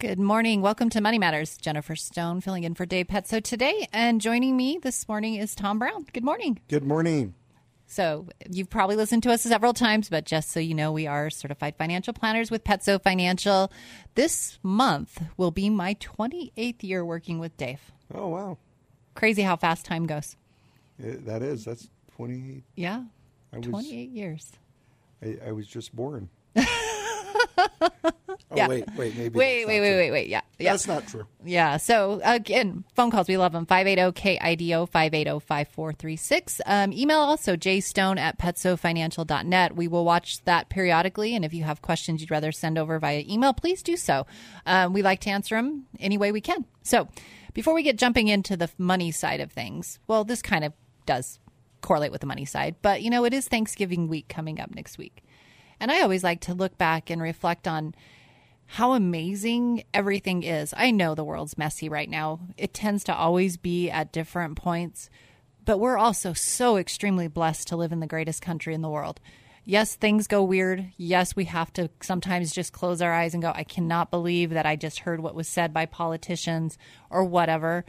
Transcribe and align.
Good 0.00 0.20
morning. 0.20 0.62
Welcome 0.62 0.90
to 0.90 1.00
Money 1.00 1.18
Matters. 1.18 1.56
Jennifer 1.56 1.96
Stone 1.96 2.40
filling 2.40 2.62
in 2.62 2.76
for 2.76 2.86
Dave 2.86 3.08
Petso 3.08 3.42
today. 3.42 3.88
And 3.92 4.20
joining 4.20 4.56
me 4.56 4.78
this 4.80 5.08
morning 5.08 5.34
is 5.34 5.56
Tom 5.56 5.80
Brown. 5.80 6.06
Good 6.12 6.22
morning. 6.22 6.60
Good 6.68 6.84
morning. 6.84 7.34
So, 7.88 8.28
you've 8.48 8.70
probably 8.70 8.94
listened 8.94 9.24
to 9.24 9.32
us 9.32 9.42
several 9.42 9.74
times, 9.74 10.08
but 10.08 10.24
just 10.24 10.52
so 10.52 10.60
you 10.60 10.72
know, 10.72 10.92
we 10.92 11.08
are 11.08 11.30
certified 11.30 11.74
financial 11.76 12.12
planners 12.12 12.48
with 12.48 12.62
Petso 12.62 13.02
Financial. 13.02 13.72
This 14.14 14.60
month 14.62 15.20
will 15.36 15.50
be 15.50 15.68
my 15.68 15.94
28th 15.94 16.84
year 16.84 17.04
working 17.04 17.40
with 17.40 17.56
Dave. 17.56 17.80
Oh, 18.14 18.28
wow. 18.28 18.58
Crazy 19.16 19.42
how 19.42 19.56
fast 19.56 19.84
time 19.84 20.06
goes. 20.06 20.36
Uh, 21.02 21.14
that 21.24 21.42
is. 21.42 21.64
That's 21.64 21.90
28. 22.14 22.62
Yeah. 22.76 23.02
I 23.52 23.56
was, 23.56 23.66
28 23.66 24.10
years. 24.10 24.52
I, 25.20 25.38
I 25.48 25.50
was 25.50 25.66
just 25.66 25.92
born. 25.96 26.28
Oh, 28.50 28.56
Yeah. 28.56 28.68
wait, 28.68 28.84
wait, 28.96 29.14
maybe. 29.16 29.38
Wait, 29.38 29.66
wait, 29.66 29.80
wait, 29.80 29.88
true. 29.90 29.96
wait, 29.98 30.10
wait. 30.10 30.28
Yeah. 30.28 30.40
Yeah. 30.58 30.72
That's 30.72 30.86
not 30.88 31.06
true. 31.06 31.26
Yeah. 31.44 31.76
So 31.76 32.20
again, 32.24 32.84
phone 32.94 33.10
calls, 33.10 33.28
we 33.28 33.36
love 33.36 33.52
them. 33.52 33.66
580-KIDO, 33.66 34.88
580-5436. 34.90 36.60
Um, 36.66 36.92
email 36.92 37.18
also 37.18 37.56
jstone 37.56 38.18
at 38.18 38.38
petsofinancial.net. 38.38 39.76
We 39.76 39.88
will 39.88 40.04
watch 40.04 40.42
that 40.44 40.68
periodically. 40.68 41.34
And 41.34 41.44
if 41.44 41.52
you 41.52 41.64
have 41.64 41.82
questions 41.82 42.20
you'd 42.20 42.30
rather 42.30 42.52
send 42.52 42.78
over 42.78 42.98
via 42.98 43.22
email, 43.28 43.52
please 43.52 43.82
do 43.82 43.96
so. 43.96 44.26
Um, 44.66 44.92
we 44.92 45.02
like 45.02 45.20
to 45.20 45.30
answer 45.30 45.54
them 45.56 45.86
any 46.00 46.16
way 46.18 46.32
we 46.32 46.40
can. 46.40 46.64
So 46.82 47.08
before 47.54 47.74
we 47.74 47.82
get 47.82 47.96
jumping 47.96 48.28
into 48.28 48.56
the 48.56 48.70
money 48.78 49.10
side 49.10 49.40
of 49.40 49.52
things, 49.52 49.98
well, 50.06 50.24
this 50.24 50.42
kind 50.42 50.64
of 50.64 50.72
does 51.06 51.38
correlate 51.80 52.12
with 52.12 52.20
the 52.20 52.26
money 52.26 52.44
side, 52.44 52.74
but 52.82 53.02
you 53.02 53.10
know, 53.10 53.24
it 53.24 53.32
is 53.32 53.46
Thanksgiving 53.46 54.08
week 54.08 54.28
coming 54.28 54.58
up 54.60 54.74
next 54.74 54.98
week. 54.98 55.22
And 55.80 55.92
I 55.92 56.00
always 56.02 56.24
like 56.24 56.40
to 56.42 56.54
look 56.54 56.76
back 56.76 57.08
and 57.08 57.22
reflect 57.22 57.68
on 57.68 57.94
how 58.70 58.92
amazing 58.92 59.82
everything 59.94 60.42
is. 60.42 60.74
I 60.76 60.90
know 60.90 61.14
the 61.14 61.24
world's 61.24 61.56
messy 61.56 61.88
right 61.88 62.08
now. 62.08 62.40
It 62.58 62.74
tends 62.74 63.02
to 63.04 63.14
always 63.14 63.56
be 63.56 63.88
at 63.88 64.12
different 64.12 64.56
points, 64.58 65.08
but 65.64 65.78
we're 65.78 65.96
also 65.96 66.34
so 66.34 66.76
extremely 66.76 67.28
blessed 67.28 67.68
to 67.68 67.76
live 67.76 67.92
in 67.92 68.00
the 68.00 68.06
greatest 68.06 68.42
country 68.42 68.74
in 68.74 68.82
the 68.82 68.90
world. 68.90 69.20
Yes, 69.64 69.94
things 69.94 70.26
go 70.26 70.42
weird. 70.42 70.92
Yes, 70.98 71.34
we 71.34 71.46
have 71.46 71.72
to 71.74 71.88
sometimes 72.02 72.52
just 72.52 72.74
close 72.74 73.00
our 73.00 73.12
eyes 73.12 73.32
and 73.32 73.42
go, 73.42 73.52
I 73.54 73.64
cannot 73.64 74.10
believe 74.10 74.50
that 74.50 74.66
I 74.66 74.76
just 74.76 75.00
heard 75.00 75.20
what 75.20 75.34
was 75.34 75.48
said 75.48 75.72
by 75.72 75.86
politicians 75.86 76.76
or 77.08 77.24
whatever. 77.24 77.86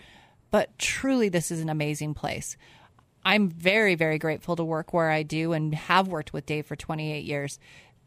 But 0.50 0.80
truly, 0.80 1.28
this 1.28 1.52
is 1.52 1.60
an 1.60 1.70
amazing 1.70 2.14
place. 2.14 2.56
I'm 3.26 3.50
very, 3.50 3.96
very 3.96 4.18
grateful 4.18 4.56
to 4.56 4.64
work 4.64 4.94
where 4.94 5.12
I 5.12 5.24
do 5.24 5.52
and 5.52 5.76
have 5.76 6.08
worked 6.08 6.32
with 6.32 6.46
Dave 6.46 6.66
for 6.66 6.78
28 6.78 7.26
years. 7.26 7.60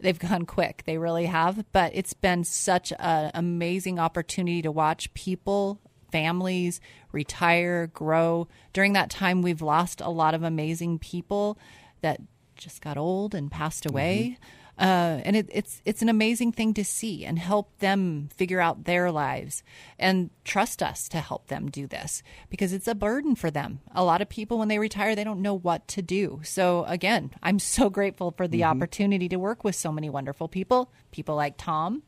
They've 0.02 0.18
gone 0.18 0.46
quick, 0.46 0.82
they 0.84 0.98
really 0.98 1.26
have, 1.26 1.64
but 1.72 1.92
it's 1.94 2.12
been 2.12 2.44
such 2.44 2.92
an 2.98 3.30
amazing 3.34 3.98
opportunity 3.98 4.60
to 4.62 4.72
watch 4.72 5.14
people, 5.14 5.80
families 6.10 6.80
retire, 7.12 7.86
grow. 7.86 8.48
During 8.72 8.94
that 8.94 9.10
time, 9.10 9.42
we've 9.42 9.62
lost 9.62 10.00
a 10.00 10.10
lot 10.10 10.34
of 10.34 10.42
amazing 10.42 10.98
people 10.98 11.58
that 12.00 12.20
just 12.56 12.82
got 12.82 12.98
old 12.98 13.34
and 13.34 13.50
passed 13.50 13.86
away. 13.86 14.36
Mm-hmm. 14.36 14.61
Uh, 14.82 15.20
and 15.24 15.36
it, 15.36 15.48
it's 15.52 15.80
it's 15.84 16.02
an 16.02 16.08
amazing 16.08 16.50
thing 16.50 16.74
to 16.74 16.84
see 16.84 17.24
and 17.24 17.38
help 17.38 17.78
them 17.78 18.28
figure 18.34 18.60
out 18.60 18.82
their 18.82 19.12
lives 19.12 19.62
and 19.96 20.28
trust 20.42 20.82
us 20.82 21.08
to 21.08 21.20
help 21.20 21.46
them 21.46 21.70
do 21.70 21.86
this 21.86 22.20
because 22.50 22.72
it's 22.72 22.88
a 22.88 22.94
burden 22.94 23.36
for 23.36 23.48
them. 23.48 23.78
A 23.94 24.02
lot 24.02 24.20
of 24.20 24.28
people 24.28 24.58
when 24.58 24.66
they 24.66 24.80
retire 24.80 25.14
they 25.14 25.22
don't 25.22 25.40
know 25.40 25.54
what 25.54 25.86
to 25.86 26.02
do. 26.02 26.40
So 26.42 26.84
again, 26.88 27.30
I'm 27.44 27.58
so 27.76 27.90
grateful 27.90 28.32
for 28.32 28.48
the 28.48 28.64
opportunity 28.64 29.28
to 29.28 29.36
work 29.36 29.62
with 29.62 29.76
so 29.76 29.92
many 29.92 30.10
wonderful 30.10 30.48
people, 30.48 30.90
people 31.12 31.36
like 31.36 31.54
Tom, 31.58 32.02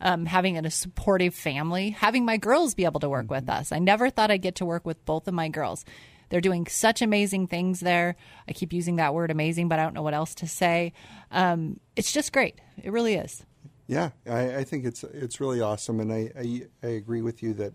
um, 0.00 0.24
having 0.24 0.56
a 0.56 0.70
supportive 0.70 1.34
family, 1.34 1.90
having 1.90 2.24
my 2.24 2.38
girls 2.38 2.74
be 2.74 2.86
able 2.86 3.00
to 3.00 3.10
work 3.10 3.30
with 3.30 3.50
us. 3.50 3.72
I 3.72 3.78
never 3.78 4.08
thought 4.08 4.30
I'd 4.30 4.40
get 4.40 4.54
to 4.56 4.64
work 4.64 4.86
with 4.86 5.04
both 5.04 5.28
of 5.28 5.34
my 5.34 5.48
girls. 5.50 5.84
They're 6.28 6.40
doing 6.40 6.66
such 6.66 7.02
amazing 7.02 7.46
things 7.46 7.80
there. 7.80 8.16
I 8.48 8.52
keep 8.52 8.72
using 8.72 8.96
that 8.96 9.14
word 9.14 9.30
amazing, 9.30 9.68
but 9.68 9.78
I 9.78 9.82
don't 9.84 9.94
know 9.94 10.02
what 10.02 10.14
else 10.14 10.34
to 10.36 10.48
say. 10.48 10.92
Um, 11.30 11.80
it's 11.94 12.12
just 12.12 12.32
great. 12.32 12.60
It 12.82 12.92
really 12.92 13.14
is. 13.14 13.44
Yeah, 13.86 14.10
I, 14.28 14.56
I 14.56 14.64
think 14.64 14.84
it's 14.84 15.04
it's 15.04 15.40
really 15.40 15.60
awesome, 15.60 16.00
and 16.00 16.12
I, 16.12 16.32
I 16.36 16.62
I 16.82 16.90
agree 16.90 17.22
with 17.22 17.42
you 17.42 17.54
that 17.54 17.74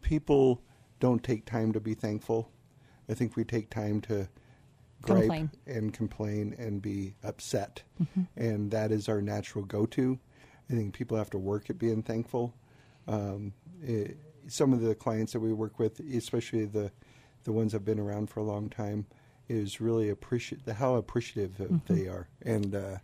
people 0.00 0.62
don't 1.00 1.24
take 1.24 1.44
time 1.44 1.72
to 1.72 1.80
be 1.80 1.94
thankful. 1.94 2.50
I 3.08 3.14
think 3.14 3.36
we 3.36 3.42
take 3.44 3.70
time 3.70 4.00
to 4.02 4.28
gripe 5.02 5.22
Complain. 5.22 5.50
and 5.66 5.92
complain 5.92 6.54
and 6.58 6.80
be 6.80 7.14
upset, 7.24 7.82
and 8.36 8.70
that 8.70 8.92
is 8.92 9.08
our 9.08 9.20
natural 9.20 9.64
go-to. 9.64 10.18
I 10.70 10.74
think 10.74 10.94
people 10.94 11.16
have 11.16 11.30
to 11.30 11.38
work 11.38 11.68
at 11.68 11.78
being 11.78 12.02
thankful. 12.02 12.54
Um, 13.08 13.52
eh, 13.84 14.12
some 14.46 14.72
of 14.72 14.80
the 14.82 14.94
clients 14.94 15.32
that 15.32 15.40
we 15.40 15.52
work 15.52 15.80
with, 15.80 15.98
especially 16.00 16.64
the 16.66 16.92
the 17.44 17.52
ones 17.52 17.72
have 17.72 17.84
been 17.84 17.98
around 17.98 18.30
for 18.30 18.40
a 18.40 18.44
long 18.44 18.68
time, 18.68 19.06
is 19.48 19.80
really 19.80 20.08
appreciate 20.08 20.60
how 20.68 20.94
appreciative 20.94 21.60
of 21.60 21.84
they 21.86 22.06
are, 22.06 22.28
and 22.42 22.74
uh, 22.74 22.96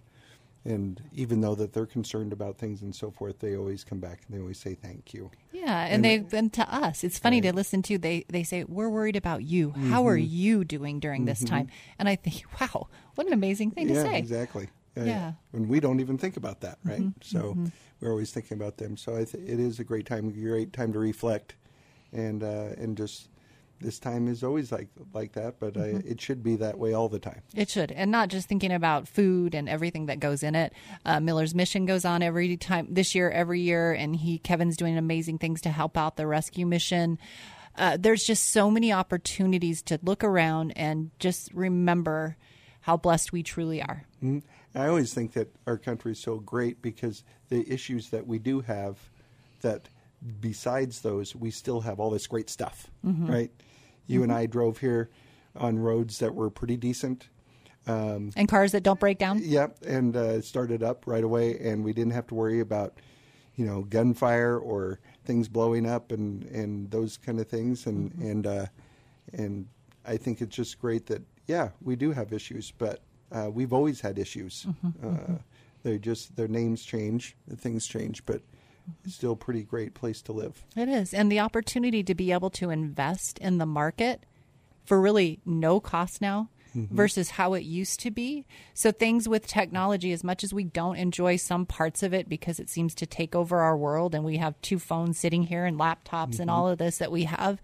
and 0.64 1.00
even 1.12 1.40
though 1.40 1.54
that 1.54 1.72
they're 1.72 1.86
concerned 1.86 2.32
about 2.32 2.58
things 2.58 2.82
and 2.82 2.94
so 2.94 3.10
forth, 3.10 3.38
they 3.38 3.56
always 3.56 3.84
come 3.84 4.00
back 4.00 4.22
and 4.26 4.36
they 4.36 4.40
always 4.40 4.58
say 4.58 4.74
thank 4.74 5.14
you. 5.14 5.30
Yeah, 5.52 5.86
and, 5.86 6.04
they've 6.04 6.28
been 6.28 6.50
to 6.50 6.74
us. 6.74 7.04
It's 7.04 7.18
funny 7.18 7.40
to 7.40 7.52
listen 7.52 7.82
to. 7.82 7.98
They 7.98 8.24
they 8.28 8.42
say 8.42 8.64
we're 8.64 8.88
worried 8.88 9.16
about 9.16 9.42
you. 9.44 9.70
How 9.70 10.06
are 10.08 10.16
you 10.16 10.64
doing 10.64 10.98
during 11.00 11.24
this 11.24 11.42
time? 11.44 11.68
And 11.98 12.08
I 12.08 12.16
think, 12.16 12.42
wow, 12.60 12.88
what 13.14 13.26
an 13.26 13.32
amazing 13.32 13.70
thing 13.70 13.88
to 13.88 13.94
yeah, 13.94 14.02
say. 14.04 14.18
exactly. 14.18 14.68
Uh, 14.96 15.04
Yeah. 15.04 15.32
and 15.52 15.68
we 15.68 15.78
don't 15.78 16.00
even 16.00 16.16
think 16.18 16.36
about 16.36 16.60
that, 16.62 16.78
right? 16.84 17.12
So 17.20 17.56
we're 18.00 18.10
always 18.10 18.32
thinking 18.32 18.56
about 18.56 18.78
them. 18.78 18.96
So 18.96 19.14
I 19.16 19.24
th- 19.24 19.48
it 19.48 19.60
is 19.60 19.78
a 19.78 19.84
great 19.84 20.06
time, 20.06 20.28
a 20.28 20.32
great 20.32 20.72
time 20.72 20.92
to 20.92 20.98
reflect, 20.98 21.54
and 22.12 22.42
uh, 22.42 22.70
and 22.76 22.96
just 22.96 23.28
this 23.80 23.98
time 23.98 24.28
is 24.28 24.42
always 24.42 24.72
like 24.72 24.88
like 25.12 25.32
that, 25.32 25.60
but 25.60 25.76
uh, 25.76 25.82
it 26.04 26.20
should 26.20 26.42
be 26.42 26.56
that 26.56 26.78
way 26.78 26.92
all 26.92 27.08
the 27.08 27.18
time. 27.18 27.42
It 27.54 27.68
should, 27.68 27.92
and 27.92 28.10
not 28.10 28.28
just 28.28 28.48
thinking 28.48 28.72
about 28.72 29.08
food 29.08 29.54
and 29.54 29.68
everything 29.68 30.06
that 30.06 30.20
goes 30.20 30.42
in 30.42 30.54
it. 30.54 30.72
Uh, 31.04 31.20
Miller's 31.20 31.54
mission 31.54 31.86
goes 31.86 32.04
on 32.04 32.22
every 32.22 32.56
time 32.56 32.88
this 32.90 33.14
year, 33.14 33.30
every 33.30 33.60
year, 33.60 33.92
and 33.92 34.16
he 34.16 34.38
Kevin's 34.38 34.76
doing 34.76 34.96
amazing 34.96 35.38
things 35.38 35.60
to 35.62 35.70
help 35.70 35.96
out 35.96 36.16
the 36.16 36.26
rescue 36.26 36.66
mission. 36.66 37.18
Uh, 37.76 37.96
there's 37.98 38.24
just 38.24 38.50
so 38.50 38.70
many 38.70 38.92
opportunities 38.92 39.82
to 39.82 39.98
look 40.02 40.24
around 40.24 40.72
and 40.76 41.10
just 41.18 41.52
remember 41.52 42.36
how 42.80 42.96
blessed 42.96 43.32
we 43.32 43.42
truly 43.42 43.82
are. 43.82 44.04
Mhm. 44.22 44.42
I 44.74 44.86
always 44.88 45.12
think 45.12 45.32
that 45.32 45.48
our 45.66 45.76
country 45.76 46.12
is 46.12 46.20
so 46.20 46.38
great 46.38 46.80
because 46.80 47.24
the 47.48 47.70
issues 47.70 48.10
that 48.10 48.26
we 48.26 48.38
do 48.38 48.60
have, 48.60 49.10
that 49.60 49.88
besides 50.40 51.00
those, 51.02 51.34
we 51.34 51.50
still 51.50 51.80
have 51.82 52.00
all 52.00 52.10
this 52.10 52.26
great 52.26 52.48
stuff, 52.50 52.90
right? 53.02 53.50
You 54.06 54.22
and 54.22 54.32
I 54.32 54.46
drove 54.46 54.78
here 54.78 55.10
on 55.54 55.78
roads 55.78 56.18
that 56.18 56.34
were 56.34 56.50
pretty 56.50 56.76
decent. 56.76 57.28
Um, 57.86 58.32
And 58.36 58.48
cars 58.48 58.72
that 58.72 58.82
don't 58.82 58.98
break 58.98 59.18
down. 59.18 59.40
Yep, 59.42 59.78
and 59.86 60.16
uh, 60.16 60.40
started 60.40 60.82
up 60.82 61.06
right 61.06 61.22
away, 61.24 61.58
and 61.58 61.84
we 61.84 61.92
didn't 61.92 62.12
have 62.12 62.26
to 62.28 62.34
worry 62.34 62.60
about, 62.60 62.98
you 63.54 63.64
know, 63.64 63.82
gunfire 63.82 64.58
or 64.58 64.98
things 65.24 65.48
blowing 65.48 65.86
up 65.86 66.12
and, 66.12 66.44
and 66.44 66.90
those 66.90 67.16
kind 67.16 67.38
of 67.40 67.48
things. 67.48 67.86
And 67.86 68.12
and 68.14 68.46
uh, 68.46 68.66
and 69.32 69.66
I 70.04 70.16
think 70.16 70.40
it's 70.40 70.54
just 70.56 70.80
great 70.80 71.06
that 71.06 71.22
yeah, 71.46 71.70
we 71.80 71.94
do 71.96 72.10
have 72.12 72.32
issues, 72.32 72.72
but 72.76 73.00
uh, 73.30 73.50
we've 73.52 73.72
always 73.72 74.00
had 74.00 74.18
issues. 74.18 74.66
Uh, 75.02 75.34
they 75.84 75.98
just 75.98 76.34
their 76.34 76.48
names 76.48 76.82
change, 76.82 77.36
things 77.56 77.86
change, 77.86 78.26
but 78.26 78.42
still 79.06 79.32
a 79.32 79.36
pretty 79.36 79.62
great 79.62 79.94
place 79.94 80.22
to 80.22 80.32
live. 80.32 80.64
It 80.76 80.88
is. 80.88 81.14
And 81.14 81.30
the 81.30 81.40
opportunity 81.40 82.02
to 82.04 82.14
be 82.14 82.32
able 82.32 82.50
to 82.50 82.70
invest 82.70 83.38
in 83.38 83.58
the 83.58 83.66
market 83.66 84.24
for 84.84 85.00
really 85.00 85.40
no 85.44 85.80
cost 85.80 86.20
now 86.20 86.48
mm-hmm. 86.76 86.94
versus 86.94 87.30
how 87.30 87.54
it 87.54 87.64
used 87.64 88.00
to 88.00 88.10
be. 88.10 88.46
So, 88.74 88.92
things 88.92 89.28
with 89.28 89.46
technology, 89.46 90.12
as 90.12 90.22
much 90.22 90.44
as 90.44 90.52
we 90.52 90.64
don't 90.64 90.96
enjoy 90.96 91.36
some 91.36 91.66
parts 91.66 92.02
of 92.02 92.14
it 92.14 92.28
because 92.28 92.60
it 92.60 92.68
seems 92.68 92.94
to 92.96 93.06
take 93.06 93.34
over 93.34 93.60
our 93.60 93.76
world 93.76 94.14
and 94.14 94.24
we 94.24 94.36
have 94.36 94.60
two 94.62 94.78
phones 94.78 95.18
sitting 95.18 95.44
here 95.44 95.64
and 95.64 95.78
laptops 95.78 96.38
and 96.38 96.48
mm-hmm. 96.48 96.50
all 96.50 96.68
of 96.68 96.78
this 96.78 96.98
that 96.98 97.12
we 97.12 97.24
have, 97.24 97.60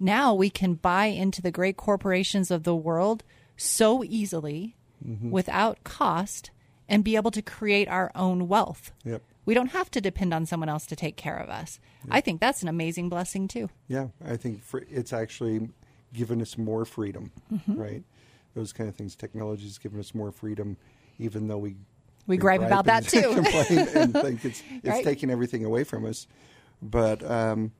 now 0.00 0.34
we 0.34 0.50
can 0.50 0.74
buy 0.74 1.06
into 1.06 1.42
the 1.42 1.50
great 1.50 1.76
corporations 1.76 2.50
of 2.50 2.64
the 2.64 2.76
world 2.76 3.22
so 3.56 4.04
easily 4.04 4.76
mm-hmm. 5.06 5.30
without 5.30 5.82
cost 5.84 6.50
and 6.88 7.04
be 7.04 7.16
able 7.16 7.30
to 7.30 7.42
create 7.42 7.88
our 7.88 8.12
own 8.14 8.48
wealth. 8.48 8.92
Yep. 9.04 9.22
We 9.46 9.54
don't 9.54 9.68
have 9.68 9.90
to 9.92 10.00
depend 10.00 10.34
on 10.34 10.44
someone 10.44 10.68
else 10.68 10.84
to 10.86 10.96
take 10.96 11.16
care 11.16 11.36
of 11.38 11.48
us. 11.48 11.78
I 12.10 12.20
think 12.20 12.40
that's 12.40 12.62
an 12.62 12.68
amazing 12.68 13.08
blessing 13.08 13.48
too. 13.48 13.70
Yeah, 13.88 14.08
I 14.24 14.36
think 14.36 14.62
fr- 14.62 14.80
it's 14.90 15.12
actually 15.12 15.70
given 16.12 16.42
us 16.42 16.58
more 16.58 16.84
freedom, 16.84 17.30
right? 17.66 18.02
Those 18.54 18.72
kind 18.72 18.88
of 18.88 18.96
things. 18.96 19.14
Technology 19.16 19.62
has 19.64 19.78
given 19.78 19.98
us 20.00 20.14
more 20.14 20.32
freedom, 20.32 20.76
even 21.18 21.46
though 21.48 21.58
we 21.58 21.76
We 22.26 22.36
gripe 22.36 22.60
about 22.60 22.86
and 22.88 23.04
that, 23.04 23.08
too. 23.08 23.32
complain 23.34 23.88
and 23.94 24.12
think 24.12 24.44
it's 24.44 24.62
it's 24.70 24.88
Right. 24.88 25.04
taking 25.04 25.30
everything 25.30 25.64
away 25.64 25.84
from 25.84 26.04
us. 26.04 26.26
But 26.82 27.22
um, 27.28 27.72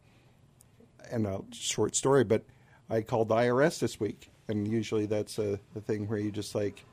and 1.10 1.26
a 1.26 1.40
short 1.52 1.94
story, 1.96 2.24
but 2.24 2.44
I 2.88 3.00
called 3.02 3.28
the 3.28 3.34
IRS 3.36 3.78
this 3.80 3.98
week, 4.00 4.30
and 4.48 4.66
usually 4.68 5.06
that's 5.06 5.38
a 5.38 5.58
the 5.74 5.80
thing 5.80 6.06
where 6.08 6.18
you 6.18 6.30
just 6.30 6.54
like 6.54 6.84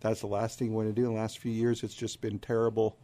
that's 0.00 0.20
the 0.20 0.26
last 0.26 0.58
thing 0.58 0.68
you 0.68 0.74
want 0.74 0.88
to 0.88 0.92
do. 0.92 1.06
In 1.06 1.14
the 1.14 1.20
last 1.20 1.38
few 1.38 1.52
years, 1.52 1.82
it's 1.82 1.94
just 1.94 2.20
been 2.20 2.38
terrible 2.38 2.96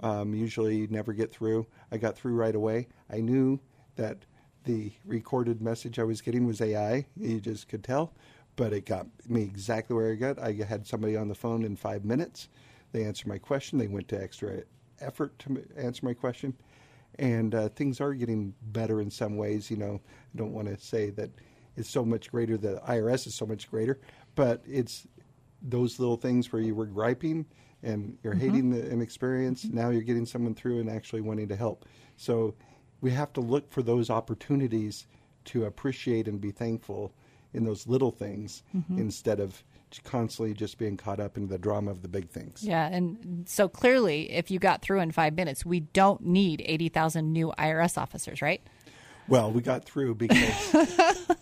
Um, 0.00 0.34
usually 0.34 0.86
never 0.88 1.12
get 1.12 1.32
through. 1.32 1.66
I 1.92 1.98
got 1.98 2.16
through 2.16 2.34
right 2.34 2.54
away. 2.54 2.88
I 3.10 3.20
knew 3.20 3.60
that 3.96 4.24
the 4.64 4.92
recorded 5.04 5.60
message 5.60 5.98
I 5.98 6.04
was 6.04 6.20
getting 6.20 6.46
was 6.46 6.60
AI. 6.60 7.06
You 7.16 7.40
just 7.40 7.68
could 7.68 7.84
tell, 7.84 8.12
but 8.56 8.72
it 8.72 8.86
got 8.86 9.06
me 9.28 9.42
exactly 9.42 9.94
where 9.94 10.10
I 10.10 10.16
got. 10.16 10.38
I 10.38 10.52
had 10.52 10.86
somebody 10.86 11.16
on 11.16 11.28
the 11.28 11.34
phone 11.34 11.64
in 11.64 11.76
five 11.76 12.04
minutes. 12.04 12.48
They 12.92 13.04
answered 13.04 13.28
my 13.28 13.38
question. 13.38 13.78
They 13.78 13.88
went 13.88 14.08
to 14.08 14.22
extra 14.22 14.62
effort 15.00 15.38
to 15.40 15.64
answer 15.76 16.04
my 16.04 16.14
question, 16.14 16.54
and 17.18 17.54
uh, 17.54 17.68
things 17.70 18.00
are 18.00 18.14
getting 18.14 18.54
better 18.62 19.00
in 19.00 19.10
some 19.10 19.36
ways. 19.36 19.70
You 19.70 19.76
know, 19.76 20.00
I 20.34 20.38
don't 20.38 20.52
want 20.52 20.68
to 20.68 20.78
say 20.78 21.10
that 21.10 21.30
it's 21.76 21.90
so 21.90 22.04
much 22.04 22.30
greater. 22.30 22.56
The 22.56 22.80
IRS 22.88 23.26
is 23.26 23.34
so 23.34 23.46
much 23.46 23.70
greater, 23.70 24.00
but 24.34 24.62
it's 24.66 25.06
those 25.64 25.98
little 25.98 26.16
things 26.16 26.52
where 26.52 26.62
you 26.62 26.74
were 26.74 26.86
griping 26.86 27.46
and 27.82 28.16
you're 28.22 28.34
mm-hmm. 28.34 28.50
hating 28.50 28.70
the, 28.70 29.00
experience. 29.00 29.64
Now 29.64 29.90
you're 29.90 30.02
getting 30.02 30.26
someone 30.26 30.54
through 30.54 30.80
and 30.80 30.90
actually 30.90 31.22
wanting 31.22 31.48
to 31.48 31.56
help. 31.56 31.84
So 32.16 32.54
we 33.00 33.10
have 33.10 33.32
to 33.34 33.40
look 33.40 33.70
for 33.70 33.82
those 33.82 34.10
opportunities 34.10 35.06
to 35.46 35.64
appreciate 35.64 36.28
and 36.28 36.40
be 36.40 36.50
thankful 36.50 37.12
in 37.52 37.64
those 37.64 37.86
little 37.86 38.10
things 38.10 38.62
mm-hmm. 38.74 38.98
instead 38.98 39.40
of 39.40 39.62
constantly 40.02 40.54
just 40.54 40.78
being 40.78 40.96
caught 40.96 41.20
up 41.20 41.36
in 41.36 41.46
the 41.46 41.58
drama 41.58 41.90
of 41.90 42.02
the 42.02 42.08
big 42.08 42.28
things. 42.28 42.64
Yeah, 42.64 42.86
and 42.86 43.48
so 43.48 43.68
clearly, 43.68 44.32
if 44.32 44.50
you 44.50 44.58
got 44.58 44.82
through 44.82 45.00
in 45.00 45.12
five 45.12 45.34
minutes, 45.34 45.64
we 45.64 45.80
don't 45.80 46.22
need 46.22 46.62
80,000 46.64 47.32
new 47.32 47.52
IRS 47.58 47.96
officers, 47.96 48.42
right? 48.42 48.60
Well, 49.28 49.52
we 49.52 49.62
got 49.62 49.84
through 49.84 50.16
because. 50.16 51.30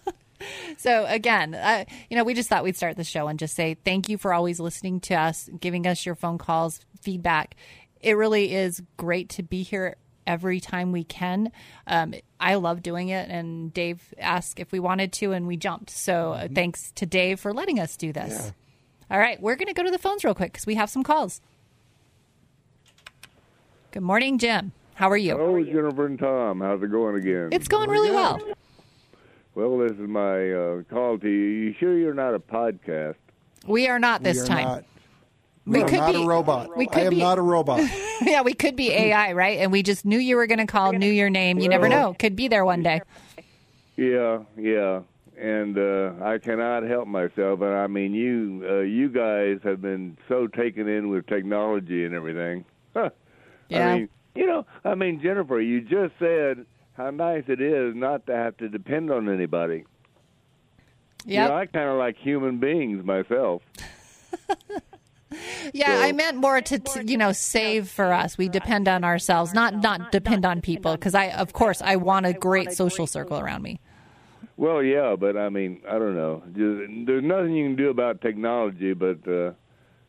so 0.82 1.06
again, 1.06 1.54
uh, 1.54 1.84
you 2.10 2.16
know, 2.16 2.24
we 2.24 2.34
just 2.34 2.48
thought 2.48 2.64
we'd 2.64 2.76
start 2.76 2.96
the 2.96 3.04
show 3.04 3.28
and 3.28 3.38
just 3.38 3.54
say 3.54 3.76
thank 3.84 4.08
you 4.08 4.18
for 4.18 4.34
always 4.34 4.58
listening 4.58 4.98
to 5.00 5.14
us, 5.14 5.48
giving 5.60 5.86
us 5.86 6.04
your 6.04 6.16
phone 6.16 6.38
calls, 6.38 6.80
feedback. 7.00 7.54
It 8.00 8.16
really 8.16 8.52
is 8.52 8.82
great 8.96 9.28
to 9.30 9.44
be 9.44 9.62
here 9.62 9.94
every 10.26 10.58
time 10.58 10.90
we 10.90 11.04
can. 11.04 11.52
Um, 11.86 12.14
I 12.40 12.56
love 12.56 12.82
doing 12.82 13.10
it, 13.10 13.30
and 13.30 13.72
Dave 13.72 14.12
asked 14.18 14.58
if 14.58 14.72
we 14.72 14.80
wanted 14.80 15.12
to, 15.14 15.30
and 15.30 15.46
we 15.46 15.56
jumped. 15.56 15.90
So 15.90 16.32
uh, 16.32 16.44
mm-hmm. 16.44 16.54
thanks 16.54 16.90
to 16.96 17.06
Dave 17.06 17.38
for 17.38 17.52
letting 17.54 17.78
us 17.78 17.96
do 17.96 18.12
this. 18.12 18.32
Yeah. 18.46 19.16
All 19.16 19.20
right, 19.20 19.40
we're 19.40 19.56
going 19.56 19.68
to 19.68 19.74
go 19.74 19.84
to 19.84 19.90
the 19.90 19.98
phones 19.98 20.24
real 20.24 20.34
quick 20.34 20.52
because 20.52 20.66
we 20.66 20.74
have 20.74 20.90
some 20.90 21.04
calls. 21.04 21.40
Good 23.92 24.02
morning, 24.02 24.38
Jim. 24.38 24.72
How 24.94 25.10
are 25.10 25.16
you? 25.16 25.36
Hello, 25.36 25.62
Jennifer 25.62 26.06
and 26.06 26.18
Tom. 26.18 26.60
How's 26.60 26.82
it 26.82 26.90
going 26.90 27.16
again? 27.16 27.50
It's 27.52 27.68
going 27.68 27.88
really 27.88 28.10
well. 28.10 28.40
Well, 29.54 29.78
this 29.78 29.92
is 29.92 30.08
my 30.08 30.50
uh, 30.50 30.82
call 30.84 31.18
to 31.18 31.28
you. 31.28 31.44
You 31.44 31.74
sure 31.78 31.98
you're 31.98 32.14
not 32.14 32.34
a 32.34 32.38
podcast? 32.38 33.16
We 33.66 33.86
are 33.88 33.98
not 33.98 34.22
this 34.22 34.46
time. 34.46 34.64
Not. 34.64 34.84
We 35.66 35.80
no, 35.80 35.84
could 35.84 35.98
not 35.98 36.12
be, 36.12 36.22
a 36.22 36.26
robot. 36.26 36.76
We 36.76 36.86
could 36.86 37.02
I 37.02 37.06
am 37.06 37.10
be, 37.10 37.18
not 37.18 37.38
a 37.38 37.42
robot. 37.42 37.82
yeah, 38.22 38.42
we 38.42 38.54
could 38.54 38.76
be 38.76 38.90
AI, 38.92 39.32
right? 39.32 39.58
And 39.58 39.70
we 39.70 39.82
just 39.82 40.04
knew 40.04 40.18
you 40.18 40.36
were 40.36 40.46
going 40.46 40.58
to 40.58 40.66
call, 40.66 40.92
knew 40.92 41.10
your 41.10 41.30
name. 41.30 41.58
You 41.58 41.68
well, 41.68 41.80
never 41.80 41.88
know. 41.88 42.16
Could 42.18 42.34
be 42.34 42.48
there 42.48 42.64
one 42.64 42.82
day. 42.82 43.02
Yeah, 43.96 44.42
yeah. 44.56 45.02
And 45.38 45.78
uh, 45.78 46.12
I 46.22 46.38
cannot 46.38 46.82
help 46.84 47.06
myself. 47.06 47.60
And 47.60 47.74
I 47.74 47.86
mean, 47.86 48.14
you 48.14 48.66
uh, 48.68 48.80
you 48.80 49.08
guys 49.08 49.58
have 49.64 49.82
been 49.82 50.16
so 50.28 50.46
taken 50.46 50.88
in 50.88 51.10
with 51.10 51.26
technology 51.26 52.04
and 52.04 52.14
everything. 52.14 52.64
yeah. 53.68 53.88
I 53.88 53.98
mean, 53.98 54.08
you 54.34 54.46
know, 54.46 54.66
I 54.84 54.94
mean, 54.94 55.20
Jennifer, 55.22 55.60
you 55.60 55.80
just 55.82 56.14
said 56.18 56.64
how 56.94 57.10
nice 57.10 57.44
it 57.48 57.60
is 57.60 57.94
not 57.94 58.26
to 58.26 58.34
have 58.34 58.56
to 58.58 58.68
depend 58.68 59.10
on 59.10 59.28
anybody. 59.28 59.84
Yeah. 61.24 61.44
You 61.44 61.48
know, 61.48 61.56
I 61.56 61.66
kind 61.66 61.88
of 61.88 61.98
like 61.98 62.16
human 62.16 62.58
beings 62.58 63.04
myself. 63.04 63.62
yeah, 65.72 65.96
so, 65.98 66.02
I 66.02 66.12
meant 66.12 66.36
more 66.36 66.60
to, 66.60 67.04
you 67.04 67.16
know 67.16 67.32
save 67.32 67.88
for 67.88 68.12
us. 68.12 68.36
We 68.36 68.48
depend 68.48 68.88
on 68.88 69.04
ourselves, 69.04 69.54
not 69.54 69.74
not 69.82 70.12
depend 70.12 70.44
on 70.44 70.60
people. 70.60 70.92
Because 70.92 71.14
I, 71.14 71.30
of 71.30 71.52
course, 71.52 71.80
I 71.82 71.96
want 71.96 72.26
a 72.26 72.32
great 72.32 72.72
social 72.72 73.06
circle 73.06 73.38
around 73.38 73.62
me. 73.62 73.80
Well, 74.56 74.82
yeah, 74.82 75.16
but 75.18 75.36
I 75.36 75.48
mean, 75.48 75.80
I 75.88 75.98
don't 75.98 76.14
know. 76.14 76.42
There's 76.46 77.24
nothing 77.24 77.56
you 77.56 77.66
can 77.66 77.76
do 77.76 77.90
about 77.90 78.20
technology, 78.20 78.92
but 78.92 79.26
uh, 79.26 79.52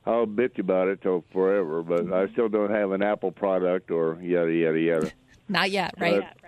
I'll 0.06 0.28
bitch 0.28 0.60
about 0.60 0.90
it 0.90 1.02
till 1.02 1.24
forever. 1.32 1.82
But 1.82 2.12
I 2.12 2.28
still 2.34 2.50
don't 2.50 2.72
have 2.72 2.92
an 2.92 3.02
Apple 3.02 3.32
product 3.32 3.92
or 3.92 4.20
yada 4.22 4.52
yada 4.52 4.80
yada. 4.80 5.12
Not 5.50 5.72
yet, 5.72 5.94
right? 6.00 6.22
But, 6.22 6.43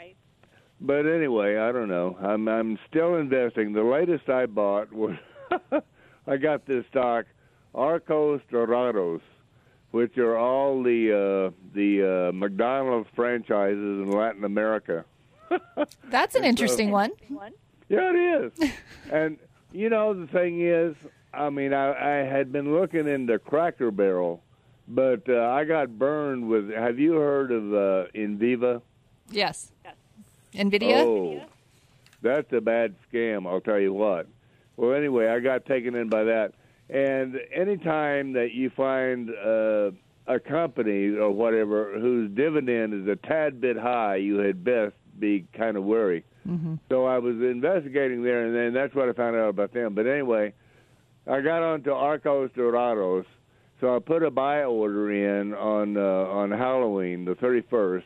but 0.82 1.06
anyway, 1.06 1.58
I 1.58 1.72
don't 1.72 1.88
know. 1.88 2.18
I'm 2.22 2.48
I'm 2.48 2.80
still 2.90 3.16
investing. 3.16 3.74
The 3.74 3.84
latest 3.84 4.30
I 4.30 4.46
bought 4.46 4.92
was 4.92 5.16
I 6.28 6.38
got 6.38 6.66
this 6.66 6.86
stock 6.90 7.26
Arcos 7.74 8.42
Dorados, 8.52 9.22
which 9.92 10.18
are 10.18 10.38
all 10.38 10.82
the 10.82 11.12
uh, 11.12 11.52
the 11.74 12.30
uh, 12.30 12.32
McDonald's 12.32 13.10
franchises 13.16 13.78
in 13.78 14.12
Latin 14.12 14.44
America. 14.44 15.06
That's 16.10 16.36
an 16.36 16.44
interesting 16.44 16.92
one. 16.92 17.12
Yeah, 17.90 18.12
it 18.14 18.54
is. 18.62 18.72
and 19.12 19.38
you 19.72 19.90
know 19.90 20.14
the 20.14 20.28
thing 20.28 20.62
is, 20.62 20.96
I 21.34 21.50
mean, 21.50 21.74
I, 21.74 21.92
I 21.92 22.26
had 22.26 22.52
been 22.52 22.74
looking 22.74 23.08
into 23.08 23.38
Cracker 23.40 23.92
Barrel, 23.92 24.42
but 24.88 25.28
uh, 25.30 25.50
I 25.50 25.66
got 25.66 26.00
burned 26.00 26.48
with. 26.48 26.72
Have 26.72 26.98
you 26.98 27.14
heard 27.14 27.52
of 27.52 27.74
uh, 27.74 28.08
Enviva? 28.16 28.82
Yes. 29.30 29.72
yes. 29.84 29.95
Enviva. 30.56 30.94
Oh, 30.94 31.42
that's 32.22 32.52
a 32.54 32.62
bad 32.62 32.96
scam. 33.12 33.48
I'll 33.48 33.62
tell 33.62 33.80
you 33.80 33.94
what. 33.94 34.28
Well, 34.78 34.94
anyway, 34.94 35.28
I 35.28 35.40
got 35.40 35.66
taken 35.66 35.96
in 35.96 36.10
by 36.10 36.24
that. 36.26 36.54
And 36.90 37.40
anytime 37.54 38.34
that 38.34 38.52
you 38.54 38.70
find 38.70 39.30
uh, 39.30 39.92
a 40.28 40.40
company 40.40 41.16
or 41.16 41.32
whatever 41.32 42.00
whose 42.00 42.30
dividend 42.32 42.94
is 42.94 43.08
a 43.08 43.16
tad 43.16 43.62
bit 43.62 43.78
high, 43.78 44.18
you 44.18 44.38
had 44.38 44.64
best 44.64 44.94
be 45.20 45.46
kind 45.54 45.78
of 45.78 45.84
wary. 45.84 46.24
Mm-hmm. 46.48 46.76
So 46.90 47.06
I 47.06 47.18
was 47.18 47.36
investigating 47.36 48.24
there, 48.24 48.46
and 48.46 48.56
then 48.56 48.74
that's 48.74 48.94
what 48.94 49.10
I 49.10 49.14
found 49.14 49.36
out 49.36 49.50
about 49.50 49.74
them. 49.74 49.96
But 49.96 50.06
anyway, 50.06 50.54
I 51.28 51.42
got 51.42 51.64
onto 51.64 51.92
Arcos 51.92 52.52
Dorados, 52.56 53.26
so 53.82 53.96
I 53.96 54.00
put 54.00 54.24
a 54.24 54.30
buy 54.30 54.64
order 54.64 55.12
in 55.12 55.54
on 55.54 55.98
uh, 55.98 56.02
on 56.02 56.52
Halloween, 56.52 57.26
the 57.26 57.36
31st, 57.36 58.04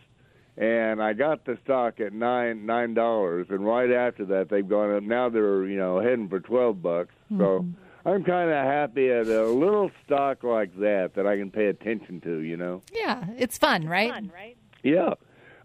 and 0.60 1.02
I 1.02 1.14
got 1.14 1.46
the 1.46 1.58
stock 1.64 2.02
at 2.02 2.12
nine 2.12 2.66
nine 2.66 2.94
dollars, 2.94 3.48
and 3.50 3.66
right 3.66 3.92
after 3.92 4.26
that 4.26 4.50
they've 4.50 4.68
gone 4.68 4.94
up. 4.94 5.04
Now 5.04 5.30
they're 5.30 5.66
you 5.66 5.78
know 5.78 6.00
heading 6.00 6.28
for 6.28 6.42
twelve 6.42 6.84
bucks. 6.84 7.16
Mm-hmm. 7.32 7.40
So 7.40 7.66
I'm 8.06 8.24
kind 8.26 8.50
of 8.50 8.66
happy 8.66 9.10
at 9.10 9.28
a 9.28 9.46
little 9.46 9.90
stock 10.06 10.44
like 10.44 10.78
that 10.80 11.14
that 11.16 11.26
I 11.26 11.38
can 11.38 11.50
pay 11.50 11.68
attention 11.68 12.20
to. 12.22 12.40
You 12.40 12.58
know. 12.58 12.82
Yeah, 12.94 13.26
it's 13.38 13.58
fun, 13.58 13.88
right? 13.88 14.12
Fun, 14.12 14.32
right? 14.36 14.58
Yeah, 14.84 15.14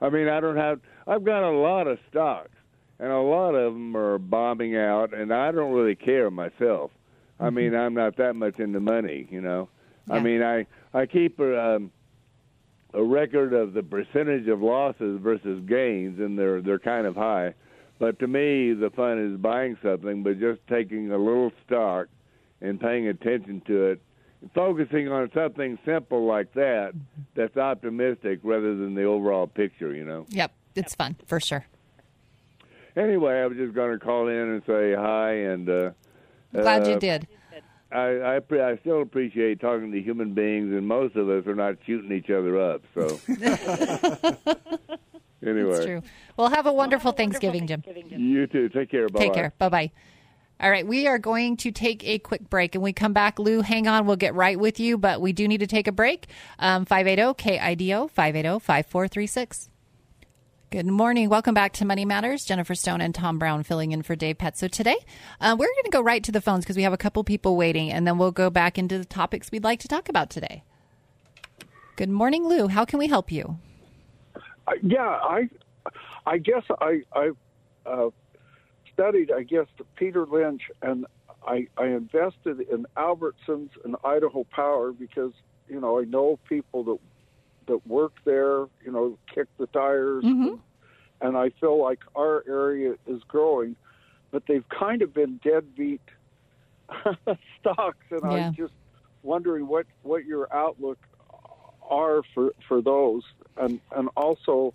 I 0.00 0.10
mean 0.10 0.28
I 0.28 0.38
don't 0.38 0.56
have. 0.56 0.80
I've 1.08 1.24
got 1.24 1.42
a 1.42 1.50
lot 1.50 1.88
of 1.88 1.98
stocks, 2.08 2.56
and 3.00 3.10
a 3.10 3.18
lot 3.18 3.56
of 3.56 3.72
them 3.74 3.96
are 3.96 4.18
bombing 4.18 4.76
out, 4.76 5.12
and 5.12 5.34
I 5.34 5.50
don't 5.50 5.72
really 5.72 5.96
care 5.96 6.30
myself. 6.30 6.92
Mm-hmm. 6.92 7.44
I 7.44 7.50
mean 7.50 7.74
I'm 7.74 7.94
not 7.94 8.16
that 8.18 8.36
much 8.36 8.60
into 8.60 8.78
money, 8.78 9.26
you 9.28 9.40
know. 9.40 9.68
Yeah. 10.06 10.14
I 10.14 10.20
mean 10.20 10.40
I 10.40 10.66
I 10.92 11.06
keep. 11.06 11.40
Um, 11.40 11.90
a 12.94 13.02
record 13.02 13.52
of 13.52 13.74
the 13.74 13.82
percentage 13.82 14.46
of 14.48 14.62
losses 14.62 15.20
versus 15.20 15.62
gains, 15.66 16.20
and 16.20 16.38
they're 16.38 16.62
they're 16.62 16.78
kind 16.78 17.06
of 17.06 17.16
high. 17.16 17.54
But 17.98 18.18
to 18.20 18.26
me, 18.26 18.72
the 18.72 18.90
fun 18.90 19.18
is 19.18 19.38
buying 19.40 19.76
something, 19.82 20.22
but 20.22 20.40
just 20.40 20.60
taking 20.68 21.10
a 21.12 21.18
little 21.18 21.52
stock 21.66 22.08
and 22.60 22.80
paying 22.80 23.08
attention 23.08 23.62
to 23.66 23.84
it, 23.84 24.02
focusing 24.54 25.08
on 25.08 25.30
something 25.34 25.78
simple 25.84 26.26
like 26.26 26.52
that 26.54 26.92
that's 27.34 27.56
optimistic 27.56 28.40
rather 28.42 28.74
than 28.76 28.94
the 28.94 29.04
overall 29.04 29.46
picture. 29.46 29.94
You 29.94 30.04
know. 30.04 30.26
Yep, 30.30 30.52
it's 30.74 30.94
fun 30.94 31.16
for 31.26 31.40
sure. 31.40 31.66
Anyway, 32.96 33.34
I 33.34 33.46
was 33.46 33.56
just 33.56 33.74
going 33.74 33.98
to 33.98 34.04
call 34.04 34.28
in 34.28 34.36
and 34.36 34.62
say 34.66 34.94
hi, 34.94 35.32
and 35.32 35.68
uh, 35.68 35.90
glad 36.52 36.86
uh, 36.86 36.90
you 36.90 36.98
did. 37.00 37.26
I, 37.92 37.96
I 37.96 38.36
I 38.36 38.76
still 38.78 39.02
appreciate 39.02 39.60
talking 39.60 39.92
to 39.92 40.00
human 40.00 40.34
beings, 40.34 40.72
and 40.72 40.86
most 40.86 41.16
of 41.16 41.28
us 41.28 41.46
are 41.46 41.54
not 41.54 41.76
shooting 41.86 42.12
each 42.12 42.30
other 42.30 42.60
up. 42.60 42.82
So 42.94 43.20
anyway, 45.46 45.72
That's 45.72 45.84
true. 45.84 46.02
Well, 46.36 46.48
have 46.48 46.66
a 46.66 46.72
wonderful, 46.72 47.10
have 47.10 47.14
a 47.14 47.16
Thanksgiving, 47.16 47.62
wonderful 47.62 47.92
Thanksgiving, 47.92 48.08
Jim. 48.10 48.20
You 48.20 48.46
too. 48.46 48.68
Take 48.68 48.90
care. 48.90 49.08
Bye. 49.08 49.20
Take 49.20 49.34
care. 49.34 49.52
Bye 49.58 49.68
bye. 49.68 49.92
All 50.60 50.70
right, 50.70 50.86
we 50.86 51.08
are 51.08 51.18
going 51.18 51.56
to 51.58 51.72
take 51.72 52.04
a 52.06 52.18
quick 52.20 52.48
break. 52.48 52.74
And 52.74 52.82
we 52.82 52.92
come 52.92 53.12
back, 53.12 53.38
Lou, 53.38 53.60
hang 53.60 53.88
on. 53.88 54.06
We'll 54.06 54.16
get 54.16 54.34
right 54.34 54.58
with 54.58 54.78
you, 54.78 54.96
but 54.96 55.20
we 55.20 55.32
do 55.32 55.48
need 55.48 55.58
to 55.58 55.66
take 55.66 55.88
a 55.88 55.92
break. 55.92 56.28
Um, 56.60 56.84
580 56.84 57.34
KIDO 57.34 58.08
580 58.10 58.60
5436. 58.60 59.68
Good 60.74 60.88
morning. 60.88 61.28
Welcome 61.28 61.54
back 61.54 61.72
to 61.74 61.84
Money 61.84 62.04
Matters. 62.04 62.44
Jennifer 62.44 62.74
Stone 62.74 63.00
and 63.00 63.14
Tom 63.14 63.38
Brown 63.38 63.62
filling 63.62 63.92
in 63.92 64.02
for 64.02 64.16
Dave 64.16 64.38
Pet. 64.38 64.58
So 64.58 64.66
today, 64.66 64.96
uh, 65.40 65.54
we're 65.56 65.68
going 65.68 65.84
to 65.84 65.90
go 65.92 66.00
right 66.00 66.24
to 66.24 66.32
the 66.32 66.40
phones 66.40 66.64
because 66.64 66.76
we 66.76 66.82
have 66.82 66.92
a 66.92 66.96
couple 66.96 67.22
people 67.22 67.56
waiting, 67.56 67.92
and 67.92 68.04
then 68.04 68.18
we'll 68.18 68.32
go 68.32 68.50
back 68.50 68.76
into 68.76 68.98
the 68.98 69.04
topics 69.04 69.52
we'd 69.52 69.62
like 69.62 69.78
to 69.78 69.86
talk 69.86 70.08
about 70.08 70.30
today. 70.30 70.64
Good 71.94 72.08
morning, 72.08 72.48
Lou. 72.48 72.66
How 72.66 72.84
can 72.84 72.98
we 72.98 73.06
help 73.06 73.30
you? 73.30 73.56
Uh, 74.66 74.72
yeah, 74.82 75.06
I, 75.06 75.48
I 76.26 76.38
guess 76.38 76.64
I, 76.80 77.02
I 77.12 77.30
uh, 77.86 78.10
studied, 78.92 79.30
I 79.30 79.44
guess, 79.44 79.66
Peter 79.94 80.26
Lynch, 80.26 80.62
and 80.82 81.06
I, 81.46 81.68
I 81.78 81.84
invested 81.84 82.62
in 82.62 82.84
Albertsons 82.96 83.70
and 83.84 83.94
Idaho 84.02 84.42
Power 84.50 84.90
because 84.90 85.34
you 85.68 85.80
know 85.80 86.00
I 86.00 86.02
know 86.02 86.40
people 86.48 86.82
that 86.82 86.98
that 87.66 87.86
work 87.86 88.12
there, 88.24 88.66
you 88.84 88.92
know, 88.92 89.18
kick 89.34 89.48
the 89.58 89.66
tires, 89.68 90.24
and, 90.24 90.60
and 91.20 91.36
I 91.36 91.50
feel 91.60 91.80
like 91.80 92.00
our 92.14 92.44
area 92.46 92.94
is 93.06 93.22
growing, 93.28 93.76
but 94.30 94.44
they've 94.46 94.68
kind 94.68 95.02
of 95.02 95.14
been 95.14 95.40
deadbeat 95.42 96.00
stocks, 97.60 98.06
and 98.10 98.20
Yeah. 98.22 98.28
I'm 98.28 98.54
just 98.54 98.74
wondering 99.22 99.66
what 99.66 99.86
what 100.02 100.24
your 100.24 100.54
outlook 100.54 100.98
are 101.88 102.22
for 102.34 102.52
for 102.68 102.80
those, 102.82 103.22
and 103.56 103.80
and 103.96 104.08
also 104.16 104.74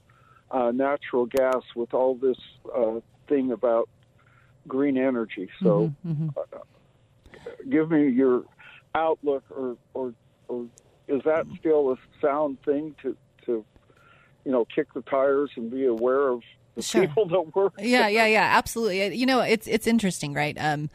uh, 0.52 0.72
natural 0.72 1.26
gas 1.26 1.64
with 1.76 1.94
all 1.94 2.16
this 2.16 2.38
uh, 2.76 3.00
thing 3.28 3.52
about 3.52 3.90
green 4.68 4.98
energy. 4.98 5.50
So, 5.62 5.94
uh, 6.38 6.58
give 7.70 7.92
me 7.92 8.10
your 8.10 8.44
outlook, 8.96 9.44
or 9.50 9.78
or 9.94 10.14
or 10.48 10.66
is 11.10 11.22
that 11.26 11.46
still 11.60 11.92
a 11.92 11.98
sound 12.22 12.62
thing 12.64 12.96
to 13.02 13.18
to 13.46 13.66
you 14.46 14.52
know 14.52 14.66
kick 14.66 14.94
the 14.94 15.02
tires 15.02 15.50
and 15.58 15.70
be 15.72 15.86
aware 15.86 16.30
of 16.30 16.42
the 16.76 16.82
Sure. 16.84 17.06
people 17.08 17.28
that 17.28 17.56
work? 17.56 17.74
yeah, 17.80 18.08
yeah, 18.08 18.26
yeah, 18.28 18.50
absolutely. 18.58 19.16
You 19.16 19.26
know, 19.26 19.42
it's 19.42 19.68
it's 19.68 19.88
interesting, 19.88 20.34
right? 20.34 20.56
Um, 20.60 20.90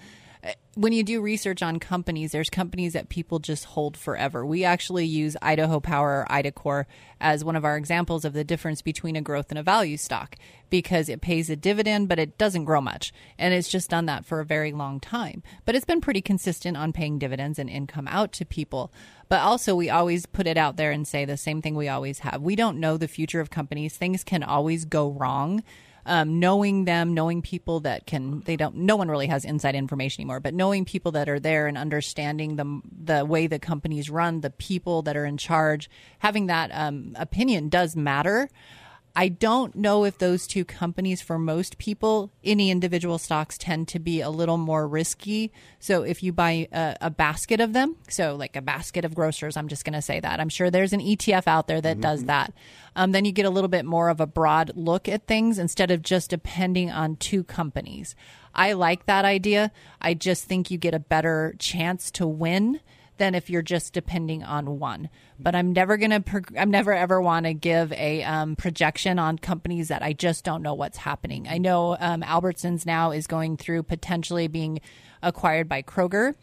when 0.75 0.93
you 0.93 1.03
do 1.03 1.21
research 1.21 1.63
on 1.63 1.79
companies, 1.79 2.33
there's 2.33 2.51
companies 2.51 2.93
that 2.93 3.09
people 3.09 3.39
just 3.39 3.65
hold 3.65 3.97
forever. 3.97 4.45
We 4.45 4.65
actually 4.65 5.07
use 5.07 5.37
Idaho 5.41 5.81
Power 5.81 6.21
or 6.21 6.27
IDACORP 6.31 6.87
as 7.21 7.45
one 7.45 7.57
of 7.57 7.65
our 7.65 7.77
examples 7.77 8.25
of 8.25 8.33
the 8.33 8.45
difference 8.45 8.83
between 8.83 9.17
a 9.17 9.23
growth 9.23 9.47
and 9.51 9.59
a 9.59 9.63
value 9.63 9.97
stock 9.97 10.37
because 10.71 11.09
it 11.09 11.21
pays 11.21 11.49
a 11.49 11.57
dividend, 11.57 12.09
but 12.09 12.19
it 12.19 12.37
doesn't 12.37 12.65
grow 12.65 12.81
much. 12.81 13.13
And 13.39 13.55
it's 13.55 13.69
just 13.69 13.91
done 13.91 14.07
that 14.07 14.25
for 14.25 14.41
a 14.41 14.45
very 14.45 14.73
long 14.73 14.99
time. 15.01 15.43
But 15.65 15.77
it's 15.77 15.85
been 15.85 16.01
pretty 16.01 16.21
consistent 16.21 16.77
on 16.77 16.93
paying 16.93 17.19
dividends 17.19 17.59
and 17.59 17.71
income 17.71 18.09
out 18.09 18.33
to 18.33 18.45
people. 18.45 18.93
But 19.29 19.41
also, 19.41 19.75
we 19.75 19.89
always 19.89 20.27
put 20.27 20.47
it 20.47 20.59
out 20.59 20.77
there 20.77 20.91
and 20.91 21.07
say 21.07 21.25
the 21.25 21.37
same 21.37 21.63
thing 21.63 21.75
we 21.77 21.89
always 21.89 22.21
have. 22.21 22.43
We 22.43 22.57
don't 22.57 22.81
know 22.81 22.97
the 22.97 23.09
future 23.09 23.41
of 23.41 23.51
companies, 23.51 23.97
things 23.97 24.25
can 24.25 24.43
always 24.43 24.85
go 24.85 25.11
wrong 25.11 25.63
um, 26.06 26.38
knowing 26.38 26.84
them, 26.84 27.14
knowing 27.14 27.42
people 27.42 27.80
that 27.80 28.06
can, 28.06 28.40
they 28.40 28.56
don't, 28.56 28.76
no 28.76 28.96
one 28.96 29.11
really 29.11 29.26
has 29.26 29.44
inside 29.44 29.75
information 29.75 30.23
anymore, 30.23 30.40
but 30.40 30.54
knowing 30.54 30.84
people 30.84 31.12
that 31.12 31.28
are 31.28 31.40
there 31.40 31.66
and 31.66 31.78
understanding 31.78 32.56
the, 32.56 32.80
the 33.04 33.25
way 33.25 33.46
the 33.46 33.58
companies 33.58 34.11
run, 34.11 34.40
the 34.40 34.50
people 34.50 35.02
that 35.02 35.16
are 35.16 35.25
in 35.25 35.37
charge, 35.37 35.88
having 36.18 36.46
that 36.46 36.70
um, 36.73 37.14
opinion 37.18 37.68
does 37.68 37.96
matter. 37.96 38.49
I 39.16 39.28
don't 39.28 39.76
know 39.76 40.04
if 40.04 40.18
those 40.18 40.47
two 40.47 40.64
companies, 40.64 41.23
for 41.23 41.38
most 41.38 41.78
people, 41.78 42.33
any 42.42 42.71
individual 42.71 43.18
stocks 43.18 43.56
tend 43.56 43.87
to 43.88 44.00
be 44.00 44.21
a 44.21 44.28
little 44.28 44.56
more 44.56 44.88
risky. 44.88 45.52
So 45.78 46.02
if 46.02 46.23
you 46.23 46.33
buy 46.33 46.66
a, 46.73 46.97
a 47.00 47.11
basket 47.11 47.61
of 47.61 47.73
them, 47.73 47.94
so 48.09 48.35
like 48.35 48.56
a 48.56 48.62
basket 48.62 49.04
of 49.04 49.14
grocers, 49.14 49.56
I'm 49.56 49.68
just 49.68 49.85
going 49.85 49.92
to 49.92 50.02
say 50.02 50.18
that. 50.18 50.40
I'm 50.40 50.49
sure 50.49 50.68
there's 50.68 50.92
an 50.92 51.00
ETF 51.00 51.47
out 51.47 51.68
there 51.68 51.80
that 51.80 52.00
does 52.00 52.25
that. 52.25 52.52
Um, 52.97 53.12
then 53.12 53.25
you 53.25 53.30
get 53.30 53.47
a 53.47 53.50
little 53.50 53.68
bit 53.68 53.85
more 53.85 54.09
of 54.09 54.21
a 54.21 54.26
broad 54.26 54.73
look 54.75 55.09
at 55.09 55.26
things 55.26 55.61
instead 55.61 55.92
of 55.92 56.02
just 56.02 56.30
depending 56.30 56.90
on 56.90 57.16
two 57.16 57.44
companies. 57.44 58.16
I 58.52 58.73
like 58.73 59.06
that 59.06 59.25
idea. 59.25 59.71
I 60.00 60.14
just 60.14 60.44
think 60.44 60.71
you 60.71 60.78
get 60.78 60.94
a 60.94 61.00
better 61.00 61.54
chance 61.59 62.11
to 62.12 62.26
win 62.26 62.80
than 63.16 63.35
if 63.35 63.49
you're 63.49 63.62
just 63.62 63.92
depending 63.92 64.42
on 64.42 64.78
one. 64.78 65.09
But 65.38 65.54
I'm 65.54 65.73
never 65.73 65.97
gonna. 65.97 66.23
I'm 66.59 66.71
never 66.71 66.92
ever 66.92 67.21
want 67.21 67.47
to 67.47 67.54
give 67.54 67.92
a 67.92 68.23
um, 68.25 68.56
projection 68.56 69.18
on 69.18 69.38
companies 69.38 69.88
that 69.88 70.02
I 70.02 70.12
just 70.12 70.44
don't 70.44 70.62
know 70.62 70.75
what's 70.75 70.99
happening. 70.99 71.47
I 71.49 71.59
know 71.59 71.97
um, 71.99 72.23
Albertsons 72.23 72.87
now 72.87 73.11
is 73.11 73.26
going 73.26 73.56
through 73.56 73.85
potentially 73.85 74.49
being 74.49 74.80
acquired 75.23 75.68
by 75.68 75.83
Kroger. 75.83 76.35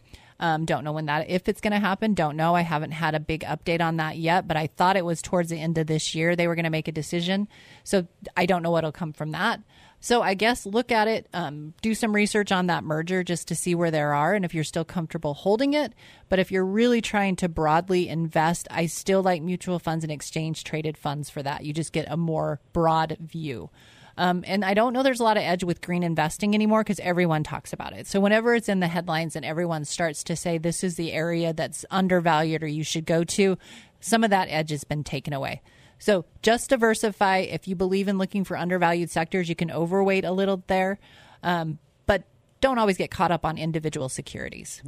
Um, 0.41 0.65
don't 0.65 0.83
know 0.83 0.91
when 0.91 1.05
that 1.05 1.29
if 1.29 1.47
it's 1.47 1.61
going 1.61 1.73
to 1.73 1.79
happen. 1.79 2.15
Don't 2.15 2.35
know. 2.35 2.55
I 2.55 2.61
haven't 2.61 2.91
had 2.91 3.13
a 3.13 3.19
big 3.19 3.41
update 3.41 3.79
on 3.79 3.97
that 3.97 4.17
yet, 4.17 4.47
but 4.47 4.57
I 4.57 4.67
thought 4.67 4.97
it 4.97 5.05
was 5.05 5.21
towards 5.21 5.51
the 5.51 5.61
end 5.61 5.77
of 5.77 5.85
this 5.85 6.15
year 6.15 6.35
they 6.35 6.47
were 6.47 6.55
going 6.55 6.63
to 6.63 6.71
make 6.71 6.87
a 6.87 6.91
decision. 6.91 7.47
So 7.83 8.07
I 8.35 8.47
don't 8.47 8.63
know 8.63 8.71
what'll 8.71 8.91
come 8.91 9.13
from 9.13 9.31
that. 9.31 9.61
So 10.03 10.24
I 10.24 10.34
guess 10.34 10.65
look 10.65 10.91
at 10.91 11.08
it, 11.08 11.27
um, 11.31 11.75
do 11.84 11.93
some 11.93 12.13
research 12.13 12.51
on 12.51 12.67
that 12.67 12.84
merger 12.84 13.24
just 13.24 13.48
to 13.50 13.55
see 13.55 13.75
where 13.75 13.91
there 13.91 14.15
are 14.15 14.34
and 14.34 14.43
if 14.43 14.53
you're 14.53 14.63
still 14.63 14.84
comfortable 14.84 15.36
holding 15.36 15.75
it. 15.75 15.93
But 16.27 16.39
if 16.39 16.51
you're 16.51 16.65
really 16.65 17.01
trying 17.01 17.36
to 17.38 17.48
broadly 17.48 18.10
invest, 18.10 18.67
I 18.72 18.88
still 18.88 19.22
like 19.22 19.43
mutual 19.43 19.77
funds 19.77 20.03
and 20.03 20.12
exchange 20.12 20.63
traded 20.63 20.98
funds 20.98 21.29
for 21.29 21.43
that. 21.43 21.63
You 21.63 21.72
just 21.72 21.93
get 21.93 22.08
a 22.10 22.17
more 22.17 22.60
broad 22.74 23.15
view. 23.20 23.70
Um, 24.17 24.43
and 24.48 24.65
I 24.65 24.74
don't 24.74 24.91
know 24.91 25.03
there's 25.03 25.20
a 25.20 25.24
lot 25.24 25.38
of 25.38 25.43
edge 25.43 25.63
with 25.63 25.81
green 25.81 26.03
investing 26.03 26.55
anymore 26.55 26.81
because 26.81 27.00
everyone 27.00 27.43
talks 27.43 27.72
about 27.72 27.93
it. 27.93 28.08
So 28.08 28.20
whenever 28.20 28.55
it's 28.55 28.70
in 28.70 28.79
the 28.79 28.88
headlines 28.88 29.36
and 29.36 29.46
everyone 29.46 29.86
starts 29.86 30.24
to 30.25 30.36
say 30.36 30.58
this 30.58 30.84
is 30.84 30.96
the 30.96 31.12
area 31.12 31.53
that's 31.53 31.86
undervalued 31.91 32.63
or 32.63 32.67
you 32.67 32.84
should 32.84 33.05
go 33.05 33.24
to, 33.24 33.58
some 34.00 34.24
of 34.24 34.31
that 34.31 34.48
edge 34.50 34.72
has 34.72 34.84
been 34.84 35.03
taken 35.03 35.31
away. 35.31 35.62
So 36.01 36.25
just 36.41 36.72
diversify. 36.72 37.38
If 37.38 37.67
you 37.67 37.75
believe 37.75 38.08
in 38.08 38.17
looking 38.17 38.43
for 38.43 38.58
undervalued 38.58 39.12
sectors, 39.12 39.48
you 39.48 39.55
can 39.55 39.70
overweight 39.70 40.25
a 40.25 40.31
little 40.31 40.63
there, 40.65 40.98
um, 41.43 41.77
but 42.08 42.24
don't 42.60 42.79
always 42.79 42.98
get 42.98 43.12
caught 43.12 43.29
up 43.29 43.46
on 43.46 43.60
individual 43.60 44.10
securities. 44.10 44.81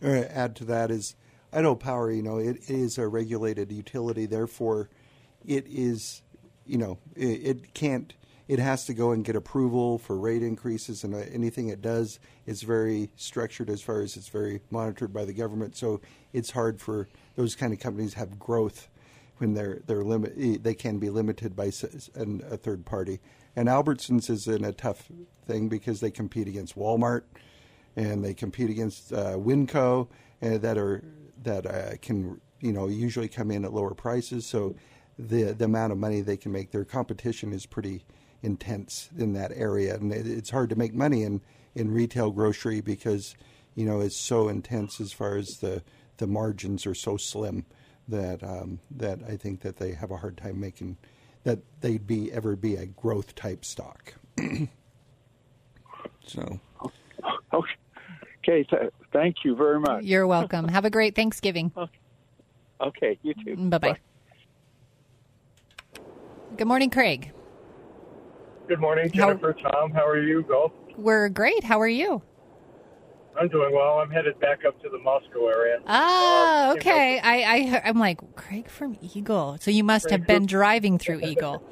Uh, 0.00 0.08
add 0.30 0.54
to 0.54 0.64
that 0.66 0.92
is 0.92 1.16
Idaho 1.52 1.74
Power. 1.74 2.12
You 2.12 2.22
know, 2.22 2.38
it 2.38 2.70
is 2.70 2.98
a 2.98 3.08
regulated 3.08 3.72
utility. 3.72 4.26
Therefore, 4.26 4.90
it 5.44 5.66
is, 5.66 6.22
you 6.64 6.78
know, 6.78 6.98
it, 7.16 7.24
it 7.26 7.74
can't. 7.74 8.14
It 8.46 8.60
has 8.60 8.84
to 8.84 8.94
go 8.94 9.10
and 9.10 9.24
get 9.24 9.34
approval 9.34 9.98
for 9.98 10.16
rate 10.16 10.42
increases, 10.44 11.02
and 11.02 11.16
uh, 11.16 11.24
anything 11.32 11.66
it 11.66 11.82
does 11.82 12.20
is 12.46 12.62
very 12.62 13.10
structured 13.16 13.70
as 13.70 13.82
far 13.82 14.02
as 14.02 14.16
it's 14.16 14.28
very 14.28 14.60
monitored 14.70 15.12
by 15.12 15.24
the 15.24 15.32
government. 15.32 15.74
So 15.76 16.00
it's 16.32 16.52
hard 16.52 16.80
for 16.80 17.08
those 17.34 17.56
kind 17.56 17.72
of 17.72 17.80
companies 17.80 18.12
to 18.12 18.20
have 18.20 18.38
growth 18.38 18.88
when 19.38 19.54
they're 19.54 19.80
they're 19.86 20.04
limit 20.04 20.62
they 20.62 20.74
can 20.74 20.98
be 20.98 21.10
limited 21.10 21.56
by 21.56 21.66
a 21.66 22.56
third 22.56 22.84
party. 22.84 23.20
And 23.56 23.68
Albertsons 23.68 24.30
is 24.30 24.46
in 24.46 24.64
a 24.64 24.72
tough 24.72 25.08
thing 25.46 25.68
because 25.68 26.00
they 26.00 26.10
compete 26.10 26.48
against 26.48 26.76
Walmart 26.76 27.22
and 27.96 28.24
they 28.24 28.34
compete 28.34 28.70
against 28.70 29.12
uh, 29.12 29.36
WinCo 29.36 30.08
uh, 30.42 30.58
that 30.58 30.78
are 30.78 31.02
that 31.42 31.66
uh, 31.66 31.96
can 32.02 32.40
you 32.60 32.72
know 32.72 32.88
usually 32.88 33.28
come 33.28 33.50
in 33.50 33.64
at 33.64 33.72
lower 33.72 33.94
prices. 33.94 34.46
So 34.46 34.74
the 35.18 35.52
the 35.52 35.66
amount 35.66 35.92
of 35.92 35.98
money 35.98 36.20
they 36.20 36.36
can 36.36 36.52
make, 36.52 36.70
their 36.70 36.84
competition 36.84 37.52
is 37.52 37.66
pretty 37.66 38.04
intense 38.42 39.08
in 39.16 39.32
that 39.34 39.52
area, 39.54 39.94
and 39.94 40.12
it, 40.12 40.26
it's 40.26 40.50
hard 40.50 40.70
to 40.70 40.76
make 40.76 40.94
money 40.94 41.22
in 41.22 41.40
in 41.74 41.92
retail 41.92 42.30
grocery 42.30 42.80
because 42.80 43.36
you 43.74 43.84
know 43.84 44.00
it's 44.00 44.16
so 44.16 44.48
intense 44.48 45.00
as 45.00 45.12
far 45.12 45.36
as 45.36 45.58
the 45.58 45.82
the 46.18 46.26
margins 46.26 46.86
are 46.86 46.94
so 46.94 47.16
slim 47.16 47.64
that 48.08 48.42
um, 48.42 48.78
that 48.96 49.20
I 49.28 49.36
think 49.36 49.60
that 49.60 49.76
they 49.76 49.92
have 49.92 50.10
a 50.10 50.16
hard 50.16 50.36
time 50.36 50.60
making 50.60 50.96
that 51.44 51.58
they'd 51.80 52.06
be 52.06 52.32
ever 52.32 52.56
be 52.56 52.76
a 52.76 52.86
growth 52.86 53.34
type 53.34 53.64
stock. 53.64 54.14
so. 56.26 56.60
Okay, 57.52 58.64
th- 58.64 58.92
thank 59.12 59.36
you 59.44 59.56
very 59.56 59.80
much. 59.80 60.04
You're 60.04 60.26
welcome. 60.26 60.68
Have 60.68 60.84
a 60.84 60.90
great 60.90 61.14
Thanksgiving. 61.14 61.72
Okay, 62.80 63.16
you 63.22 63.32
too. 63.34 63.56
Bye 63.70 63.78
bye. 63.78 63.96
Good 66.56 66.66
morning, 66.66 66.90
Craig. 66.90 67.32
Good 68.68 68.80
morning, 68.80 69.10
How- 69.14 69.28
Jennifer, 69.28 69.54
Tom. 69.54 69.92
How 69.92 70.06
are 70.06 70.20
you, 70.20 70.42
Golf? 70.42 70.72
We're 70.96 71.28
great. 71.28 71.64
How 71.64 71.80
are 71.80 71.88
you? 71.88 72.20
I'm 73.38 73.48
doing 73.48 73.72
well. 73.74 73.98
I'm 73.98 74.10
headed 74.10 74.38
back 74.40 74.64
up 74.66 74.80
to 74.82 74.88
the 74.88 74.98
Moscow 74.98 75.48
area. 75.48 75.78
Ah, 75.86 76.68
Uh, 76.68 76.72
okay. 76.74 77.18
I, 77.18 77.42
I, 77.42 77.82
I'm 77.84 77.98
like 77.98 78.18
Craig 78.36 78.68
from 78.68 78.96
Eagle. 79.00 79.56
So 79.60 79.70
you 79.70 79.82
must 79.84 80.10
have 80.10 80.26
been 80.26 80.46
driving 80.58 80.98
through 80.98 81.20
Eagle. 81.20 81.62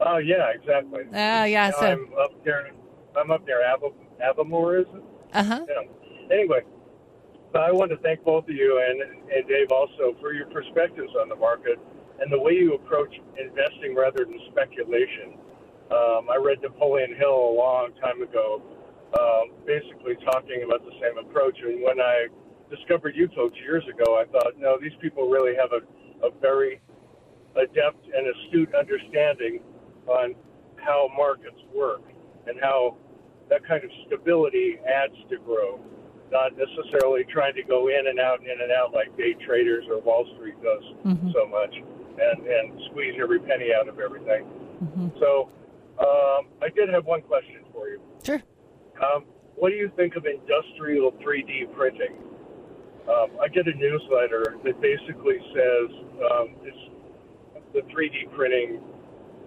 Oh, 0.00 0.18
yeah, 0.18 0.50
exactly. 0.54 1.04
Ah, 1.14 1.44
yeah. 1.44 1.70
So 1.70 1.86
I'm 1.86 2.10
up 2.20 2.44
there. 2.44 2.70
I'm 3.16 3.30
up 3.30 3.46
there. 3.46 3.60
Av- 3.70 3.92
Avimor, 4.36 4.80
is 4.80 4.86
it? 4.94 5.02
uh 5.32 5.42
huh. 5.42 5.66
Yeah. 5.68 6.34
Anyway, 6.36 6.60
so 7.52 7.60
I 7.60 7.70
want 7.72 7.90
to 7.92 7.96
thank 7.98 8.22
both 8.24 8.44
of 8.44 8.50
you 8.54 8.82
and 8.86 9.00
and 9.32 9.48
Dave 9.48 9.70
also 9.70 10.14
for 10.20 10.32
your 10.34 10.46
perspectives 10.48 11.10
on 11.20 11.28
the 11.28 11.36
market 11.36 11.78
and 12.20 12.30
the 12.32 12.38
way 12.40 12.52
you 12.52 12.74
approach 12.74 13.14
investing 13.38 13.94
rather 13.94 14.24
than 14.24 14.38
speculation. 14.50 15.38
Um, 15.90 16.26
I 16.30 16.36
read 16.42 16.60
Napoleon 16.62 17.14
Hill 17.16 17.30
a 17.30 17.54
long 17.56 17.90
time 18.02 18.20
ago, 18.22 18.60
um, 19.18 19.50
basically 19.66 20.16
talking 20.24 20.64
about 20.64 20.84
the 20.84 20.92
same 21.00 21.18
approach. 21.18 21.58
And 21.62 21.82
when 21.82 22.00
I 22.00 22.26
discovered 22.70 23.14
you 23.16 23.28
folks 23.34 23.56
years 23.58 23.84
ago, 23.88 24.18
I 24.18 24.24
thought, 24.30 24.58
no, 24.58 24.78
these 24.80 24.96
people 25.00 25.28
really 25.28 25.54
have 25.56 25.70
a, 25.72 26.26
a 26.26 26.30
very 26.40 26.80
adept 27.56 28.04
and 28.06 28.26
astute 28.26 28.74
understanding 28.74 29.60
on 30.06 30.34
how 30.76 31.08
markets 31.16 31.60
work 31.74 32.02
and 32.46 32.58
how 32.60 32.96
that 33.48 33.66
kind 33.66 33.82
of 33.84 33.90
stability 34.06 34.78
adds 34.86 35.14
to 35.30 35.38
growth, 35.38 35.80
not 36.30 36.52
necessarily 36.56 37.24
trying 37.32 37.54
to 37.54 37.62
go 37.62 37.88
in 37.88 38.08
and 38.08 38.18
out 38.20 38.40
and 38.40 38.48
in 38.48 38.60
and 38.60 38.72
out 38.72 38.92
like 38.92 39.16
day 39.16 39.34
traders 39.46 39.84
or 39.88 40.00
Wall 40.00 40.26
Street 40.36 40.60
does 40.62 40.82
so 41.32 41.46
much 41.46 41.74
and, 41.74 42.46
and 42.46 42.80
squeeze 42.90 43.14
every 43.20 43.38
penny 43.40 43.70
out 43.72 43.88
of 43.88 43.98
everything. 44.00 44.46
So 45.20 45.48
um, 45.98 46.48
I 46.60 46.68
did 46.74 46.88
have 46.88 47.04
one 47.06 47.22
question 47.22 47.64
for 47.72 47.88
you. 47.88 48.00
Sure. 48.24 48.42
Um, 49.02 49.24
what 49.56 49.70
do 49.70 49.76
you 49.76 49.90
think 49.96 50.16
of 50.16 50.26
industrial 50.26 51.12
3D 51.12 51.74
printing? 51.76 52.16
um, 53.08 53.38
I 53.40 53.48
get 53.48 53.66
a 53.68 53.74
newsletter 53.74 54.56
that 54.64 54.80
basically 54.80 55.38
says 55.54 55.88
um, 56.32 56.48
it's 56.62 56.84
the 57.72 57.82
3D 57.94 58.34
printing 58.34 58.80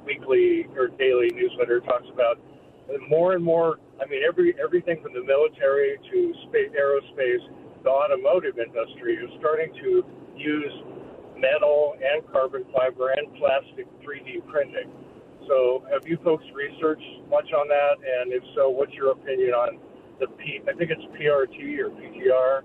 weekly 0.05 0.65
or 0.77 0.87
daily 0.87 1.29
newsletter 1.35 1.81
talks 1.81 2.07
about 2.13 2.39
more 3.09 3.33
and 3.33 3.43
more. 3.43 3.79
I 4.01 4.07
mean, 4.07 4.21
every 4.27 4.55
everything 4.63 5.03
from 5.03 5.13
the 5.13 5.23
military 5.23 5.97
to 5.99 6.33
space, 6.47 6.71
aerospace, 6.71 7.43
the 7.83 7.89
automotive 7.89 8.57
industry 8.57 9.15
is 9.15 9.29
starting 9.39 9.73
to 9.83 10.05
use 10.37 10.73
metal 11.37 11.95
and 11.99 12.25
carbon 12.31 12.63
fiber 12.75 13.11
and 13.11 13.27
plastic 13.35 13.87
3D 14.01 14.47
printing. 14.47 14.89
So, 15.49 15.83
have 15.91 16.07
you 16.07 16.17
folks 16.23 16.45
researched 16.53 17.25
much 17.29 17.51
on 17.53 17.67
that? 17.67 17.97
And 17.97 18.31
if 18.31 18.43
so, 18.55 18.69
what's 18.69 18.93
your 18.93 19.11
opinion 19.11 19.51
on 19.51 19.79
the 20.19 20.27
P? 20.27 20.61
I 20.69 20.73
think 20.73 20.91
it's 20.91 21.01
PRT 21.17 21.79
or 21.79 21.89
PTR 21.89 22.61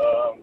um, 0.00 0.42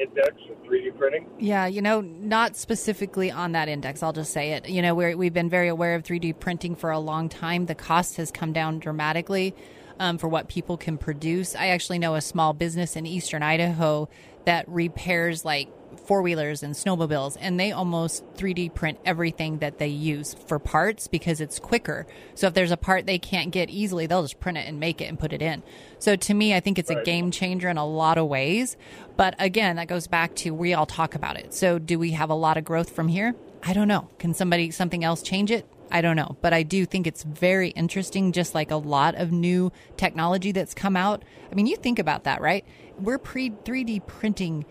index 0.00 0.36
of 0.50 0.56
3D 0.64 0.96
printing. 0.96 1.26
Yeah, 1.38 1.66
you 1.66 1.82
know, 1.82 2.00
not 2.00 2.56
specifically 2.56 3.30
on 3.30 3.52
that 3.52 3.68
index. 3.68 4.02
I'll 4.02 4.12
just 4.12 4.32
say 4.32 4.52
it. 4.52 4.68
You 4.68 4.82
know, 4.82 4.94
we 4.94 5.14
we've 5.14 5.34
been 5.34 5.50
very 5.50 5.68
aware 5.68 5.96
of 5.96 6.04
3D 6.04 6.38
printing 6.38 6.76
for 6.76 6.90
a 6.90 6.98
long 6.98 7.28
time. 7.28 7.66
The 7.66 7.74
cost 7.74 8.16
has 8.16 8.30
come 8.30 8.52
down 8.52 8.78
dramatically. 8.78 9.54
Um, 10.00 10.16
for 10.16 10.28
what 10.28 10.46
people 10.46 10.76
can 10.76 10.96
produce. 10.96 11.56
I 11.56 11.70
actually 11.70 11.98
know 11.98 12.14
a 12.14 12.20
small 12.20 12.52
business 12.52 12.94
in 12.94 13.04
eastern 13.04 13.42
Idaho 13.42 14.08
that 14.44 14.68
repairs 14.68 15.44
like 15.44 15.68
four 16.08 16.22
wheelers 16.22 16.62
and 16.62 16.74
snowmobiles, 16.74 17.36
and 17.38 17.60
they 17.60 17.70
almost 17.70 18.24
3D 18.32 18.72
print 18.72 18.98
everything 19.04 19.58
that 19.58 19.76
they 19.76 19.88
use 19.88 20.32
for 20.32 20.58
parts 20.58 21.06
because 21.06 21.38
it's 21.38 21.58
quicker. 21.58 22.06
So 22.34 22.46
if 22.46 22.54
there's 22.54 22.70
a 22.70 22.78
part 22.78 23.04
they 23.04 23.18
can't 23.18 23.50
get 23.50 23.68
easily, 23.68 24.06
they'll 24.06 24.22
just 24.22 24.40
print 24.40 24.56
it 24.56 24.66
and 24.66 24.80
make 24.80 25.02
it 25.02 25.04
and 25.04 25.18
put 25.18 25.34
it 25.34 25.42
in. 25.42 25.62
So 25.98 26.16
to 26.16 26.32
me, 26.32 26.54
I 26.54 26.60
think 26.60 26.78
it's 26.78 26.88
right. 26.88 27.00
a 27.00 27.04
game 27.04 27.30
changer 27.30 27.68
in 27.68 27.76
a 27.76 27.86
lot 27.86 28.16
of 28.16 28.26
ways. 28.26 28.78
But 29.18 29.34
again, 29.38 29.76
that 29.76 29.86
goes 29.86 30.06
back 30.06 30.34
to 30.36 30.54
we 30.54 30.72
all 30.72 30.86
talk 30.86 31.14
about 31.14 31.36
it. 31.36 31.52
So 31.52 31.78
do 31.78 31.98
we 31.98 32.12
have 32.12 32.30
a 32.30 32.34
lot 32.34 32.56
of 32.56 32.64
growth 32.64 32.88
from 32.88 33.08
here? 33.08 33.34
I 33.62 33.74
don't 33.74 33.88
know. 33.88 34.08
Can 34.18 34.32
somebody, 34.32 34.70
something 34.70 35.04
else 35.04 35.20
change 35.20 35.50
it? 35.50 35.68
I 35.90 36.00
don't 36.00 36.16
know, 36.16 36.36
but 36.40 36.52
I 36.52 36.62
do 36.62 36.86
think 36.86 37.06
it's 37.06 37.22
very 37.22 37.70
interesting, 37.70 38.32
just 38.32 38.54
like 38.54 38.70
a 38.70 38.76
lot 38.76 39.14
of 39.14 39.32
new 39.32 39.72
technology 39.96 40.52
that's 40.52 40.74
come 40.74 40.96
out. 40.96 41.22
I 41.50 41.54
mean, 41.54 41.66
you 41.66 41.76
think 41.76 41.98
about 41.98 42.24
that, 42.24 42.40
right? 42.40 42.64
We're 42.98 43.18
pre 43.18 43.50
3D 43.50 44.06
printing 44.06 44.66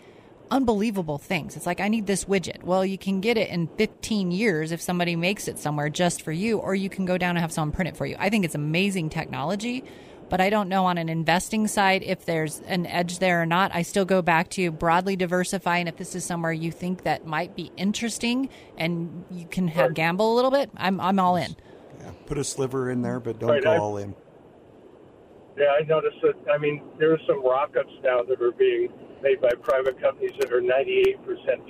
unbelievable 0.50 1.18
things. 1.18 1.56
It's 1.56 1.66
like, 1.66 1.80
I 1.80 1.88
need 1.88 2.06
this 2.06 2.24
widget. 2.24 2.62
Well, 2.62 2.84
you 2.84 2.98
can 2.98 3.20
get 3.20 3.36
it 3.36 3.48
in 3.48 3.68
15 3.68 4.30
years 4.30 4.72
if 4.72 4.80
somebody 4.80 5.16
makes 5.16 5.48
it 5.48 5.58
somewhere 5.58 5.88
just 5.88 6.22
for 6.22 6.32
you, 6.32 6.58
or 6.58 6.74
you 6.74 6.88
can 6.88 7.04
go 7.04 7.18
down 7.18 7.30
and 7.30 7.40
have 7.40 7.52
someone 7.52 7.72
print 7.72 7.88
it 7.88 7.96
for 7.96 8.06
you. 8.06 8.16
I 8.18 8.30
think 8.30 8.44
it's 8.44 8.54
amazing 8.54 9.10
technology, 9.10 9.84
but 10.28 10.40
I 10.40 10.50
don't 10.50 10.68
know 10.68 10.86
on 10.86 10.98
an 10.98 11.08
investing 11.08 11.66
side 11.66 12.02
if 12.02 12.24
there's 12.24 12.60
an 12.60 12.86
edge 12.86 13.18
there 13.18 13.42
or 13.42 13.46
not. 13.46 13.74
I 13.74 13.82
still 13.82 14.04
go 14.04 14.22
back 14.22 14.50
to 14.50 14.70
broadly 14.70 15.16
diversifying. 15.16 15.86
If 15.86 15.96
this 15.96 16.14
is 16.14 16.24
somewhere 16.24 16.52
you 16.52 16.70
think 16.70 17.04
that 17.04 17.26
might 17.26 17.56
be 17.56 17.70
interesting 17.76 18.48
and 18.76 19.24
you 19.30 19.46
can 19.46 19.68
have 19.68 19.94
gamble 19.94 20.32
a 20.32 20.34
little 20.34 20.50
bit, 20.50 20.70
I'm, 20.76 21.00
I'm 21.00 21.18
all 21.18 21.36
in. 21.36 21.56
Yeah, 22.00 22.10
put 22.26 22.38
a 22.38 22.44
sliver 22.44 22.90
in 22.90 23.02
there, 23.02 23.20
but 23.20 23.38
don't 23.38 23.50
right, 23.50 23.62
go 23.62 23.70
I, 23.70 23.78
all 23.78 23.96
in. 23.96 24.14
Yeah, 25.56 25.72
I 25.78 25.82
noticed 25.84 26.18
that. 26.22 26.34
I 26.52 26.58
mean, 26.58 26.82
there 26.98 27.12
are 27.12 27.20
some 27.26 27.44
rockets 27.44 27.90
now 28.04 28.22
that 28.22 28.40
are 28.40 28.52
being 28.52 28.92
made 29.22 29.40
by 29.40 29.50
private 29.62 30.00
companies 30.00 30.32
that 30.40 30.52
are 30.52 30.60
98% 30.60 31.18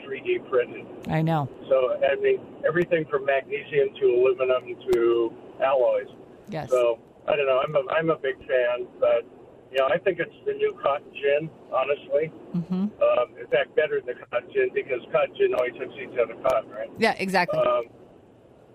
3D 0.04 0.48
printed. 0.48 0.86
I 1.08 1.22
know. 1.22 1.48
So, 1.68 1.98
I 2.04 2.16
mean, 2.16 2.40
everything 2.66 3.04
from 3.10 3.24
magnesium 3.24 3.88
to 4.00 4.06
aluminum 4.06 4.76
to 4.92 5.32
alloys. 5.62 6.08
Yes. 6.48 6.70
So, 6.70 6.98
I 7.26 7.36
don't 7.36 7.46
know. 7.46 7.60
I'm 7.66 7.74
a, 7.76 7.92
I'm 7.92 8.10
a 8.10 8.16
big 8.16 8.38
fan, 8.38 8.86
but, 9.00 9.24
you 9.70 9.78
know, 9.78 9.88
I 9.92 9.98
think 9.98 10.18
it's 10.18 10.34
the 10.46 10.52
new 10.52 10.78
cotton 10.82 11.12
gin, 11.12 11.50
honestly. 11.72 12.32
Mm-hmm. 12.54 12.74
Um, 12.74 13.38
in 13.38 13.46
fact, 13.48 13.76
better 13.76 14.00
than 14.00 14.16
the 14.16 14.26
cotton 14.26 14.48
gin 14.52 14.70
because 14.74 15.00
cotton 15.12 15.34
gin 15.36 15.54
always 15.54 15.74
has 15.80 15.88
seeds 15.98 16.18
out 16.18 16.30
of 16.30 16.42
cotton, 16.42 16.70
right? 16.70 16.90
Yeah, 16.98 17.14
exactly. 17.18 17.60
Um, 17.60 17.84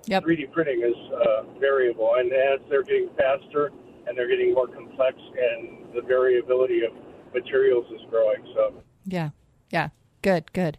yep. 0.06 0.24
3D 0.24 0.52
printing 0.52 0.82
is 0.82 0.96
uh, 1.14 1.44
variable, 1.60 2.16
and 2.18 2.32
as 2.32 2.60
they're 2.70 2.84
getting 2.84 3.10
faster 3.18 3.72
and 4.08 4.18
they're 4.18 4.28
getting 4.28 4.54
more 4.54 4.68
complex, 4.68 5.16
and 5.18 5.94
the 5.96 6.02
variability 6.02 6.84
of 6.84 6.92
materials 7.34 7.86
is 7.92 8.02
growing. 8.10 8.46
So 8.54 8.82
yeah, 9.06 9.30
yeah, 9.70 9.90
good, 10.22 10.52
good. 10.54 10.78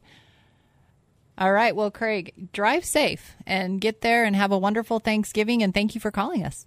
All 1.37 1.53
right, 1.53 1.75
well, 1.75 1.91
Craig, 1.91 2.53
drive 2.53 2.85
safe 2.85 3.35
and 3.45 3.81
get 3.81 4.03
there 4.03 4.25
and 4.25 4.37
have 4.37 4.53
a 4.53 4.59
wonderful 4.59 5.01
Thanksgiving. 5.01 5.63
And 5.63 5.75
thank 5.75 5.95
you 5.95 6.01
for 6.01 6.13
calling 6.13 6.45
us. 6.45 6.67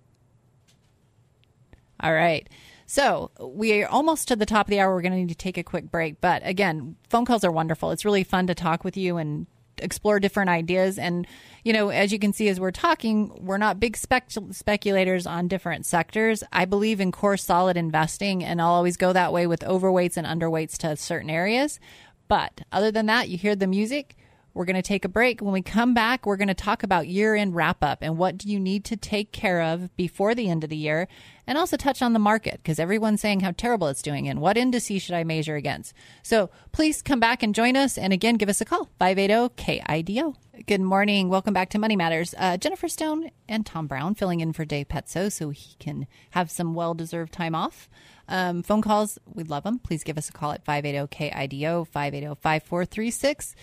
All 2.01 2.13
right. 2.13 2.47
So 2.85 3.31
we 3.39 3.81
are 3.81 3.87
almost 3.87 4.27
to 4.27 4.35
the 4.35 4.45
top 4.45 4.67
of 4.67 4.69
the 4.69 4.79
hour. 4.79 4.93
We're 4.93 5.01
going 5.01 5.13
to 5.13 5.17
need 5.17 5.29
to 5.29 5.35
take 5.35 5.57
a 5.57 5.63
quick 5.63 5.89
break. 5.89 6.21
But 6.21 6.41
again, 6.45 6.95
phone 7.09 7.25
calls 7.25 7.43
are 7.43 7.51
wonderful. 7.51 7.91
It's 7.91 8.05
really 8.05 8.23
fun 8.23 8.47
to 8.47 8.55
talk 8.55 8.83
with 8.83 8.95
you 8.97 9.17
and 9.17 9.47
explore 9.81 10.19
different 10.19 10.49
ideas. 10.49 10.97
And, 10.97 11.27
you 11.63 11.73
know, 11.73 11.89
as 11.89 12.11
you 12.11 12.19
can 12.19 12.33
see, 12.33 12.47
as 12.49 12.59
we're 12.59 12.71
talking, 12.71 13.31
we're 13.45 13.57
not 13.57 13.79
big 13.79 13.97
spec- 13.97 14.31
speculators 14.51 15.25
on 15.27 15.47
different 15.47 15.85
sectors. 15.85 16.43
I 16.51 16.65
believe 16.65 16.99
in 16.99 17.11
core 17.11 17.37
solid 17.37 17.77
investing, 17.77 18.43
and 18.43 18.61
I'll 18.61 18.69
always 18.69 18.97
go 18.97 19.13
that 19.13 19.33
way 19.33 19.47
with 19.47 19.61
overweights 19.61 20.17
and 20.17 20.27
underweights 20.27 20.77
to 20.79 20.95
certain 20.95 21.29
areas. 21.29 21.79
But 22.27 22.61
other 22.71 22.91
than 22.91 23.05
that, 23.05 23.29
you 23.29 23.37
hear 23.37 23.55
the 23.55 23.67
music. 23.67 24.15
We're 24.57 24.65
going 24.65 24.75
to 24.75 24.81
take 24.81 25.05
a 25.05 25.09
break. 25.09 25.39
When 25.39 25.53
we 25.53 25.61
come 25.61 25.93
back, 25.93 26.25
we're 26.25 26.35
going 26.35 26.47
to 26.47 26.55
talk 26.55 26.81
about 26.81 27.07
year 27.07 27.35
end 27.35 27.53
wrap 27.53 27.83
up 27.83 27.99
and 28.01 28.17
what 28.17 28.39
do 28.39 28.49
you 28.49 28.59
need 28.59 28.85
to 28.85 28.97
take 28.97 29.31
care 29.31 29.61
of 29.61 29.95
before 29.95 30.33
the 30.33 30.49
end 30.49 30.63
of 30.63 30.71
the 30.71 30.75
year 30.75 31.07
and 31.45 31.59
also 31.59 31.77
touch 31.77 32.01
on 32.01 32.13
the 32.13 32.19
market 32.19 32.53
because 32.63 32.79
everyone's 32.79 33.21
saying 33.21 33.41
how 33.41 33.51
terrible 33.51 33.87
it's 33.87 34.01
doing 34.01 34.27
and 34.27 34.41
what 34.41 34.57
indices 34.57 35.03
should 35.03 35.13
I 35.13 35.23
measure 35.23 35.55
against. 35.55 35.93
So 36.23 36.49
please 36.71 37.03
come 37.03 37.19
back 37.19 37.43
and 37.43 37.53
join 37.53 37.75
us. 37.75 37.99
And 37.99 38.11
again, 38.11 38.35
give 38.35 38.49
us 38.49 38.59
a 38.59 38.65
call 38.65 38.89
580 38.97 39.53
KIDO. 39.63 40.35
Good 40.65 40.81
morning. 40.81 41.29
Welcome 41.29 41.53
back 41.53 41.69
to 41.69 41.79
Money 41.79 41.95
Matters. 41.95 42.33
Uh, 42.35 42.57
Jennifer 42.57 42.87
Stone 42.87 43.29
and 43.47 43.63
Tom 43.63 43.85
Brown 43.85 44.15
filling 44.15 44.39
in 44.39 44.53
for 44.53 44.65
Dave 44.65 44.87
Petso 44.87 45.31
so 45.31 45.51
he 45.51 45.75
can 45.77 46.07
have 46.31 46.49
some 46.49 46.73
well 46.73 46.95
deserved 46.95 47.31
time 47.31 47.53
off. 47.53 47.87
Um, 48.27 48.61
phone 48.63 48.81
calls, 48.81 49.17
we 49.25 49.43
love 49.43 49.63
them. 49.63 49.79
Please 49.79 50.03
give 50.03 50.17
us 50.17 50.27
a 50.29 50.33
call 50.33 50.51
at 50.51 50.65
580 50.65 51.07
KIDO, 51.15 51.87
580 51.87 52.35
5436. 52.41 53.55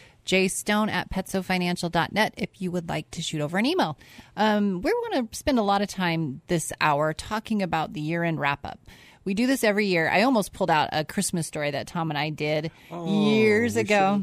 Stone 0.49 0.89
at 0.89 1.11
petsofinancial.net 1.11 2.35
if 2.37 2.61
you 2.61 2.71
would 2.71 2.89
like 2.89 3.11
to 3.13 3.23
shoot 3.23 3.41
over 3.41 3.59
an 3.59 3.67
email. 3.67 3.99
Um, 4.37 4.81
we 4.81 4.91
want 4.91 5.31
to 5.31 5.37
spend 5.37 5.59
a 5.59 5.63
lot 5.63 5.83
of 5.83 5.89
time 5.89 6.41
this 6.47 6.73
hour 6.81 7.13
talking 7.13 7.63
about 7.63 7.93
the 7.93 8.01
year 8.01 8.25
end 8.25 8.41
wrap 8.41 8.65
up. 8.65 8.81
We 9.25 9.35
do 9.35 9.47
this 9.47 9.65
every 9.65 9.87
year. 9.87 10.09
I 10.09 10.23
almost 10.23 10.53
pulled 10.53 10.71
out 10.71 10.91
a 10.93 11.05
Christmas 11.05 11.47
story 11.47 11.71
that 11.71 11.87
Tom 11.87 12.11
and 12.11 12.19
I 12.19 12.31
did 12.31 12.71
oh, 12.91 13.31
years 13.31 13.77
ago. 13.77 14.23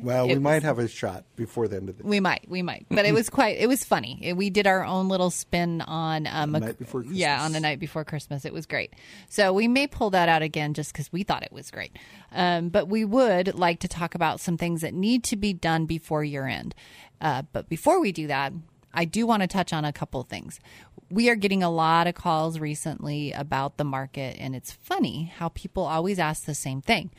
Well, 0.00 0.24
it 0.28 0.34
we 0.34 0.40
might 0.40 0.62
have 0.64 0.78
a 0.78 0.88
shot 0.88 1.24
before 1.36 1.68
the 1.68 1.76
end 1.76 1.88
of 1.88 1.98
the. 1.98 2.04
We 2.04 2.20
might, 2.20 2.44
we 2.48 2.62
might, 2.62 2.86
but 2.90 3.06
it 3.06 3.14
was 3.14 3.30
quite. 3.30 3.58
It 3.58 3.68
was 3.68 3.84
funny. 3.84 4.32
We 4.34 4.50
did 4.50 4.66
our 4.66 4.84
own 4.84 5.08
little 5.08 5.30
spin 5.30 5.80
on 5.82 6.26
um, 6.26 6.52
the 6.52 6.60
night 6.60 6.78
before. 6.78 7.02
Christmas. 7.02 7.18
Yeah, 7.18 7.42
on 7.44 7.52
the 7.52 7.60
night 7.60 7.78
before 7.78 8.04
Christmas. 8.04 8.44
It 8.44 8.52
was 8.52 8.66
great. 8.66 8.92
So 9.28 9.52
we 9.52 9.68
may 9.68 9.86
pull 9.86 10.10
that 10.10 10.28
out 10.28 10.42
again 10.42 10.74
just 10.74 10.92
because 10.92 11.12
we 11.12 11.22
thought 11.22 11.42
it 11.42 11.52
was 11.52 11.70
great. 11.70 11.96
Um, 12.32 12.68
but 12.70 12.88
we 12.88 13.04
would 13.04 13.54
like 13.54 13.80
to 13.80 13.88
talk 13.88 14.14
about 14.14 14.40
some 14.40 14.56
things 14.56 14.80
that 14.80 14.94
need 14.94 15.22
to 15.24 15.36
be 15.36 15.52
done 15.52 15.86
before 15.86 16.24
year 16.24 16.46
end. 16.46 16.74
Uh, 17.20 17.42
but 17.52 17.68
before 17.68 18.00
we 18.00 18.10
do 18.12 18.26
that, 18.26 18.52
I 18.92 19.04
do 19.04 19.26
want 19.26 19.42
to 19.42 19.48
touch 19.48 19.72
on 19.72 19.84
a 19.84 19.92
couple 19.92 20.22
things 20.22 20.60
we 21.10 21.28
are 21.30 21.34
getting 21.36 21.62
a 21.62 21.70
lot 21.70 22.06
of 22.06 22.14
calls 22.14 22.58
recently 22.58 23.32
about 23.32 23.76
the 23.76 23.84
market, 23.84 24.36
and 24.38 24.54
it's 24.54 24.72
funny 24.72 25.32
how 25.36 25.48
people 25.50 25.84
always 25.84 26.18
ask 26.18 26.44
the 26.44 26.54
same 26.54 26.80
thing. 26.80 27.10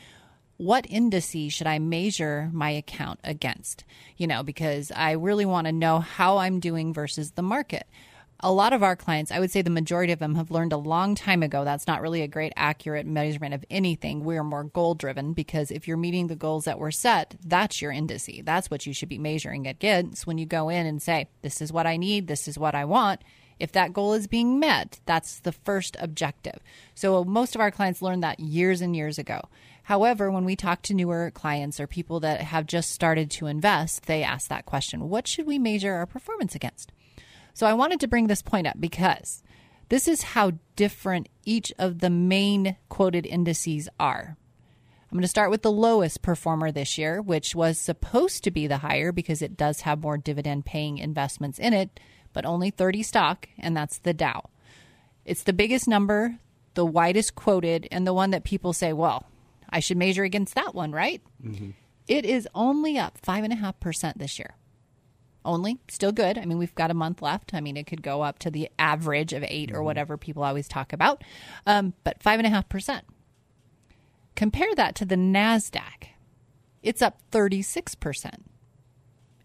What 0.58 0.86
indices 0.88 1.52
should 1.52 1.66
I 1.66 1.78
measure 1.78 2.50
my 2.52 2.70
account 2.70 3.20
against? 3.22 3.84
You 4.16 4.26
know, 4.26 4.42
because 4.42 4.90
I 4.90 5.12
really 5.12 5.44
want 5.44 5.66
to 5.66 5.72
know 5.72 6.00
how 6.00 6.38
I'm 6.38 6.60
doing 6.60 6.94
versus 6.94 7.32
the 7.32 7.42
market. 7.42 7.86
A 8.40 8.52
lot 8.52 8.72
of 8.74 8.82
our 8.82 8.96
clients, 8.96 9.30
I 9.30 9.40
would 9.40 9.50
say 9.50 9.62
the 9.62 9.70
majority 9.70 10.12
of 10.12 10.18
them 10.18 10.34
have 10.34 10.50
learned 10.50 10.72
a 10.72 10.78
long 10.78 11.14
time 11.14 11.42
ago 11.42 11.64
that's 11.64 11.86
not 11.86 12.02
really 12.02 12.20
a 12.20 12.28
great 12.28 12.52
accurate 12.54 13.06
measurement 13.06 13.54
of 13.54 13.64
anything. 13.70 14.24
We're 14.24 14.44
more 14.44 14.64
goal 14.64 14.94
driven 14.94 15.32
because 15.32 15.70
if 15.70 15.88
you're 15.88 15.96
meeting 15.96 16.26
the 16.26 16.36
goals 16.36 16.66
that 16.66 16.78
were 16.78 16.90
set, 16.90 17.36
that's 17.44 17.80
your 17.80 17.92
indice. 17.92 18.44
That's 18.44 18.70
what 18.70 18.84
you 18.84 18.92
should 18.92 19.08
be 19.08 19.18
measuring 19.18 19.66
against 19.66 20.26
when 20.26 20.36
you 20.36 20.44
go 20.44 20.68
in 20.68 20.84
and 20.84 21.00
say, 21.00 21.28
this 21.40 21.62
is 21.62 21.72
what 21.72 21.86
I 21.86 21.96
need, 21.96 22.26
this 22.26 22.46
is 22.46 22.58
what 22.58 22.74
I 22.74 22.84
want 22.84 23.22
if 23.58 23.72
that 23.72 23.92
goal 23.92 24.12
is 24.12 24.26
being 24.26 24.60
met, 24.60 25.00
that's 25.06 25.40
the 25.40 25.52
first 25.52 25.96
objective. 26.00 26.58
So 26.94 27.24
most 27.24 27.54
of 27.54 27.60
our 27.60 27.70
clients 27.70 28.02
learned 28.02 28.22
that 28.22 28.40
years 28.40 28.80
and 28.80 28.94
years 28.94 29.18
ago. 29.18 29.48
However, 29.84 30.30
when 30.30 30.44
we 30.44 30.56
talk 30.56 30.82
to 30.82 30.94
newer 30.94 31.30
clients 31.30 31.78
or 31.78 31.86
people 31.86 32.20
that 32.20 32.40
have 32.40 32.66
just 32.66 32.90
started 32.90 33.30
to 33.32 33.46
invest, 33.46 34.06
they 34.06 34.22
ask 34.22 34.48
that 34.48 34.66
question 34.66 35.08
What 35.08 35.26
should 35.26 35.46
we 35.46 35.58
measure 35.58 35.94
our 35.94 36.06
performance 36.06 36.54
against? 36.54 36.92
So 37.54 37.66
I 37.66 37.74
wanted 37.74 38.00
to 38.00 38.08
bring 38.08 38.26
this 38.26 38.42
point 38.42 38.66
up 38.66 38.78
because 38.78 39.42
this 39.88 40.08
is 40.08 40.22
how 40.22 40.52
different 40.74 41.28
each 41.44 41.72
of 41.78 42.00
the 42.00 42.10
main 42.10 42.76
quoted 42.88 43.24
indices 43.24 43.88
are. 43.98 44.36
I'm 45.10 45.16
going 45.16 45.22
to 45.22 45.28
start 45.28 45.50
with 45.50 45.62
the 45.62 45.70
lowest 45.70 46.20
performer 46.20 46.72
this 46.72 46.98
year, 46.98 47.22
which 47.22 47.54
was 47.54 47.78
supposed 47.78 48.42
to 48.44 48.50
be 48.50 48.66
the 48.66 48.78
higher 48.78 49.12
because 49.12 49.40
it 49.40 49.56
does 49.56 49.82
have 49.82 50.02
more 50.02 50.18
dividend 50.18 50.66
paying 50.66 50.98
investments 50.98 51.60
in 51.60 51.72
it 51.72 52.00
but 52.36 52.44
only 52.44 52.68
30 52.68 53.02
stock, 53.02 53.48
and 53.58 53.74
that's 53.74 53.96
the 53.96 54.12
Dow. 54.12 54.50
It's 55.24 55.42
the 55.42 55.54
biggest 55.54 55.88
number, 55.88 56.36
the 56.74 56.84
widest 56.84 57.34
quoted, 57.34 57.88
and 57.90 58.06
the 58.06 58.12
one 58.12 58.28
that 58.28 58.44
people 58.44 58.74
say, 58.74 58.92
well, 58.92 59.24
I 59.70 59.80
should 59.80 59.96
measure 59.96 60.22
against 60.22 60.54
that 60.54 60.74
one, 60.74 60.92
right? 60.92 61.22
It 62.06 62.26
is 62.26 62.46
only 62.54 62.98
up 62.98 63.18
5.5% 63.22 64.18
this 64.18 64.38
year. 64.38 64.54
Only, 65.46 65.78
still 65.88 66.12
good. 66.12 66.36
I 66.36 66.44
mean, 66.44 66.58
we've 66.58 66.74
got 66.74 66.90
a 66.90 66.94
month 66.94 67.22
left. 67.22 67.54
I 67.54 67.62
mean, 67.62 67.78
it 67.78 67.86
could 67.86 68.02
go 68.02 68.20
up 68.20 68.38
to 68.40 68.50
the 68.50 68.68
average 68.78 69.32
of 69.32 69.42
8 69.42 69.72
or 69.72 69.82
whatever 69.82 70.18
people 70.18 70.42
always 70.44 70.68
talk 70.68 70.92
about, 70.92 71.24
um, 71.64 71.94
but 72.04 72.22
5.5%. 72.22 73.00
Compare 74.34 74.74
that 74.74 74.94
to 74.96 75.06
the 75.06 75.16
NASDAQ. 75.16 76.08
It's 76.82 77.00
up 77.00 77.18
36%. 77.32 78.42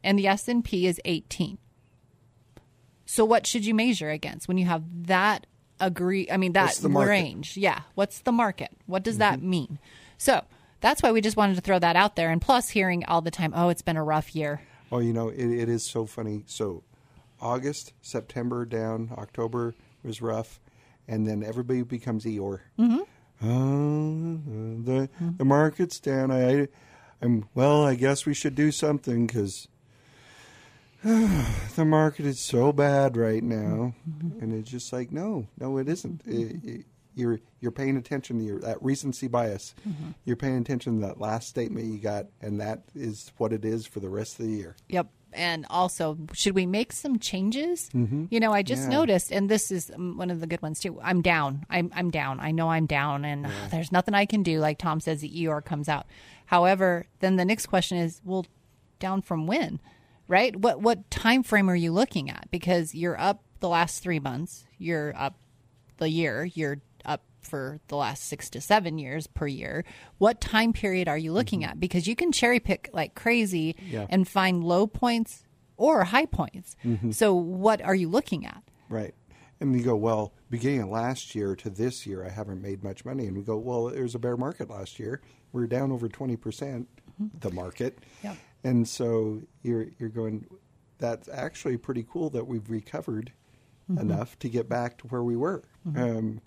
And 0.04 0.20
the 0.20 0.28
S&P 0.28 0.88
is 0.88 1.00
18. 1.06 1.58
So 3.12 3.26
what 3.26 3.46
should 3.46 3.66
you 3.66 3.74
measure 3.74 4.10
against 4.10 4.48
when 4.48 4.58
you 4.58 4.66
have 4.68 4.84
that 5.08 5.46
agree 5.82 6.30
I 6.32 6.38
mean 6.38 6.54
that 6.54 6.76
the 6.76 6.88
range? 6.88 7.58
Yeah, 7.58 7.82
what's 7.94 8.20
the 8.20 8.32
market? 8.32 8.70
What 8.86 9.04
does 9.04 9.18
that 9.18 9.40
mm-hmm. 9.40 9.50
mean? 9.50 9.80
So, 10.18 10.46
that's 10.80 11.04
why 11.04 11.12
we 11.12 11.20
just 11.20 11.36
wanted 11.36 11.56
to 11.56 11.62
throw 11.62 11.78
that 11.78 11.98
out 11.98 12.16
there 12.16 12.32
and 12.32 12.42
plus 12.42 12.70
hearing 12.70 13.04
all 13.04 13.20
the 13.20 13.30
time, 13.30 13.52
"Oh, 13.54 13.68
it's 13.68 13.82
been 13.82 13.98
a 13.98 14.04
rough 14.04 14.34
year." 14.34 14.62
Oh, 14.94 15.00
you 15.00 15.12
know, 15.12 15.28
it, 15.28 15.46
it 15.46 15.68
is 15.68 15.84
so 15.84 16.06
funny. 16.06 16.44
So, 16.48 16.84
August, 17.42 17.92
September 18.02 18.64
down, 18.64 19.12
October 19.18 19.76
was 20.06 20.22
rough, 20.22 20.62
and 21.06 21.28
then 21.28 21.44
everybody 21.44 21.82
becomes 21.82 22.24
Eeyore. 22.24 22.62
Mm-hmm. 22.80 23.02
Oh, 23.44 24.84
the 24.86 25.10
the 25.20 25.26
mm-hmm. 25.26 25.48
market's 25.50 26.00
down. 26.00 26.32
I, 26.32 26.70
I'm 27.22 27.50
well. 27.56 27.84
I 27.84 27.96
guess 27.96 28.26
we 28.26 28.34
should 28.34 28.56
do 28.56 28.72
something 28.72 29.28
because 29.28 29.68
the 31.76 31.86
market 31.86 32.26
is 32.26 32.40
so 32.40 32.72
bad 32.72 33.18
right 33.18 33.44
now, 33.44 33.94
and 34.40 34.54
it's 34.54 34.70
just 34.70 34.94
like 34.94 35.12
no, 35.12 35.48
no, 35.60 35.78
it 35.78 35.88
isn't. 35.90 36.22
It- 36.26 36.64
it- 36.64 36.86
you're 37.14 37.42
you're 37.60 37.72
paying 37.74 37.98
attention 37.98 38.38
to 38.40 38.44
your 38.46 38.60
that 38.62 38.82
recency 38.82 39.28
bias. 39.28 39.76
You're 40.24 40.38
paying 40.38 40.58
attention 40.60 41.02
to 41.02 41.08
that 41.08 41.20
last 41.20 41.50
statement 41.50 41.88
you 41.88 42.00
got, 42.00 42.28
and 42.42 42.62
that 42.62 42.84
is 42.96 43.34
what 43.38 43.52
it 43.52 43.66
is 43.66 43.86
for 43.86 44.00
the 44.00 44.08
rest 44.08 44.40
of 44.40 44.46
the 44.46 44.52
year. 44.54 44.78
Yep. 44.88 45.08
And 45.34 45.66
also, 45.70 46.18
should 46.32 46.56
we 46.56 46.66
make 46.66 46.94
some 46.94 47.20
changes? 47.20 47.90
You 47.94 48.40
know, 48.40 48.54
I 48.54 48.64
just 48.64 48.84
Mm-hmm. 48.84 48.92
Yeah. 48.94 48.98
noticed, 48.98 49.30
and 49.34 49.50
this 49.50 49.72
is 49.72 49.92
um, 49.94 50.18
one 50.18 50.32
of 50.32 50.40
the 50.40 50.48
good 50.48 50.62
ones 50.62 50.80
too. 50.80 51.02
I'm 51.02 51.22
down. 51.22 51.66
I'm 51.70 51.92
I'm 51.94 52.12
down. 52.12 52.40
I 52.40 52.52
know 52.52 52.70
I'm 52.70 52.86
down, 52.86 53.26
and 53.26 53.46
uh, 53.46 53.50
there's 53.72 53.92
nothing 53.92 54.14
I 54.14 54.26
can 54.26 54.42
do. 54.42 54.60
Like 54.60 54.78
Tom 54.78 55.02
says, 55.02 55.20
the 55.20 55.48
ER 55.50 55.60
comes 55.62 55.90
out. 55.90 56.06
However, 56.46 57.08
then 57.20 57.36
the 57.36 57.46
next 57.46 57.66
question 57.66 57.98
is, 57.98 58.22
well, 58.24 58.46
down 59.00 59.22
from 59.22 59.48
when? 59.48 59.82
Right? 60.32 60.56
What 60.56 60.82
what 60.82 61.12
time 61.12 61.44
frame 61.44 61.70
are 61.70 61.76
you 61.76 61.92
looking 61.92 62.30
at? 62.30 62.50
Because 62.52 62.96
you're 62.96 63.20
up 63.20 63.44
the 63.60 63.68
last 63.68 64.02
three 64.02 64.20
months. 64.20 64.64
You're 64.78 65.14
up 65.18 65.38
the 65.98 66.08
year. 66.08 66.46
You're 66.46 66.78
up 67.04 67.24
for 67.42 67.82
the 67.90 67.98
last 67.98 68.24
six 68.24 68.50
to 68.52 68.62
seven 68.62 68.98
years 68.98 69.28
per 69.28 69.46
year. 69.46 69.84
What 70.20 70.40
time 70.40 70.72
period 70.72 71.10
are 71.10 71.18
you 71.18 71.34
looking 71.34 71.64
mm-hmm. 71.64 71.72
at? 71.72 71.80
Because 71.82 72.08
you 72.08 72.16
can 72.16 72.32
cherry 72.32 72.62
pick 72.62 72.90
like 72.94 73.14
crazy 73.14 73.76
Yeah. 73.90 74.08
and 74.10 74.26
find 74.26 74.64
low 74.64 74.88
points 74.88 75.44
or 75.76 76.06
high 76.06 76.28
points. 76.28 76.78
Mm-hmm. 76.86 77.12
So, 77.12 77.34
what 77.34 77.82
are 77.82 77.96
you 77.96 78.08
looking 78.08 78.46
at? 78.46 78.64
Right. 78.88 79.14
And 79.60 79.78
you 79.78 79.84
go, 79.84 79.98
well, 79.98 80.34
beginning 80.50 80.84
of 80.84 80.90
last 80.90 81.36
year 81.36 81.56
to 81.58 81.70
this 81.70 82.08
year, 82.08 82.26
I 82.26 82.30
haven't 82.30 82.62
made 82.62 82.84
much 82.84 83.04
money. 83.04 83.28
And 83.28 83.36
we 83.36 83.44
go, 83.44 83.58
well, 83.58 83.86
there 83.90 84.04
was 84.04 84.16
a 84.16 84.20
bear 84.20 84.38
market 84.38 84.70
last 84.70 84.98
year. 84.98 85.22
We 85.52 85.62
are 85.64 85.68
down 85.68 85.92
over 85.92 86.08
20%, 86.08 86.40
percent 86.40 86.88
mm-hmm. 87.22 87.38
the 87.40 87.52
market. 87.52 88.00
Yep. 88.24 88.38
And 88.64 88.88
so 88.88 89.42
you're, 89.64 89.88
you're 89.98 90.10
going, 90.10 90.46
that's 91.00 91.28
actually 91.30 91.78
pretty 91.78 92.06
cool 92.10 92.30
that 92.32 92.48
we've 92.48 92.70
recovered 92.70 93.32
mm-hmm. 93.90 94.02
enough 94.02 94.38
to 94.40 94.50
get 94.50 94.70
back 94.70 94.98
to 95.00 95.08
where 95.08 95.24
we 95.24 95.36
were. 95.36 95.64
Mm-hmm. 95.88 96.02
Um, 96.02 96.42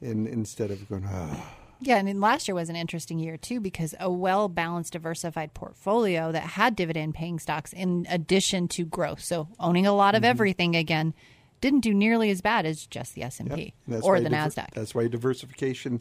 and 0.00 0.28
instead 0.28 0.70
of 0.70 0.88
going, 0.88 1.04
oh, 1.10 1.42
Yeah, 1.80 1.96
and 1.96 2.08
then 2.08 2.20
last 2.20 2.48
year 2.48 2.54
was 2.54 2.68
an 2.68 2.76
interesting 2.76 3.18
year 3.18 3.36
too 3.36 3.60
because 3.60 3.94
a 4.00 4.10
well 4.10 4.48
balanced, 4.48 4.92
diversified 4.92 5.54
portfolio 5.54 6.32
that 6.32 6.42
had 6.42 6.76
dividend 6.76 7.14
paying 7.14 7.38
stocks 7.38 7.72
in 7.72 8.06
addition 8.08 8.68
to 8.68 8.84
growth. 8.84 9.20
So 9.20 9.48
owning 9.58 9.86
a 9.86 9.92
lot 9.92 10.14
of 10.14 10.22
mm-hmm. 10.22 10.30
everything 10.30 10.76
again 10.76 11.14
didn't 11.60 11.80
do 11.80 11.92
nearly 11.92 12.30
as 12.30 12.40
bad 12.40 12.66
as 12.66 12.86
just 12.86 13.14
the 13.14 13.22
S 13.22 13.40
and 13.40 13.52
P 13.52 13.74
or 14.02 14.20
the 14.20 14.28
Nasdaq. 14.28 14.72
That's 14.74 14.94
why 14.94 15.08
diversification 15.08 16.00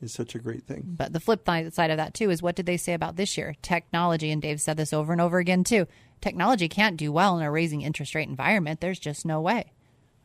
is 0.00 0.12
such 0.12 0.34
a 0.34 0.38
great 0.38 0.64
thing. 0.64 0.82
But 0.86 1.12
the 1.12 1.20
flip 1.20 1.46
side 1.46 1.90
of 1.90 1.96
that 1.96 2.14
too 2.14 2.30
is 2.30 2.42
what 2.42 2.56
did 2.56 2.66
they 2.66 2.76
say 2.76 2.94
about 2.94 3.16
this 3.16 3.36
year? 3.38 3.54
Technology, 3.62 4.30
and 4.30 4.42
Dave 4.42 4.60
said 4.60 4.76
this 4.76 4.92
over 4.92 5.12
and 5.12 5.20
over 5.20 5.38
again 5.38 5.64
too. 5.64 5.86
Technology 6.20 6.68
can't 6.68 6.96
do 6.96 7.12
well 7.12 7.36
in 7.38 7.44
a 7.44 7.50
raising 7.50 7.82
interest 7.82 8.14
rate 8.14 8.28
environment. 8.28 8.80
There's 8.80 8.98
just 8.98 9.24
no 9.26 9.40
way. 9.40 9.72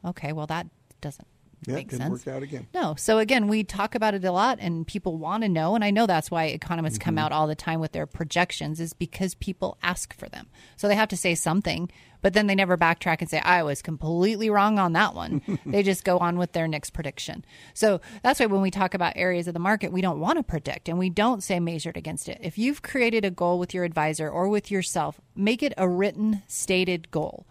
Okay, 0.04 0.32
well 0.32 0.48
that 0.48 0.68
doesn't 1.02 1.28
Yeah, 1.68 1.76
make 1.76 1.90
didn't 1.90 2.02
sense. 2.04 2.26
work 2.26 2.36
out 2.36 2.44
again. 2.44 2.68
No. 2.74 2.96
So 2.98 3.18
again, 3.18 3.48
we 3.48 3.64
talk 3.64 3.94
about 3.96 4.14
it 4.14 4.24
a 4.24 4.32
lot 4.32 4.60
and 4.62 4.88
people 4.88 5.18
want 5.18 5.44
to 5.44 5.50
know 5.50 5.76
and 5.76 5.84
I 5.84 5.92
know 5.92 6.06
that's 6.08 6.32
why 6.32 6.46
economists 6.46 6.98
come 6.98 7.16
Mm-hmm. 7.16 7.26
out 7.26 7.32
all 7.32 7.48
the 7.48 7.56
time 7.56 7.80
with 7.80 7.92
their 7.92 8.06
projections 8.06 8.80
is 8.80 8.94
because 8.94 9.36
people 9.36 9.78
ask 9.84 10.14
for 10.18 10.30
them. 10.30 10.48
So 10.78 10.88
they 10.88 10.96
have 10.96 11.10
to 11.10 11.18
say 11.18 11.36
something, 11.36 11.92
but 12.22 12.34
then 12.34 12.48
they 12.48 12.56
never 12.56 12.78
backtrack 12.78 13.20
and 13.20 13.30
say 13.30 13.40
I 13.40 13.64
was 13.64 13.82
completely 13.82 14.50
wrong 14.50 14.80
on 14.80 14.94
that 14.94 15.16
one. 15.16 15.42
they 15.66 15.84
just 15.84 16.04
go 16.04 16.18
on 16.20 16.38
with 16.38 16.52
their 16.54 16.68
next 16.68 16.92
prediction. 16.92 17.44
So 17.74 18.00
that's 18.24 18.40
why 18.40 18.46
when 18.46 18.62
we 18.62 18.72
talk 18.72 18.94
about 18.94 19.14
areas 19.18 19.48
of 19.48 19.54
the 19.54 19.60
market, 19.60 19.92
we 19.92 20.02
don't 20.02 20.20
want 20.20 20.38
to 20.38 20.44
predict 20.44 20.88
and 20.88 20.98
we 21.00 21.10
don't 21.10 21.44
say 21.44 21.60
measured 21.60 21.98
against 21.98 22.30
it. 22.30 22.38
If 22.42 22.58
you've 22.58 22.82
created 22.82 23.26
a 23.26 23.32
goal 23.32 23.60
with 23.60 23.74
your 23.74 23.84
advisor 23.84 24.30
or 24.30 24.48
with 24.48 24.70
yourself, 24.72 25.20
make 25.36 25.62
it 25.64 25.74
a 25.78 25.90
written 25.90 26.44
stated 26.48 27.10
goal. 27.12 27.46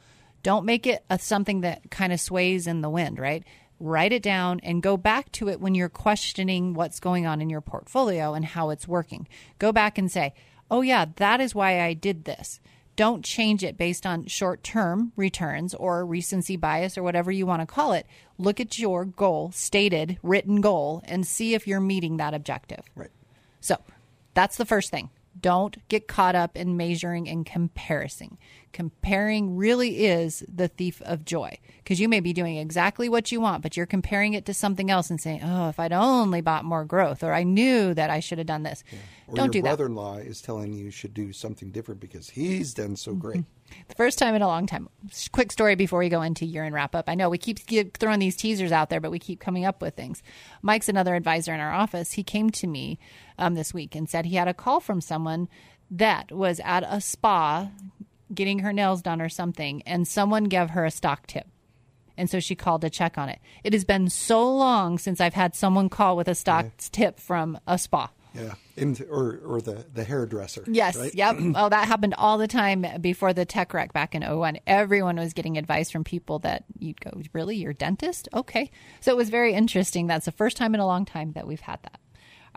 Don't 0.44 0.64
make 0.64 0.86
it 0.86 1.04
a, 1.10 1.18
something 1.18 1.62
that 1.62 1.90
kind 1.90 2.12
of 2.12 2.20
sways 2.20 2.66
in 2.68 2.80
the 2.80 2.88
wind, 2.88 3.18
right? 3.18 3.42
Write 3.80 4.12
it 4.12 4.22
down 4.22 4.60
and 4.60 4.82
go 4.82 4.96
back 4.96 5.30
to 5.32 5.48
it 5.48 5.60
when 5.60 5.74
you're 5.74 5.88
questioning 5.88 6.74
what's 6.74 7.00
going 7.00 7.26
on 7.26 7.40
in 7.40 7.48
your 7.48 7.60
portfolio 7.60 8.34
and 8.34 8.44
how 8.44 8.70
it's 8.70 8.88
working. 8.88 9.28
Go 9.58 9.72
back 9.72 9.98
and 9.98 10.10
say, 10.10 10.34
oh, 10.70 10.82
yeah, 10.82 11.06
that 11.16 11.40
is 11.40 11.54
why 11.54 11.80
I 11.80 11.94
did 11.94 12.24
this. 12.24 12.60
Don't 12.96 13.24
change 13.24 13.62
it 13.62 13.78
based 13.78 14.04
on 14.04 14.26
short 14.26 14.64
term 14.64 15.12
returns 15.14 15.72
or 15.72 16.04
recency 16.04 16.56
bias 16.56 16.98
or 16.98 17.04
whatever 17.04 17.30
you 17.30 17.46
want 17.46 17.62
to 17.62 17.66
call 17.66 17.92
it. 17.92 18.06
Look 18.38 18.58
at 18.58 18.76
your 18.76 19.04
goal, 19.04 19.52
stated, 19.52 20.18
written 20.20 20.60
goal, 20.60 21.02
and 21.04 21.24
see 21.24 21.54
if 21.54 21.68
you're 21.68 21.78
meeting 21.78 22.16
that 22.16 22.34
objective. 22.34 22.82
Right. 22.96 23.12
So 23.60 23.76
that's 24.34 24.56
the 24.56 24.66
first 24.66 24.90
thing. 24.90 25.10
Don't 25.40 25.76
get 25.88 26.08
caught 26.08 26.34
up 26.34 26.56
in 26.56 26.76
measuring 26.76 27.28
and 27.28 27.46
comparing. 27.46 28.38
Comparing 28.72 29.56
really 29.56 30.04
is 30.04 30.44
the 30.48 30.68
thief 30.68 31.00
of 31.02 31.24
joy 31.24 31.58
because 31.78 32.00
you 32.00 32.08
may 32.08 32.20
be 32.20 32.32
doing 32.32 32.56
exactly 32.56 33.08
what 33.08 33.32
you 33.32 33.40
want, 33.40 33.62
but 33.62 33.76
you're 33.76 33.86
comparing 33.86 34.34
it 34.34 34.44
to 34.46 34.54
something 34.54 34.90
else 34.90 35.10
and 35.10 35.20
saying, 35.20 35.40
oh, 35.42 35.68
if 35.68 35.80
I'd 35.80 35.92
only 35.92 36.40
bought 36.40 36.64
more 36.64 36.84
growth 36.84 37.22
or 37.24 37.32
I 37.32 37.44
knew 37.44 37.94
that 37.94 38.10
I 38.10 38.20
should 38.20 38.38
have 38.38 38.46
done 38.46 38.62
this. 38.62 38.84
Or 39.26 39.34
Don't 39.34 39.46
your 39.46 39.52
do 39.52 39.62
that. 39.62 39.68
brother-in-law 39.70 40.18
is 40.18 40.40
telling 40.40 40.72
you 40.72 40.84
you 40.84 40.90
should 40.90 41.14
do 41.14 41.32
something 41.32 41.70
different 41.70 42.00
because 42.00 42.30
he's 42.30 42.74
done 42.74 42.96
so 42.96 43.14
great. 43.14 43.44
The 43.88 43.94
first 43.94 44.18
time 44.18 44.34
in 44.34 44.42
a 44.42 44.46
long 44.46 44.66
time. 44.66 44.88
Quick 45.32 45.52
story 45.52 45.74
before 45.74 45.98
we 45.98 46.08
go 46.08 46.22
into 46.22 46.46
year 46.46 46.64
end 46.64 46.74
wrap 46.74 46.94
up. 46.94 47.08
I 47.08 47.14
know 47.14 47.28
we 47.28 47.38
keep 47.38 47.58
throwing 47.98 48.18
these 48.18 48.36
teasers 48.36 48.72
out 48.72 48.90
there, 48.90 49.00
but 49.00 49.10
we 49.10 49.18
keep 49.18 49.40
coming 49.40 49.64
up 49.64 49.82
with 49.82 49.94
things. 49.94 50.22
Mike's 50.62 50.88
another 50.88 51.14
advisor 51.14 51.52
in 51.52 51.60
our 51.60 51.72
office. 51.72 52.12
He 52.12 52.22
came 52.22 52.50
to 52.50 52.66
me 52.66 52.98
um, 53.38 53.54
this 53.54 53.74
week 53.74 53.94
and 53.94 54.08
said 54.08 54.24
he 54.26 54.36
had 54.36 54.48
a 54.48 54.54
call 54.54 54.80
from 54.80 55.00
someone 55.00 55.48
that 55.90 56.30
was 56.32 56.60
at 56.64 56.84
a 56.86 57.00
spa 57.00 57.70
getting 58.32 58.60
her 58.60 58.72
nails 58.72 59.02
done 59.02 59.20
or 59.20 59.28
something, 59.28 59.82
and 59.82 60.06
someone 60.06 60.44
gave 60.44 60.70
her 60.70 60.84
a 60.84 60.90
stock 60.90 61.26
tip. 61.26 61.46
And 62.16 62.28
so 62.28 62.40
she 62.40 62.56
called 62.56 62.80
to 62.80 62.90
check 62.90 63.16
on 63.16 63.28
it. 63.28 63.38
It 63.62 63.72
has 63.72 63.84
been 63.84 64.10
so 64.10 64.54
long 64.54 64.98
since 64.98 65.20
I've 65.20 65.34
had 65.34 65.54
someone 65.54 65.88
call 65.88 66.16
with 66.16 66.26
a 66.26 66.34
stock 66.34 66.66
tip 66.78 67.20
from 67.20 67.58
a 67.66 67.78
spa. 67.78 68.10
Yeah, 68.34 68.54
In, 68.76 68.96
or 69.10 69.40
or 69.44 69.60
the 69.60 69.86
the 69.94 70.04
hairdresser. 70.04 70.64
Yes. 70.66 70.96
right? 70.96 71.14
Yep. 71.14 71.36
oh, 71.56 71.68
that 71.68 71.88
happened 71.88 72.14
all 72.18 72.38
the 72.38 72.46
time 72.46 72.84
before 73.00 73.32
the 73.32 73.44
tech 73.44 73.72
wreck 73.72 73.92
back 73.92 74.14
in 74.14 74.22
01. 74.22 74.58
Everyone 74.66 75.16
was 75.16 75.32
getting 75.32 75.56
advice 75.56 75.90
from 75.90 76.04
people 76.04 76.38
that 76.40 76.64
you'd 76.78 77.00
go, 77.00 77.10
really? 77.32 77.56
Your 77.56 77.72
dentist? 77.72 78.28
Okay. 78.34 78.70
So 79.00 79.12
it 79.12 79.16
was 79.16 79.30
very 79.30 79.54
interesting. 79.54 80.06
That's 80.06 80.26
the 80.26 80.32
first 80.32 80.56
time 80.56 80.74
in 80.74 80.80
a 80.80 80.86
long 80.86 81.04
time 81.04 81.32
that 81.32 81.46
we've 81.46 81.60
had 81.60 81.80
that. 81.84 82.00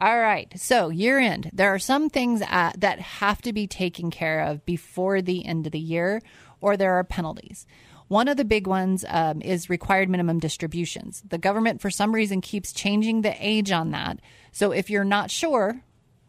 All 0.02 0.20
right. 0.20 0.52
So 0.60 0.90
year 0.90 1.20
end, 1.20 1.52
there 1.54 1.70
are 1.72 1.78
some 1.78 2.10
things 2.10 2.42
uh, 2.42 2.72
that 2.80 3.00
have 3.00 3.40
to 3.44 3.54
be 3.54 3.68
taken 3.68 4.10
care 4.10 4.42
of 4.42 4.66
before 4.66 5.22
the 5.22 5.46
end 5.46 5.68
of 5.68 5.74
the 5.74 5.80
year, 5.80 6.24
or 6.60 6.76
there 6.76 6.94
are 6.94 7.04
penalties. 7.04 7.68
One 8.08 8.28
of 8.28 8.36
the 8.36 8.44
big 8.44 8.66
ones 8.66 9.06
um, 9.08 9.44
is 9.44 9.70
required 9.70 10.10
minimum 10.10 10.40
distributions. 10.40 11.22
The 11.30 11.38
government, 11.38 11.82
for 11.82 11.92
some 11.92 12.16
reason, 12.16 12.42
keeps 12.42 12.74
changing 12.74 13.22
the 13.22 13.36
age 13.40 13.72
on 13.72 13.92
that. 13.92 14.20
So 14.52 14.72
if 14.72 14.90
you're 14.90 15.04
not 15.04 15.30
sure, 15.30 15.84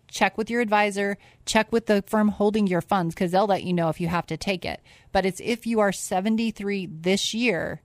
check 0.06 0.36
with 0.36 0.50
your 0.50 0.60
advisor, 0.60 1.16
check 1.46 1.72
with 1.72 1.86
the 1.86 2.02
firm 2.06 2.28
holding 2.28 2.66
your 2.66 2.82
funds 2.82 3.14
because 3.14 3.32
they'll 3.32 3.46
let 3.46 3.64
you 3.64 3.72
know 3.72 3.88
if 3.88 4.02
you 4.02 4.08
have 4.08 4.26
to 4.26 4.36
take 4.36 4.66
it. 4.66 4.82
But 5.12 5.24
it's 5.24 5.40
if 5.42 5.66
you 5.66 5.80
are 5.80 5.92
73 5.92 6.88
this 6.92 7.32
year, 7.32 7.80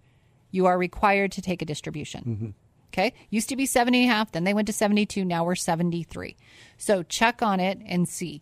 you 0.51 0.65
are 0.65 0.77
required 0.77 1.31
to 1.31 1.41
take 1.41 1.61
a 1.61 1.65
distribution. 1.65 2.53
Okay. 2.93 3.13
Used 3.29 3.49
to 3.49 3.55
be 3.55 3.65
70 3.65 4.03
and 4.03 4.09
a 4.11 4.13
half, 4.13 4.31
then 4.31 4.43
they 4.43 4.53
went 4.53 4.67
to 4.67 4.73
72. 4.73 5.23
Now 5.25 5.43
we're 5.43 5.55
73. 5.55 6.35
So 6.77 7.03
check 7.03 7.41
on 7.41 7.59
it 7.59 7.79
and 7.85 8.07
see. 8.07 8.41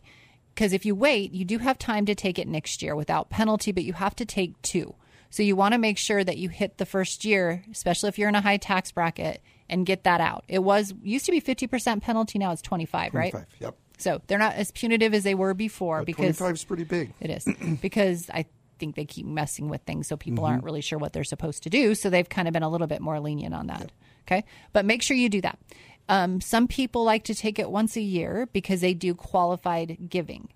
Because 0.54 0.72
if 0.72 0.86
you 0.86 0.96
wait, 0.96 1.32
you 1.34 1.44
do 1.46 1.58
have 1.58 1.78
time 1.78 2.06
to 2.06 2.16
take 2.16 2.40
it 2.40 2.48
next 2.48 2.82
year 2.82 2.96
without 2.96 3.30
penalty, 3.30 3.72
but 3.72 3.84
you 3.84 3.94
have 3.94 4.16
to 4.18 4.26
take 4.26 4.62
two. 4.62 4.96
So 5.30 5.44
you 5.44 5.56
want 5.56 5.74
to 5.74 5.78
make 5.78 5.98
sure 5.98 6.24
that 6.24 6.38
you 6.38 6.48
hit 6.48 6.78
the 6.78 6.86
first 6.86 7.26
year, 7.26 7.64
especially 7.72 8.08
if 8.10 8.18
you're 8.18 8.30
in 8.30 8.36
a 8.36 8.42
high 8.42 8.56
tax 8.58 8.92
bracket, 8.92 9.42
and 9.68 9.86
get 9.86 10.04
that 10.04 10.22
out. 10.22 10.46
It 10.48 10.60
was 10.64 10.94
used 11.04 11.26
to 11.26 11.32
be 11.32 11.42
50% 11.42 12.02
penalty, 12.02 12.40
now 12.40 12.52
it's 12.52 12.62
25, 12.62 13.14
right? 13.14 13.32
25, 13.32 13.48
Yep. 13.60 13.76
So 13.98 14.22
they're 14.28 14.38
not 14.38 14.56
as 14.56 14.72
punitive 14.72 15.14
as 15.14 15.24
they 15.24 15.36
were 15.36 15.54
before 15.54 16.00
But 16.00 16.06
because 16.08 16.38
25 16.38 16.54
is 16.56 16.64
pretty 16.66 16.84
big. 16.84 17.14
it 17.20 17.30
is 17.32 17.48
because 17.82 18.30
I 18.30 18.46
think 18.78 18.96
they 18.96 19.06
keep 19.06 19.26
messing 19.26 19.68
with 19.70 19.82
things 19.82 20.08
so 20.08 20.16
people 20.18 20.44
Mm-hmm. 20.44 20.52
aren't 20.54 20.64
really 20.64 20.82
sure 20.82 21.00
what 21.00 21.12
they're 21.14 21.24
supposed 21.24 21.64
to 21.64 21.70
do. 21.70 21.96
So 21.96 22.10
they've 22.10 22.28
kind 22.30 22.48
of 22.48 22.54
been 22.54 22.64
a 22.64 22.70
little 22.70 22.88
bit 22.88 23.02
more 23.02 23.20
lenient 23.20 23.56
on 23.56 23.68
that. 23.68 23.92
Okay. 24.28 24.44
But 24.74 24.86
make 24.86 25.02
sure 25.02 25.16
you 25.16 25.30
do 25.30 25.42
that. 25.42 25.60
Um, 26.08 26.42
some 26.42 26.68
people 26.68 27.04
like 27.04 27.24
to 27.26 27.36
take 27.36 27.58
it 27.58 27.70
once 27.70 27.96
a 27.96 28.02
year 28.02 28.48
because 28.54 28.82
they 28.82 28.94
do 28.94 29.16
qualified 29.16 30.10
giving. 30.10 30.50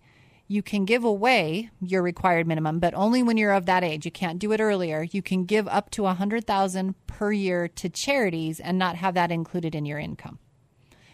You 0.47 0.63
can 0.63 0.86
give 0.86 1.03
away 1.03 1.69
your 1.79 2.01
required 2.01 2.47
minimum, 2.47 2.79
but 2.79 2.95
only 2.95 3.21
when 3.21 3.38
you're 3.38 3.53
of 3.53 3.67
that 3.67 3.84
age. 3.84 4.05
You 4.05 4.12
can't 4.12 4.39
do 4.39 4.51
it 4.51 4.60
earlier. 4.60 5.03
You 5.03 5.21
can 5.21 5.45
give 5.45 5.67
up 5.67 5.91
to 5.91 6.08
a 6.08 6.13
hundred 6.13 6.47
thousand 6.47 6.95
per 7.05 7.32
year 7.32 7.67
to 7.67 7.89
charities 7.89 8.60
and 8.60 8.79
not 8.79 8.95
have 8.95 9.13
that 9.13 9.32
included 9.32 9.75
in 9.75 9.86
your 9.86 9.99
income. 9.99 10.39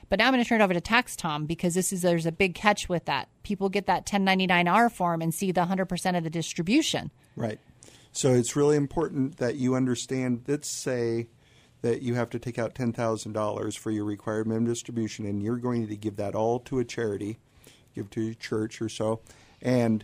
But 0.08 0.20
now 0.20 0.28
I'm 0.28 0.34
going 0.34 0.44
to 0.44 0.48
turn 0.48 0.62
it 0.62 0.64
over 0.64 0.74
to 0.74 0.82
Tax 0.82 1.16
Tom 1.16 1.46
because 1.46 1.74
this 1.74 1.92
is 1.92 2.02
there's 2.02 2.26
a 2.26 2.32
big 2.32 2.56
catch 2.56 2.88
with 2.88 3.06
that. 3.06 3.28
People 3.44 3.70
get 3.70 3.88
that 3.88 4.06
1099R 4.06 4.92
form 4.92 5.22
and 5.22 5.34
see 5.34 5.52
the 5.52 5.62
100% 5.62 6.18
of 6.18 6.24
the 6.24 6.30
distribution. 6.30 7.12
Right. 7.36 7.60
So 8.12 8.34
it's 8.34 8.56
really 8.56 8.78
important 8.78 9.38
that 9.38 9.56
you 9.56 9.76
understand. 9.76 10.44
Let's 10.48 10.70
say 10.70 11.28
that 11.86 12.02
you 12.02 12.16
have 12.16 12.32
to 12.32 12.40
take 12.40 12.58
out 12.58 12.74
ten 12.74 12.92
thousand 12.92 13.34
dollars 13.34 13.76
for 13.76 13.92
your 13.92 14.06
required 14.06 14.48
minimum 14.48 14.68
distribution, 14.68 15.24
and 15.24 15.44
you're 15.44 15.58
going 15.58 15.88
to 15.88 15.96
give 15.96 16.16
that 16.16 16.34
all 16.34 16.60
to 16.60 16.80
a 16.80 16.84
charity, 16.84 17.38
give 17.94 18.10
to 18.10 18.32
a 18.32 18.34
church 18.34 18.82
or 18.82 18.90
so, 18.90 19.22
and 19.62 20.04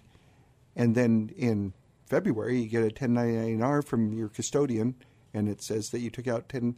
and 0.76 0.94
then 0.94 1.32
in 1.36 1.74
February 2.06 2.62
you 2.62 2.70
get 2.70 2.84
a 2.84 2.94
1099R 2.94 3.84
from 3.84 4.14
your 4.14 4.30
custodian, 4.30 4.94
and 5.34 5.50
it 5.50 5.64
says 5.64 5.90
that 5.90 6.02
you 6.02 6.12
took 6.12 6.28
out 6.28 6.48
ten 6.48 6.76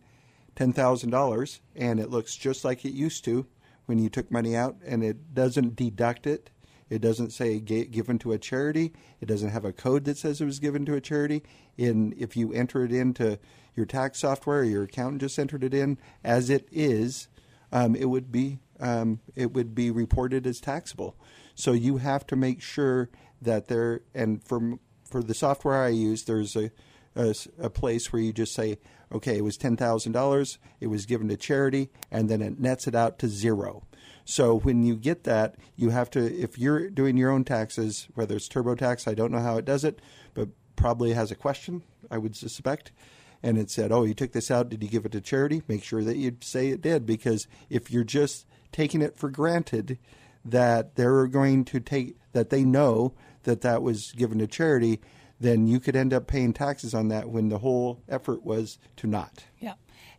ten 0.55 0.71
thousand 0.71 1.09
dollars, 1.09 1.59
and 1.75 1.99
it 1.99 2.09
looks 2.09 2.37
just 2.37 2.63
like 2.63 2.85
it 2.85 2.93
used 2.93 3.25
to 3.25 3.45
when 3.87 3.99
you 3.99 4.09
took 4.09 4.31
money 4.31 4.55
out, 4.55 4.77
and 4.85 5.03
it 5.03 5.33
doesn't 5.33 5.75
deduct 5.75 6.25
it. 6.25 6.49
It 6.89 7.01
doesn't 7.01 7.31
say 7.31 7.59
given 7.59 8.19
to 8.19 8.31
a 8.31 8.37
charity. 8.37 8.93
It 9.19 9.25
doesn't 9.25 9.49
have 9.49 9.65
a 9.65 9.73
code 9.73 10.05
that 10.05 10.17
says 10.17 10.39
it 10.39 10.45
was 10.45 10.59
given 10.59 10.85
to 10.85 10.95
a 10.95 11.01
charity. 11.01 11.43
In 11.77 12.15
if 12.17 12.37
you 12.37 12.53
enter 12.53 12.85
it 12.85 12.93
into 12.93 13.37
your 13.75 13.85
tax 13.85 14.19
software, 14.19 14.59
or 14.59 14.63
your 14.63 14.83
accountant 14.83 15.21
just 15.21 15.39
entered 15.39 15.63
it 15.63 15.73
in 15.73 15.97
as 16.23 16.49
it 16.49 16.67
is, 16.71 17.27
um, 17.71 17.95
it 17.95 18.05
would 18.05 18.31
be 18.31 18.59
um, 18.79 19.19
it 19.35 19.53
would 19.53 19.73
be 19.73 19.91
reported 19.91 20.45
as 20.45 20.59
taxable. 20.59 21.15
So 21.55 21.71
you 21.71 21.97
have 21.97 22.25
to 22.27 22.35
make 22.35 22.61
sure 22.61 23.09
that 23.41 23.67
there 23.67 24.01
and 24.13 24.43
for 24.43 24.79
for 25.09 25.23
the 25.23 25.33
software 25.33 25.83
I 25.83 25.89
use, 25.89 26.23
there's 26.23 26.55
a 26.55 26.71
a 27.15 27.69
place 27.69 28.11
where 28.11 28.21
you 28.21 28.33
just 28.33 28.55
say, 28.55 28.79
okay, 29.11 29.37
it 29.37 29.43
was 29.43 29.57
ten 29.57 29.77
thousand 29.77 30.13
dollars, 30.13 30.57
it 30.79 30.87
was 30.87 31.05
given 31.05 31.27
to 31.29 31.37
charity, 31.37 31.89
and 32.11 32.29
then 32.29 32.41
it 32.41 32.59
nets 32.59 32.87
it 32.87 32.95
out 32.95 33.19
to 33.19 33.27
zero. 33.27 33.83
So 34.25 34.57
when 34.59 34.83
you 34.83 34.95
get 34.95 35.25
that, 35.25 35.55
you 35.75 35.89
have 35.89 36.09
to, 36.11 36.19
if 36.19 36.57
you're 36.57 36.89
doing 36.89 37.17
your 37.17 37.29
own 37.29 37.43
taxes, 37.43 38.07
whether 38.15 38.37
it's 38.37 38.47
TurboTax, 38.47 39.07
I 39.07 39.13
don't 39.13 39.31
know 39.31 39.41
how 39.41 39.57
it 39.57 39.65
does 39.65 39.83
it, 39.83 39.99
but 40.33 40.47
probably 40.75 41.13
has 41.13 41.29
a 41.29 41.35
question, 41.35 41.83
I 42.09 42.17
would 42.17 42.35
suspect. 42.35 42.91
And 43.45 43.57
it 43.57 43.69
said, 43.69 43.91
oh, 43.91 44.05
you 44.05 44.13
took 44.13 44.31
this 44.31 44.49
out, 44.49 44.69
did 44.69 44.81
you 44.81 44.89
give 44.89 45.05
it 45.05 45.11
to 45.11 45.21
charity? 45.21 45.61
Make 45.67 45.83
sure 45.83 46.01
that 46.03 46.15
you 46.15 46.37
say 46.39 46.69
it 46.69 46.81
did, 46.81 47.05
because 47.05 47.45
if 47.69 47.91
you're 47.91 48.05
just 48.05 48.47
taking 48.71 49.01
it 49.01 49.17
for 49.17 49.29
granted 49.29 49.99
that 50.45 50.95
they're 50.95 51.27
going 51.27 51.65
to 51.65 51.81
take, 51.81 52.15
that 52.31 52.49
they 52.49 52.63
know 52.63 53.13
that 53.43 53.61
that 53.61 53.83
was 53.83 54.13
given 54.13 54.39
to 54.39 54.47
charity, 54.47 55.01
then 55.39 55.67
you 55.67 55.81
could 55.81 55.95
end 55.95 56.13
up 56.13 56.25
paying 56.25 56.53
taxes 56.53 56.93
on 56.93 57.09
that 57.09 57.29
when 57.29 57.49
the 57.49 57.57
whole 57.57 58.01
effort 58.07 58.43
was 58.43 58.79
to 58.95 59.07
not. 59.07 59.43
Yeah. 59.59 59.73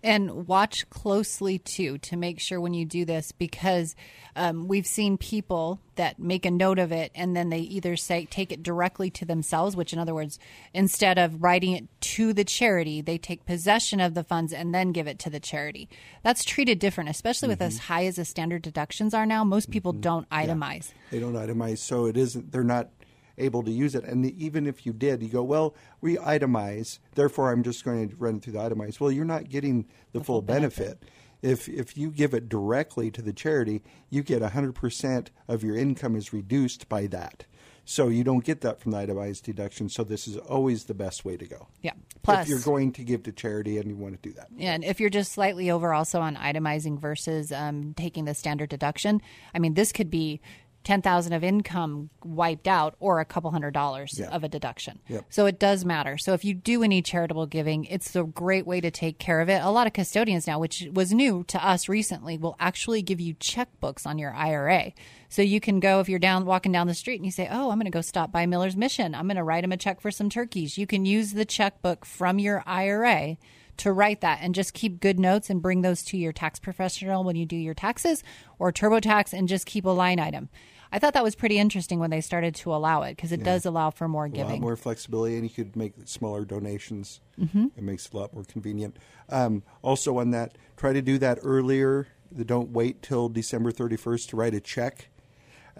And 0.05 0.47
watch 0.47 0.89
closely 0.91 1.59
too 1.59 1.97
to 1.99 2.17
make 2.17 2.39
sure 2.39 2.61
when 2.61 2.75
you 2.75 2.85
do 2.85 3.07
this 3.07 3.33
because 3.33 3.97
um, 4.37 4.69
we've 4.69 4.87
seen 4.87 5.17
people 5.17 5.81
that 5.97 6.19
make 6.19 6.45
a 6.45 6.51
note 6.51 6.79
of 6.79 6.93
it 6.93 7.11
and 7.15 7.35
then 7.35 7.49
they 7.49 7.61
either 7.61 7.97
say 7.97 8.27
take 8.27 8.53
it 8.53 8.63
directly 8.63 9.11
to 9.13 9.25
themselves, 9.25 9.77
which 9.77 9.93
in 9.93 9.99
other 9.99 10.15
words, 10.15 10.39
instead 10.75 11.19
of 11.19 11.43
writing 11.43 11.73
it 11.73 12.01
to 12.01 12.33
the 12.33 12.45
charity, 12.45 13.01
they 13.01 13.17
take 13.17 13.47
possession 13.47 14.01
of 14.01 14.13
the 14.13 14.25
funds 14.25 14.53
and 14.53 14.75
then 14.75 14.93
give 14.93 15.07
it 15.07 15.19
to 15.21 15.31
the 15.31 15.41
charity. 15.41 15.89
That's 16.23 16.45
treated 16.45 16.79
different, 16.79 17.11
especially 17.11 17.49
with 17.49 17.63
as 17.63 17.79
high 17.79 18.05
as 18.07 18.17
the 18.17 18.25
standard 18.25 18.63
deductions 18.63 19.15
are 19.15 19.25
now. 19.25 19.43
Most 19.43 19.71
people 19.71 19.93
don't 19.93 20.29
itemize. 20.31 20.93
They 21.11 21.21
don't 21.21 21.35
itemize, 21.35 21.79
so 21.79 22.07
it 22.07 22.17
isn't. 22.17 22.53
They're 22.53 22.63
not 22.63 22.91
able 23.39 23.63
to 23.63 23.71
use 23.71 23.95
it. 23.95 24.05
And 24.05 24.27
even 24.27 24.67
if 24.67 24.87
you 24.87 24.93
did, 24.93 25.23
you 25.23 25.29
go, 25.29 25.43
well, 25.43 25.75
we 26.01 26.17
itemize, 26.17 26.99
therefore 27.15 27.51
I'm 27.51 27.63
just 27.63 27.85
going 27.85 28.09
to 28.09 28.17
run 28.17 28.37
it 28.37 28.43
through 28.43 28.55
the 28.55 28.59
itemize. 28.59 29.01
Well, 29.01 29.11
you're 29.11 29.25
not 29.25 29.49
getting 29.49 29.87
the, 30.13 30.23
full, 30.23 30.43
benefit. 30.43 31.03
If 31.43 31.69
if 31.69 31.97
you 31.97 32.11
give 32.11 32.33
it 32.33 32.49
directly 32.49 33.11
to 33.11 33.21
the 33.21 33.33
charity, 33.33 33.83
you 34.09 34.23
get 34.23 34.41
100% 34.41 35.29
of 35.47 35.63
your 35.63 35.77
income 35.77 36.17
is 36.17 36.33
reduced 36.33 36.89
by 36.89 37.07
that. 37.09 37.45
So 37.85 38.09
you 38.09 38.25
don't 38.25 38.45
get 38.45 38.63
that 38.63 38.81
from 38.81 38.93
the 38.93 38.99
itemized 38.99 39.45
deduction. 39.45 39.89
So 39.89 40.05
this 40.05 40.27
is 40.27 40.37
always 40.37 40.85
the 40.85 40.95
best 40.95 41.25
way 41.25 41.37
to 41.37 41.47
go. 41.47 41.69
Yeah. 41.83 41.93
Plus, 42.23 42.45
if 42.45 42.49
you're 42.49 42.61
going 42.61 42.93
to 42.93 43.05
give 43.05 43.25
to 43.25 43.33
charity 43.33 43.77
and 43.77 43.87
you 43.89 43.97
want 43.97 44.15
to 44.21 44.29
do 44.29 44.35
that. 44.35 44.49
Yeah, 44.57 44.73
And 44.73 44.83
if 44.83 45.01
you're 45.01 45.11
just 45.11 45.33
slightly 45.33 45.71
over 45.71 45.93
also 45.93 46.21
on 46.21 46.37
itemizing 46.37 46.99
versus 46.99 47.53
um, 47.53 47.93
taking 47.95 48.25
the 48.25 48.33
standard 48.33 48.71
deduction, 48.71 49.21
I 49.55 49.59
mean, 49.59 49.75
this 49.75 49.93
could 49.93 50.11
be 50.11 50.41
10,000 50.85 51.33
of 51.33 51.43
income 51.43 52.11
wiped 52.25 52.69
out 52.69 52.95
or 53.01 53.21
a 53.21 53.25
couple 53.25 53.51
hundred 53.51 53.73
dollars 53.73 54.17
Yeah. 54.19 54.29
of 54.29 54.45
a 54.45 54.49
deduction. 54.49 55.01
Yep. 55.09 55.25
So 55.31 55.47
it 55.47 55.59
does 55.59 55.85
matter. 55.85 56.17
So 56.19 56.35
if 56.35 56.45
you 56.45 56.55
do 56.55 56.83
any 56.83 57.03
charitable 57.03 57.47
giving, 57.47 57.87
it's 57.87 58.15
a 58.15 58.23
great 58.25 58.67
way 58.67 58.81
to 58.81 58.91
take 58.91 59.19
care 59.19 59.41
of 59.41 59.49
it. 59.49 59.63
A 59.63 59.71
lot 59.71 59.87
of 59.87 59.93
custodians 59.93 60.47
now, 60.47 60.59
which 60.59 60.87
was 60.93 61.13
new 61.13 61.45
to 61.49 61.67
us 61.67 61.89
recently, 61.89 62.39
will 62.39 62.57
actually 62.61 63.03
give 63.03 63.21
you 63.21 63.35
checkbooks 63.35 64.07
on 64.07 64.19
your 64.19 64.33
IRA. 64.35 64.93
So 65.29 65.43
you 65.43 65.59
can 65.61 65.81
go 65.81 66.01
if 66.01 66.09
you're 66.09 66.19
down 66.21 66.45
walking 66.45 66.71
down 66.71 66.87
the 66.87 66.95
street 66.95 67.17
and 67.17 67.25
you 67.25 67.33
say, 67.33 67.49
"Oh, 67.51 67.71
I'm 67.71 67.79
going 67.79 67.87
to 67.87 67.91
go 67.91 68.01
stop 68.03 68.31
by 68.31 68.47
Miller's 68.47 68.77
Mission. 68.77 69.15
I'm 69.15 69.27
going 69.27 69.37
to 69.37 69.43
write 69.43 69.65
him 69.65 69.73
a 69.73 69.77
check 69.77 70.01
for 70.01 70.11
some 70.13 70.29
turkeys." 70.31 70.79
You 70.79 70.87
can 70.87 71.05
use 71.05 71.33
the 71.33 71.45
checkbook 71.45 72.05
from 72.05 72.39
your 72.39 72.63
IRA 72.67 73.37
to 73.79 73.93
write 73.93 74.21
that 74.21 74.39
and 74.41 74.55
just 74.55 74.73
keep 74.73 75.01
good 75.01 75.19
notes 75.19 75.51
and 75.51 75.61
bring 75.61 75.83
those 75.83 76.05
to 76.05 76.17
your 76.17 76.33
tax 76.33 76.61
professional 76.61 77.25
when 77.25 77.35
you 77.35 77.45
do 77.45 77.57
your 77.57 77.75
taxes 77.75 78.23
or 78.61 78.71
TurboTax 78.71 79.33
and 79.33 79.49
just 79.49 79.67
keep 79.67 79.85
a 79.85 79.91
line 79.91 80.21
item. 80.21 80.49
I 80.95 81.01
thought 81.01 81.15
that 81.15 81.25
was 81.25 81.35
pretty 81.35 81.59
interesting 81.59 81.99
when 81.99 82.11
they 82.11 82.21
started 82.21 82.55
to 82.55 82.73
allow 82.73 83.03
it 83.03 83.17
because 83.17 83.33
it 83.33 83.43
does 83.43 83.67
allow 83.67 83.91
for 83.91 84.07
more 84.07 84.29
giving. 84.29 84.61
more 84.61 84.77
flexibility, 84.77 85.35
and 85.35 85.43
you 85.43 85.51
could 85.51 85.75
make 85.75 85.93
smaller 86.05 86.45
donations. 86.45 87.21
Mm-hmm. 87.37 87.67
It 87.77 87.83
makes 87.83 88.07
it 88.07 88.15
a 88.15 88.17
lot 88.17 88.33
more 88.33 88.45
convenient. 88.45 88.97
Um, 89.29 89.65
also, 89.83 90.19
on 90.19 90.31
that, 90.31 90.57
try 90.77 90.93
to 90.93 91.03
do 91.03 91.19
that 91.19 91.41
earlier. 91.43 92.07
Don't 92.47 92.71
wait 92.71 93.03
till 93.03 93.29
December 93.29 93.73
31st 93.73 94.29
to 94.29 94.37
write 94.37 94.55
a 94.55 94.61
check 94.61 95.09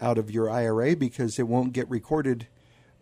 out 0.01 0.19
of 0.19 0.33
your 0.33 0.51
IRA 0.51 0.97
because 0.97 1.39
it 1.39 1.47
won't 1.47 1.73
get 1.73 1.89
recorded 1.89 2.49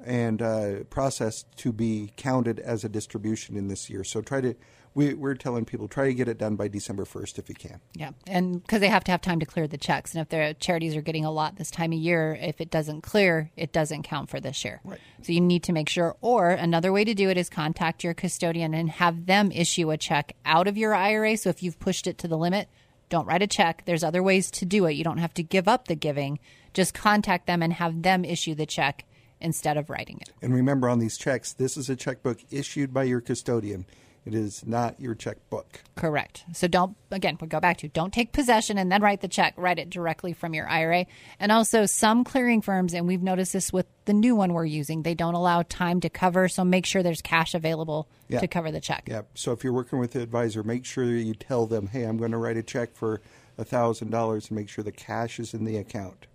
and 0.04 0.42
uh, 0.42 0.84
processed 0.90 1.46
to 1.56 1.72
be 1.72 2.12
counted 2.18 2.60
as 2.60 2.84
a 2.84 2.90
distribution 2.90 3.56
in 3.56 3.68
this 3.68 3.88
year. 3.88 4.04
So 4.04 4.20
try 4.20 4.42
to. 4.42 4.54
We, 4.94 5.14
we're 5.14 5.34
telling 5.34 5.64
people 5.64 5.88
try 5.88 6.06
to 6.06 6.14
get 6.14 6.28
it 6.28 6.38
done 6.38 6.56
by 6.56 6.68
December 6.68 7.04
1st 7.04 7.38
if 7.38 7.48
you 7.48 7.54
can. 7.54 7.80
Yeah, 7.94 8.10
and 8.26 8.62
because 8.62 8.80
they 8.80 8.88
have 8.88 9.04
to 9.04 9.10
have 9.10 9.22
time 9.22 9.40
to 9.40 9.46
clear 9.46 9.66
the 9.66 9.78
checks, 9.78 10.14
and 10.14 10.20
if 10.20 10.28
their 10.28 10.52
charities 10.54 10.94
are 10.96 11.02
getting 11.02 11.24
a 11.24 11.30
lot 11.30 11.56
this 11.56 11.70
time 11.70 11.92
of 11.92 11.98
year, 11.98 12.38
if 12.40 12.60
it 12.60 12.70
doesn't 12.70 13.02
clear, 13.02 13.50
it 13.56 13.72
doesn't 13.72 14.02
count 14.02 14.28
for 14.28 14.40
this 14.40 14.64
year. 14.64 14.80
Right. 14.84 15.00
So 15.22 15.32
you 15.32 15.40
need 15.40 15.62
to 15.64 15.72
make 15.72 15.88
sure. 15.88 16.16
Or 16.20 16.50
another 16.50 16.92
way 16.92 17.04
to 17.04 17.14
do 17.14 17.30
it 17.30 17.38
is 17.38 17.48
contact 17.48 18.04
your 18.04 18.14
custodian 18.14 18.74
and 18.74 18.90
have 18.90 19.26
them 19.26 19.50
issue 19.50 19.90
a 19.90 19.96
check 19.96 20.36
out 20.44 20.68
of 20.68 20.76
your 20.76 20.94
IRA. 20.94 21.36
So 21.36 21.48
if 21.48 21.62
you've 21.62 21.78
pushed 21.78 22.06
it 22.06 22.18
to 22.18 22.28
the 22.28 22.36
limit, 22.36 22.68
don't 23.08 23.26
write 23.26 23.42
a 23.42 23.46
check. 23.46 23.82
There's 23.84 24.04
other 24.04 24.22
ways 24.22 24.50
to 24.52 24.64
do 24.64 24.86
it. 24.86 24.92
You 24.92 25.04
don't 25.04 25.18
have 25.18 25.34
to 25.34 25.42
give 25.42 25.68
up 25.68 25.88
the 25.88 25.94
giving. 25.94 26.38
Just 26.74 26.94
contact 26.94 27.46
them 27.46 27.62
and 27.62 27.72
have 27.74 28.02
them 28.02 28.24
issue 28.24 28.54
the 28.54 28.66
check 28.66 29.04
instead 29.40 29.76
of 29.76 29.90
writing 29.90 30.18
it. 30.20 30.30
And 30.40 30.54
remember 30.54 30.88
on 30.88 30.98
these 30.98 31.18
checks, 31.18 31.52
this 31.52 31.76
is 31.76 31.90
a 31.90 31.96
checkbook 31.96 32.38
issued 32.50 32.94
by 32.94 33.02
your 33.02 33.20
custodian. 33.20 33.84
It 34.24 34.34
is 34.34 34.64
not 34.64 35.00
your 35.00 35.16
checkbook. 35.16 35.82
Correct. 35.96 36.44
So 36.52 36.68
don't, 36.68 36.96
again, 37.10 37.36
we 37.40 37.48
go 37.48 37.58
back 37.58 37.78
to 37.78 37.88
don't 37.88 38.12
take 38.12 38.32
possession 38.32 38.78
and 38.78 38.90
then 38.90 39.02
write 39.02 39.20
the 39.20 39.26
check. 39.26 39.54
Write 39.56 39.80
it 39.80 39.90
directly 39.90 40.32
from 40.32 40.54
your 40.54 40.68
IRA. 40.68 41.06
And 41.40 41.50
also, 41.50 41.86
some 41.86 42.22
clearing 42.22 42.62
firms, 42.62 42.94
and 42.94 43.08
we've 43.08 43.22
noticed 43.22 43.52
this 43.52 43.72
with 43.72 43.86
the 44.04 44.12
new 44.12 44.36
one 44.36 44.52
we're 44.52 44.64
using, 44.64 45.02
they 45.02 45.14
don't 45.14 45.34
allow 45.34 45.62
time 45.62 45.98
to 46.02 46.08
cover. 46.08 46.48
So 46.48 46.62
make 46.64 46.86
sure 46.86 47.02
there's 47.02 47.20
cash 47.20 47.52
available 47.52 48.08
Yeah. 48.28 48.38
to 48.38 48.46
cover 48.46 48.70
the 48.70 48.80
check. 48.80 49.08
Yeah. 49.08 49.22
So 49.34 49.50
if 49.50 49.64
you're 49.64 49.72
working 49.72 49.98
with 49.98 50.12
the 50.12 50.22
advisor, 50.22 50.62
make 50.62 50.84
sure 50.84 51.04
you 51.04 51.34
tell 51.34 51.66
them, 51.66 51.88
"Hey, 51.88 52.04
I'm 52.04 52.16
going 52.16 52.30
to 52.30 52.38
write 52.38 52.56
a 52.56 52.62
check 52.62 52.94
for 52.94 53.20
thousand 53.58 54.10
dollars 54.10 54.50
and 54.50 54.56
make 54.56 54.68
sure 54.68 54.82
the 54.84 54.92
cash 54.92 55.38
is 55.40 55.52
in 55.54 55.64
the 55.64 55.76
account." 55.76 56.26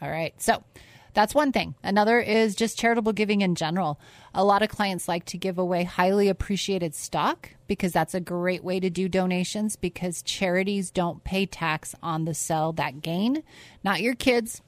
All 0.00 0.10
right. 0.10 0.34
So 0.40 0.62
that's 1.16 1.34
one 1.34 1.50
thing. 1.50 1.74
Another 1.82 2.20
is 2.20 2.54
just 2.54 2.78
charitable 2.78 3.14
giving 3.14 3.40
in 3.40 3.54
general. 3.54 3.98
A 4.34 4.44
lot 4.44 4.60
of 4.62 4.68
clients 4.68 5.08
like 5.08 5.24
to 5.26 5.38
give 5.38 5.56
away 5.56 5.82
highly 5.84 6.28
appreciated 6.28 6.94
stock 6.94 7.50
because 7.66 7.90
that's 7.90 8.14
a 8.14 8.20
great 8.20 8.62
way 8.62 8.78
to 8.80 8.90
do 8.90 9.08
donations 9.08 9.76
because 9.76 10.20
charities 10.22 10.90
don't 10.90 11.24
pay 11.24 11.46
tax 11.46 11.94
on 12.02 12.26
the 12.26 12.34
sell 12.34 12.72
that 12.74 13.00
gain. 13.00 13.42
Not 13.82 14.02
your 14.02 14.14
kids, 14.14 14.60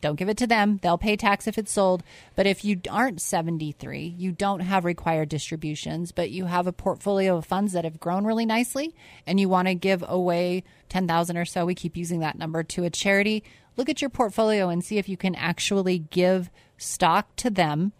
Don't 0.00 0.16
give 0.16 0.28
it 0.28 0.36
to 0.38 0.46
them. 0.46 0.78
They'll 0.82 0.98
pay 0.98 1.16
tax 1.16 1.46
if 1.46 1.58
it's 1.58 1.72
sold. 1.72 2.02
But 2.36 2.46
if 2.46 2.64
you 2.64 2.80
aren't 2.88 3.20
73, 3.20 4.14
you 4.16 4.30
don't 4.30 4.60
have 4.60 4.84
required 4.84 5.28
distributions, 5.28 6.12
but 6.12 6.30
you 6.30 6.44
have 6.44 6.66
a 6.66 6.72
portfolio 6.72 7.36
of 7.36 7.46
funds 7.46 7.72
that 7.72 7.84
have 7.84 7.98
grown 7.98 8.24
really 8.24 8.46
nicely 8.46 8.94
and 9.26 9.40
you 9.40 9.48
want 9.48 9.66
to 9.68 9.74
give 9.74 10.04
away 10.06 10.62
10,000 10.88 11.36
or 11.36 11.44
so, 11.44 11.66
we 11.66 11.74
keep 11.74 11.96
using 11.96 12.20
that 12.20 12.38
number 12.38 12.62
to 12.62 12.84
a 12.84 12.90
charity. 12.90 13.42
Look 13.78 13.88
at 13.88 14.02
your 14.02 14.10
portfolio 14.10 14.68
and 14.68 14.84
see 14.84 14.98
if 14.98 15.08
you 15.08 15.16
can 15.16 15.36
actually 15.36 16.00
give 16.00 16.50
stock 16.76 17.34
to 17.36 17.48
them 17.48 17.92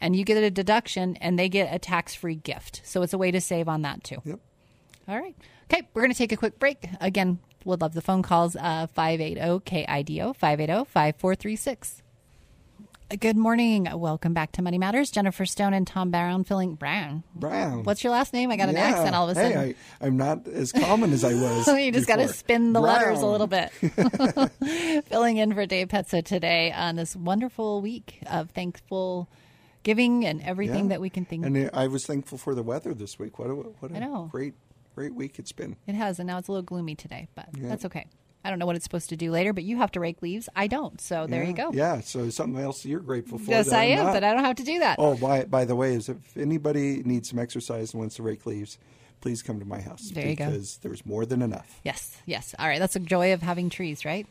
and 0.00 0.14
you 0.14 0.24
get 0.24 0.36
a 0.40 0.50
deduction 0.50 1.16
and 1.16 1.36
they 1.36 1.48
get 1.48 1.74
a 1.74 1.80
tax-free 1.80 2.36
gift. 2.36 2.80
So 2.84 3.02
it's 3.02 3.12
a 3.12 3.18
way 3.18 3.32
to 3.32 3.40
save 3.40 3.68
on 3.68 3.82
that 3.82 4.04
too. 4.04 4.18
Yep. 4.24 4.38
All 5.08 5.18
right. 5.18 5.34
Okay, 5.64 5.88
we're 5.92 6.02
going 6.02 6.12
to 6.12 6.16
take 6.16 6.30
a 6.30 6.36
quick 6.36 6.60
break. 6.60 6.88
Again, 7.00 7.40
would 7.64 7.80
love 7.80 7.94
the 7.94 8.00
phone 8.02 8.22
calls 8.22 8.54
uh 8.54 8.86
580-KIDO 8.96 10.38
580-5436. 10.38 12.02
Good 13.08 13.36
morning. 13.36 13.86
Welcome 13.92 14.34
back 14.34 14.50
to 14.52 14.62
Money 14.62 14.78
Matters. 14.78 15.12
Jennifer 15.12 15.46
Stone 15.46 15.74
and 15.74 15.86
Tom 15.86 16.10
Brown 16.10 16.42
filling 16.42 16.74
Brown. 16.74 17.22
Brown. 17.36 17.84
What's 17.84 18.02
your 18.02 18.10
last 18.12 18.32
name? 18.32 18.50
I 18.50 18.56
got 18.56 18.68
an 18.68 18.74
Yeah. 18.74 18.82
accent 18.82 19.14
all 19.14 19.30
of 19.30 19.36
a 19.36 19.40
sudden. 19.40 19.52
Hey, 19.58 19.74
I, 20.00 20.06
I'm 20.06 20.16
not 20.16 20.48
as 20.48 20.72
common 20.72 21.12
as 21.12 21.22
I 21.22 21.34
was. 21.34 21.68
you 21.80 21.92
just 21.92 22.08
got 22.08 22.16
to 22.16 22.26
spin 22.26 22.72
the 22.72 22.80
letters 22.80 23.20
a 23.20 23.26
little 23.26 23.46
bit. 23.46 23.70
Filling 25.06 25.36
in 25.36 25.54
for 25.54 25.66
Dave 25.66 25.86
Petzo 25.86 26.22
today 26.24 26.72
on 26.72 26.96
this 26.96 27.14
wonderful 27.14 27.80
week 27.80 28.18
of 28.28 28.50
thankful 28.50 29.28
giving 29.84 30.26
and 30.26 30.42
everything 30.42 30.86
Yeah. 30.86 30.88
that 30.90 31.00
we 31.00 31.08
can 31.08 31.24
think. 31.24 31.46
Of. 31.46 31.54
And 31.54 31.70
I 31.72 31.86
was 31.86 32.06
thankful 32.06 32.38
for 32.38 32.56
the 32.56 32.64
weather 32.64 32.92
this 32.92 33.20
week. 33.20 33.38
What 33.38 33.50
a 33.50 33.54
what 33.54 33.92
a 33.92 34.00
know. 34.00 34.28
great 34.32 34.54
great 34.96 35.14
week 35.14 35.38
it's 35.38 35.52
been. 35.52 35.76
It 35.86 35.94
has, 35.94 36.18
and 36.18 36.26
now 36.26 36.38
it's 36.38 36.48
a 36.48 36.52
little 36.52 36.64
gloomy 36.64 36.96
today, 36.96 37.28
but 37.36 37.50
Yeah. 37.56 37.68
that's 37.68 37.84
okay. 37.84 38.06
I 38.46 38.50
don't 38.50 38.60
know 38.60 38.66
what 38.66 38.76
it's 38.76 38.84
supposed 38.84 39.08
to 39.08 39.16
do 39.16 39.32
later, 39.32 39.52
but 39.52 39.64
you 39.64 39.78
have 39.78 39.90
to 39.92 40.00
rake 40.00 40.22
leaves. 40.22 40.48
I 40.54 40.68
don't. 40.68 41.00
So 41.00 41.26
there 41.26 41.42
yeah. 41.42 41.48
you 41.48 41.54
go. 41.54 41.72
Yeah. 41.72 42.00
So 42.00 42.30
something 42.30 42.62
else 42.62 42.84
you're 42.84 43.00
grateful 43.00 43.38
for. 43.38 43.50
Yes, 43.50 43.72
I 43.72 43.84
I'm 43.86 44.04
not. 44.04 44.12
but 44.14 44.24
I 44.24 44.32
don't 44.32 44.44
have 44.44 44.56
to 44.56 44.64
do 44.64 44.78
that. 44.78 44.96
Oh, 45.00 45.16
by 45.16 45.44
by 45.44 45.64
the 45.64 45.74
way, 45.74 45.94
is 45.94 46.08
if 46.08 46.36
anybody 46.36 47.02
needs 47.02 47.28
some 47.30 47.40
exercise 47.40 47.92
and 47.92 48.00
wants 48.00 48.16
to 48.16 48.22
rake 48.22 48.46
leaves, 48.46 48.78
please 49.20 49.42
come 49.42 49.58
to 49.58 49.64
my 49.66 49.80
house. 49.80 50.10
There 50.10 50.28
you 50.28 50.36
go. 50.36 50.46
Because 50.46 50.76
there's 50.78 51.04
more 51.04 51.26
than 51.26 51.42
enough. 51.42 51.80
Yes, 51.82 52.18
yes. 52.24 52.54
All 52.58 52.68
right. 52.68 52.78
That's 52.78 52.94
the 52.94 53.00
joy 53.00 53.32
of 53.32 53.42
having 53.42 53.68
trees, 53.68 54.04
right? 54.04 54.26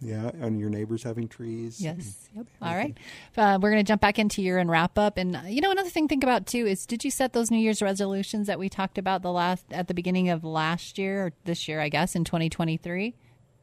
Yeah, 0.00 0.30
and 0.40 0.58
your 0.60 0.70
neighbors 0.70 1.02
having 1.02 1.28
trees. 1.28 1.80
Yes. 1.80 2.28
Yep. 2.36 2.46
All 2.60 2.74
right. 2.74 2.96
Uh, 3.36 3.58
we're 3.60 3.70
going 3.70 3.84
to 3.84 3.88
jump 3.88 4.00
back 4.00 4.18
into 4.18 4.42
year 4.42 4.58
and 4.58 4.70
wrap 4.70 4.98
up. 4.98 5.16
And 5.18 5.36
uh, 5.36 5.40
you 5.46 5.60
know, 5.60 5.70
another 5.70 5.88
thing 5.90 6.06
to 6.08 6.12
think 6.12 6.22
about 6.22 6.46
too 6.46 6.66
is, 6.66 6.86
did 6.86 7.04
you 7.04 7.10
set 7.10 7.32
those 7.32 7.50
New 7.50 7.58
Year's 7.58 7.80
resolutions 7.82 8.46
that 8.46 8.58
we 8.58 8.68
talked 8.68 8.98
about 8.98 9.22
the 9.22 9.32
last 9.32 9.64
at 9.70 9.88
the 9.88 9.94
beginning 9.94 10.28
of 10.28 10.44
last 10.44 10.98
year 10.98 11.26
or 11.26 11.32
this 11.44 11.68
year, 11.68 11.80
I 11.80 11.88
guess, 11.88 12.14
in 12.14 12.24
2023? 12.24 13.14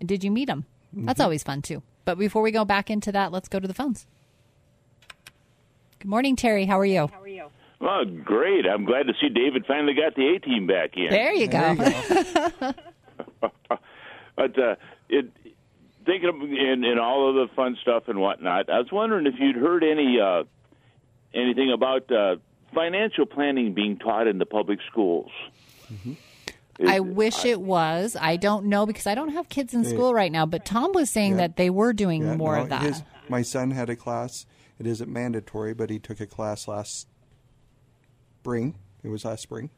Did 0.05 0.23
you 0.23 0.31
meet 0.31 0.45
them? 0.45 0.65
That's 0.93 1.19
always 1.19 1.43
fun 1.43 1.61
too. 1.61 1.83
But 2.05 2.17
before 2.17 2.41
we 2.41 2.51
go 2.51 2.65
back 2.65 2.89
into 2.89 3.11
that, 3.11 3.31
let's 3.31 3.47
go 3.47 3.59
to 3.59 3.67
the 3.67 3.73
phones. 3.73 4.07
Good 5.99 6.09
morning, 6.09 6.35
Terry. 6.35 6.65
How 6.65 6.79
are 6.79 6.85
you? 6.85 7.07
How 7.13 7.21
are 7.21 7.27
you? 7.27 7.45
Well, 7.79 8.05
great. 8.05 8.65
I'm 8.67 8.85
glad 8.85 9.07
to 9.07 9.13
see 9.21 9.29
David 9.29 9.65
finally 9.67 9.93
got 9.93 10.15
the 10.15 10.35
A 10.35 10.39
team 10.39 10.67
back 10.67 10.97
in. 10.97 11.09
There 11.09 11.33
you 11.33 11.47
There 11.47 11.75
go. 11.75 11.83
you 11.83 12.53
go. 12.59 12.73
But 14.35 14.57
uh, 14.57 14.75
it, 15.09 15.29
thinking 16.05 16.29
of 16.29 16.35
in, 16.41 16.83
in 16.83 16.99
all 16.99 17.29
of 17.29 17.35
the 17.35 17.53
fun 17.55 17.77
stuff 17.81 18.03
and 18.07 18.19
whatnot, 18.19 18.69
I 18.69 18.77
was 18.79 18.91
wondering 18.91 19.25
if 19.27 19.35
you'd 19.39 19.55
heard 19.55 19.83
any 19.83 20.19
uh, 20.19 20.43
anything 21.33 21.71
about 21.71 22.11
uh, 22.11 22.35
financial 22.73 23.25
planning 23.25 23.73
being 23.73 23.97
taught 23.97 24.27
in 24.27 24.37
the 24.37 24.45
public 24.45 24.79
schools. 24.89 25.31
I 26.85 26.99
wish 26.99 27.45
it 27.45 27.61
was. 27.61 28.15
I 28.19 28.37
don't 28.37 28.65
know 28.65 28.85
because 28.85 29.05
I 29.05 29.13
don't 29.13 29.29
have 29.33 29.49
kids 29.49 29.73
in 29.73 29.85
school 29.85 30.13
right 30.13 30.31
now. 30.31 30.45
But 30.45 30.65
Tom 30.65 30.93
was 30.93 31.09
saying 31.09 31.33
Yeah. 31.33 31.37
that 31.37 31.55
they 31.57 31.69
were 31.69 31.93
doing 31.93 32.23
Yeah, 32.23 32.35
more 32.35 32.55
no, 32.55 32.63
of 32.63 32.69
that. 32.69 32.81
his- 32.81 33.03
my 33.29 33.41
son 33.43 33.71
had 33.71 33.89
a 33.89 33.95
class. 33.95 34.45
It 34.79 34.87
isn't 34.87 35.11
mandatory, 35.11 35.73
but 35.75 35.89
he 35.91 35.99
took 35.99 36.19
a 36.19 36.25
class 36.25 36.67
last 36.67 37.07
spring. 38.39 38.75
It 39.03 39.09
was 39.09 39.25
last 39.25 39.41
spring, 39.43 39.69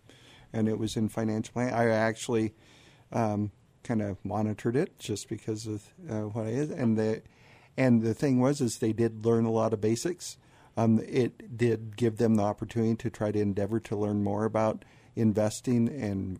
and 0.53 0.69
it 0.69 0.77
was 0.79 0.95
in 0.95 1.09
financial 1.09 1.51
planning. 1.53 1.73
I 1.73 1.87
actually 1.89 2.53
um, 3.11 3.51
kind 3.83 4.01
of 4.01 4.23
monitored 4.23 4.75
it 4.75 4.97
just 4.99 5.29
because 5.29 5.67
of 5.67 5.83
uh, 6.09 6.27
what 6.29 6.45
I 6.45 6.49
is, 6.49 6.69
and 6.69 6.97
the 6.97 7.21
and 7.77 8.01
the 8.01 8.13
thing 8.13 8.39
was 8.39 8.61
is 8.61 8.77
they 8.77 8.93
did 8.93 9.25
learn 9.25 9.45
a 9.45 9.51
lot 9.51 9.73
of 9.73 9.81
basics. 9.81 10.37
Um, 10.75 10.99
it 11.07 11.57
did 11.57 11.97
give 11.97 12.17
them 12.17 12.35
the 12.35 12.43
opportunity 12.43 12.95
to 12.95 13.09
try 13.09 13.31
to 13.31 13.39
endeavor 13.39 13.79
to 13.81 13.95
learn 13.95 14.23
more 14.23 14.45
about 14.45 14.85
investing 15.15 15.87
and 15.87 16.39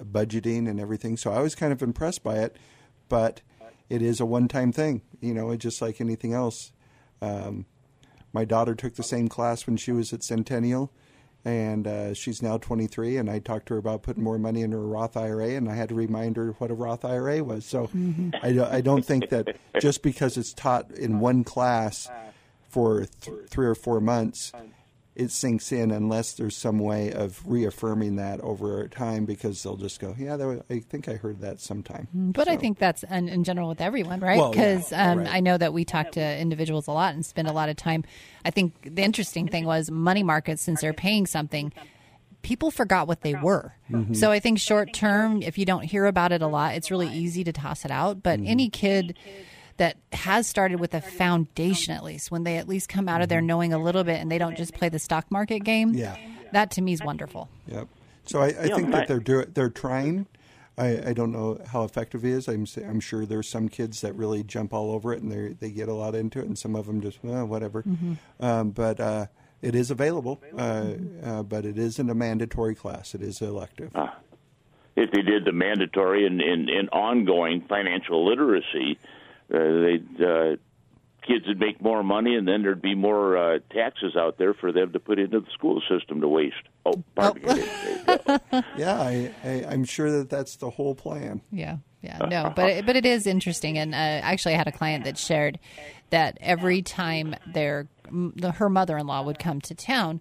budgeting 0.00 0.68
and 0.68 0.78
everything. 0.78 1.16
So 1.16 1.32
I 1.32 1.40
was 1.40 1.54
kind 1.54 1.72
of 1.72 1.82
impressed 1.82 2.22
by 2.22 2.38
it, 2.38 2.56
but 3.08 3.40
it 3.88 4.02
is 4.02 4.20
a 4.20 4.26
one-time 4.26 4.72
thing. 4.72 5.02
You 5.20 5.34
know, 5.34 5.54
just 5.56 5.82
like 5.82 6.00
anything 6.00 6.32
else. 6.32 6.72
Um, 7.20 7.66
my 8.32 8.44
daughter 8.44 8.74
took 8.74 8.94
the 8.94 9.02
same 9.02 9.28
class 9.28 9.66
when 9.66 9.76
she 9.76 9.92
was 9.92 10.12
at 10.12 10.22
Centennial, 10.22 10.90
and 11.44 11.86
uh, 11.86 12.14
she's 12.14 12.40
now 12.42 12.56
23. 12.58 13.16
And 13.16 13.28
I 13.30 13.38
talked 13.40 13.66
to 13.66 13.74
her 13.74 13.78
about 13.78 14.02
putting 14.02 14.22
more 14.22 14.38
money 14.38 14.62
in 14.62 14.72
her 14.72 14.80
Roth 14.86 15.16
IRA, 15.16 15.50
and 15.50 15.68
I 15.68 15.74
had 15.74 15.88
to 15.88 15.94
remind 15.94 16.36
her 16.36 16.52
what 16.58 16.70
a 16.70 16.74
Roth 16.74 17.04
IRA 17.04 17.42
was. 17.42 17.64
So 17.64 17.90
I, 18.42 18.52
don't- 18.52 18.72
I 18.72 18.80
don't 18.80 19.04
think 19.04 19.28
that 19.30 19.56
just 19.80 20.02
because 20.02 20.36
it's 20.36 20.52
taught 20.52 20.90
in 20.92 21.18
one 21.20 21.44
class 21.44 22.08
for 22.68 23.04
th- 23.06 23.48
three 23.48 23.66
or 23.66 23.74
four 23.74 24.00
months, 24.00 24.52
it 25.14 25.30
sinks 25.30 25.72
in 25.72 25.90
unless 25.90 26.32
there's 26.32 26.56
some 26.56 26.78
way 26.78 27.12
of 27.12 27.42
reaffirming 27.44 28.16
that 28.16 28.40
over 28.40 28.88
time 28.88 29.26
because 29.26 29.62
they'll 29.62 29.76
just 29.76 30.00
go, 30.00 30.14
yeah, 30.18 30.36
was, 30.36 30.62
I 30.70 30.78
think 30.78 31.06
I 31.08 31.14
heard 31.14 31.40
that 31.40 31.60
sometime. 31.60 32.08
But 32.14 32.48
I 32.48 32.56
think 32.56 32.78
that's 32.78 33.02
in, 33.04 33.28
in 33.28 33.44
general 33.44 33.68
with 33.68 33.82
everyone, 33.82 34.20
right? 34.20 34.38
Well, 34.38 34.54
yeah, 34.54 34.76
Because 34.76 34.92
um, 34.92 35.18
right. 35.18 35.34
I 35.34 35.40
know 35.40 35.58
that 35.58 35.74
we 35.74 35.84
talk 35.84 36.12
to 36.12 36.38
individuals 36.38 36.86
a 36.86 36.92
lot 36.92 37.12
and 37.14 37.26
spend 37.26 37.46
a 37.46 37.52
lot 37.52 37.68
of 37.68 37.76
time. 37.76 38.04
I 38.44 38.50
think 38.50 38.72
the 38.82 39.02
interesting 39.02 39.48
thing 39.48 39.66
was 39.66 39.90
money 39.90 40.22
markets, 40.22 40.62
since 40.62 40.80
they're 40.80 40.94
paying 40.94 41.26
something, 41.26 41.72
people 42.40 42.70
forgot 42.70 43.06
what 43.06 43.20
they 43.20 43.34
were. 43.34 43.74
Mm-hmm. 43.90 44.14
So 44.14 44.30
I 44.30 44.40
think 44.40 44.58
short 44.58 44.94
term, 44.94 45.42
if 45.42 45.58
you 45.58 45.66
don't 45.66 45.84
hear 45.84 46.06
about 46.06 46.32
it 46.32 46.40
a 46.40 46.46
lot, 46.46 46.74
it's 46.74 46.90
really 46.90 47.08
easy 47.08 47.44
to 47.44 47.52
toss 47.52 47.84
it 47.84 47.90
out. 47.90 48.22
But 48.22 48.40
Mm-hmm. 48.40 48.48
any 48.50 48.68
kid 48.70 49.18
that 49.78 49.96
has 50.12 50.46
started 50.46 50.78
with 50.80 50.94
a 50.94 51.00
foundation, 51.00 51.94
at 51.94 52.04
least, 52.04 52.30
when 52.30 52.44
they 52.44 52.56
at 52.58 52.68
least 52.68 52.88
come 52.88 53.08
out 53.08 53.22
of 53.22 53.28
there 53.28 53.40
knowing 53.40 53.72
a 53.72 53.78
little 53.78 54.04
bit 54.04 54.20
and 54.20 54.30
they 54.30 54.38
don't 54.38 54.56
just 54.56 54.74
play 54.74 54.88
the 54.88 54.98
stock 54.98 55.30
market 55.30 55.60
game, 55.60 55.90
Mm-hmm. 55.90 55.98
Yeah. 55.98 56.16
that 56.52 56.70
to 56.72 56.82
me 56.82 56.92
is 56.92 57.02
wonderful. 57.02 57.48
Yep. 57.66 57.88
So 58.26 58.40
I, 58.40 58.46
I 58.48 58.68
think 58.68 58.90
that 58.92 59.08
they're 59.08 59.18
do, 59.20 59.44
they're 59.44 59.70
trying. 59.70 60.26
I, 60.78 61.08
I 61.08 61.12
don't 61.12 61.32
know 61.32 61.60
how 61.66 61.84
effective 61.84 62.24
it 62.24 62.30
is. 62.30 62.48
I'm 62.48 62.62
s- 62.62 62.76
I'm 62.78 63.00
sure 63.00 63.26
there's 63.26 63.48
some 63.48 63.68
kids 63.68 64.00
that 64.00 64.14
really 64.14 64.42
jump 64.42 64.72
all 64.72 64.90
over 64.92 65.12
it 65.12 65.20
and 65.22 65.30
they 65.30 65.48
they 65.54 65.70
get 65.70 65.88
a 65.88 65.92
lot 65.94 66.14
into 66.14 66.38
it, 66.38 66.46
and 66.46 66.56
some 66.58 66.74
of 66.76 66.86
them 66.86 67.00
just 67.02 67.18
well 67.22 67.46
whatever. 67.46 67.84
Um, 68.40 68.70
but 68.70 68.98
uh, 69.00 69.26
it 69.60 69.74
is 69.74 69.90
available, 69.90 70.40
uh, 70.56 70.92
uh, 71.22 71.42
but 71.42 71.64
it 71.66 71.76
isn't 71.78 72.08
a 72.08 72.14
mandatory 72.14 72.74
class. 72.74 73.14
It 73.14 73.22
is 73.22 73.42
elective. 73.42 73.90
If 74.96 75.10
they 75.10 75.22
did 75.22 75.44
the 75.44 75.52
mandatory 75.52 76.26
and, 76.26 76.40
and, 76.40 76.68
and 76.68 76.88
ongoing 76.90 77.62
financial 77.68 78.26
literacy, 78.28 78.98
uh, 79.52 79.58
they'd, 79.58 80.24
uh, 80.24 80.56
kids 81.26 81.46
would 81.46 81.60
make 81.60 81.80
more 81.80 82.02
money, 82.02 82.34
and 82.34 82.46
then 82.46 82.62
there'd 82.62 82.82
be 82.82 82.94
more 82.94 83.36
uh, 83.36 83.58
taxes 83.72 84.16
out 84.16 84.38
there 84.38 84.54
for 84.54 84.72
them 84.72 84.92
to 84.92 84.98
put 85.00 85.18
into 85.18 85.40
the 85.40 85.50
school 85.52 85.80
system 85.88 86.20
to 86.20 86.28
waste. 86.28 86.56
Oh, 86.84 87.02
pardon 87.14 87.56
me. 87.56 87.64
Yeah, 88.76 89.00
I, 89.00 89.32
I 89.44 89.64
I'm 89.68 89.84
sure 89.84 90.10
that 90.18 90.28
that's 90.28 90.56
the 90.56 90.70
whole 90.70 90.94
plan. 90.94 91.40
Yeah, 91.50 91.76
yeah, 92.02 92.18
no, 92.18 92.52
but 92.54 92.70
it, 92.70 92.86
but 92.86 92.96
it 92.96 93.06
is 93.06 93.26
interesting, 93.26 93.78
and 93.78 93.94
uh, 93.94 93.96
actually, 93.96 94.54
I 94.54 94.58
had 94.58 94.68
a 94.68 94.72
client 94.72 95.04
that 95.04 95.16
shared 95.18 95.58
that 96.10 96.36
every 96.40 96.82
time 96.82 97.34
their 97.46 97.86
her 98.54 98.68
mother 98.68 98.98
in 98.98 99.06
law 99.06 99.22
would 99.22 99.38
come 99.38 99.60
to 99.62 99.74
town, 99.74 100.20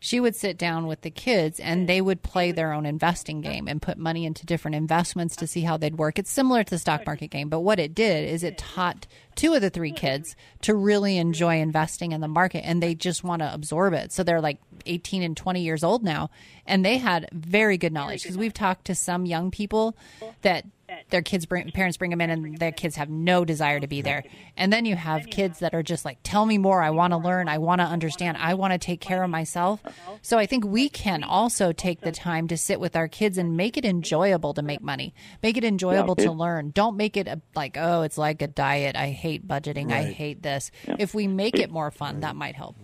she 0.00 0.20
would 0.20 0.36
sit 0.36 0.56
down 0.56 0.86
with 0.86 1.00
the 1.02 1.10
kids 1.10 1.58
and 1.58 1.88
they 1.88 2.00
would 2.00 2.22
play 2.22 2.52
their 2.52 2.72
own 2.72 2.86
investing 2.86 3.40
game 3.40 3.66
and 3.66 3.82
put 3.82 3.98
money 3.98 4.24
into 4.24 4.46
different 4.46 4.74
investments 4.74 5.34
to 5.36 5.46
see 5.46 5.62
how 5.62 5.76
they'd 5.76 5.98
work. 5.98 6.18
It's 6.18 6.30
similar 6.30 6.62
to 6.62 6.70
the 6.70 6.78
stock 6.78 7.04
market 7.04 7.28
game, 7.28 7.48
but 7.48 7.60
what 7.60 7.78
it 7.78 7.94
did 7.94 8.28
is 8.28 8.42
it 8.42 8.58
taught 8.58 9.06
two 9.34 9.54
of 9.54 9.60
the 9.60 9.70
three 9.70 9.92
kids 9.92 10.36
to 10.62 10.74
really 10.74 11.16
enjoy 11.16 11.60
investing 11.60 12.12
in 12.12 12.20
the 12.20 12.28
market 12.28 12.64
and 12.64 12.82
they 12.82 12.94
just 12.94 13.24
want 13.24 13.40
to 13.40 13.52
absorb 13.52 13.92
it. 13.94 14.12
So 14.12 14.22
they're 14.22 14.40
like 14.40 14.58
18 14.86 15.22
and 15.22 15.36
20 15.36 15.62
years 15.62 15.82
old 15.82 16.04
now 16.04 16.30
and 16.66 16.84
they 16.84 16.98
had 16.98 17.28
very 17.32 17.78
good 17.78 17.92
knowledge 17.92 18.22
because 18.22 18.38
we've 18.38 18.54
talked 18.54 18.86
to 18.86 18.94
some 18.94 19.26
young 19.26 19.50
people 19.50 19.96
that 20.42 20.64
their 21.10 21.22
kids 21.22 21.46
bring 21.46 21.70
parents 21.70 21.96
bring 21.96 22.10
them 22.10 22.20
in 22.20 22.30
and 22.30 22.58
their 22.58 22.72
kids 22.72 22.96
have 22.96 23.08
no 23.08 23.44
desire 23.44 23.80
to 23.80 23.86
be 23.86 24.02
there. 24.02 24.24
And 24.56 24.72
then 24.72 24.84
you 24.84 24.96
have 24.96 25.26
kids 25.26 25.60
that 25.60 25.74
are 25.74 25.82
just 25.82 26.04
like 26.04 26.18
tell 26.22 26.46
me 26.46 26.58
more. 26.58 26.82
I 26.82 26.90
want 26.90 27.12
to 27.12 27.16
learn. 27.16 27.48
I 27.48 27.58
want 27.58 27.80
to 27.80 27.86
understand. 27.86 28.36
I 28.38 28.54
want 28.54 28.72
to 28.72 28.78
take 28.78 29.00
care 29.00 29.22
of 29.22 29.30
myself. 29.30 29.80
So 30.22 30.38
i 30.38 30.46
think 30.46 30.64
we 30.64 30.88
can 30.88 31.22
also 31.22 31.72
take 31.72 32.00
the 32.00 32.12
time 32.12 32.48
to 32.48 32.56
sit 32.56 32.80
with 32.80 32.96
our 32.96 33.08
kids 33.08 33.38
and 33.38 33.56
make 33.56 33.76
it 33.76 33.84
enjoyable 33.84 34.54
to 34.54 34.62
make 34.62 34.82
money. 34.82 35.14
Make 35.42 35.56
it 35.56 35.64
enjoyable 35.64 36.16
to 36.16 36.32
learn. 36.32 36.70
Don't 36.70 36.96
make 36.96 37.16
it 37.16 37.28
a, 37.28 37.40
like 37.54 37.76
oh 37.76 38.02
it's 38.02 38.18
like 38.18 38.42
a 38.42 38.46
diet. 38.48 38.96
I 38.96 39.10
hate 39.10 39.46
budgeting. 39.46 39.92
I 39.92 40.04
hate 40.04 40.42
this. 40.42 40.70
If 40.98 41.14
we 41.14 41.26
make 41.26 41.58
it 41.58 41.70
more 41.70 41.90
fun 41.90 42.20
that 42.20 42.36
might 42.36 42.54
help. 42.54 42.76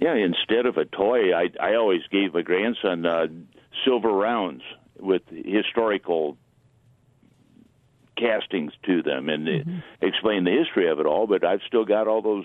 Yeah, 0.00 0.14
instead 0.14 0.66
of 0.66 0.76
a 0.76 0.84
toy, 0.84 1.34
I 1.34 1.50
I 1.60 1.74
always 1.74 2.02
gave 2.10 2.34
my 2.34 2.42
grandson 2.42 3.04
uh, 3.04 3.26
silver 3.84 4.10
rounds 4.10 4.62
with 5.00 5.22
historical 5.28 6.36
castings 8.18 8.72
to 8.84 9.02
them 9.02 9.28
and 9.28 9.46
mm-hmm. 9.46 9.78
explain 10.00 10.44
the 10.44 10.50
history 10.50 10.90
of 10.90 11.00
it 11.00 11.06
all. 11.06 11.26
But 11.26 11.44
I've 11.44 11.60
still 11.66 11.84
got 11.84 12.08
all 12.08 12.22
those 12.22 12.44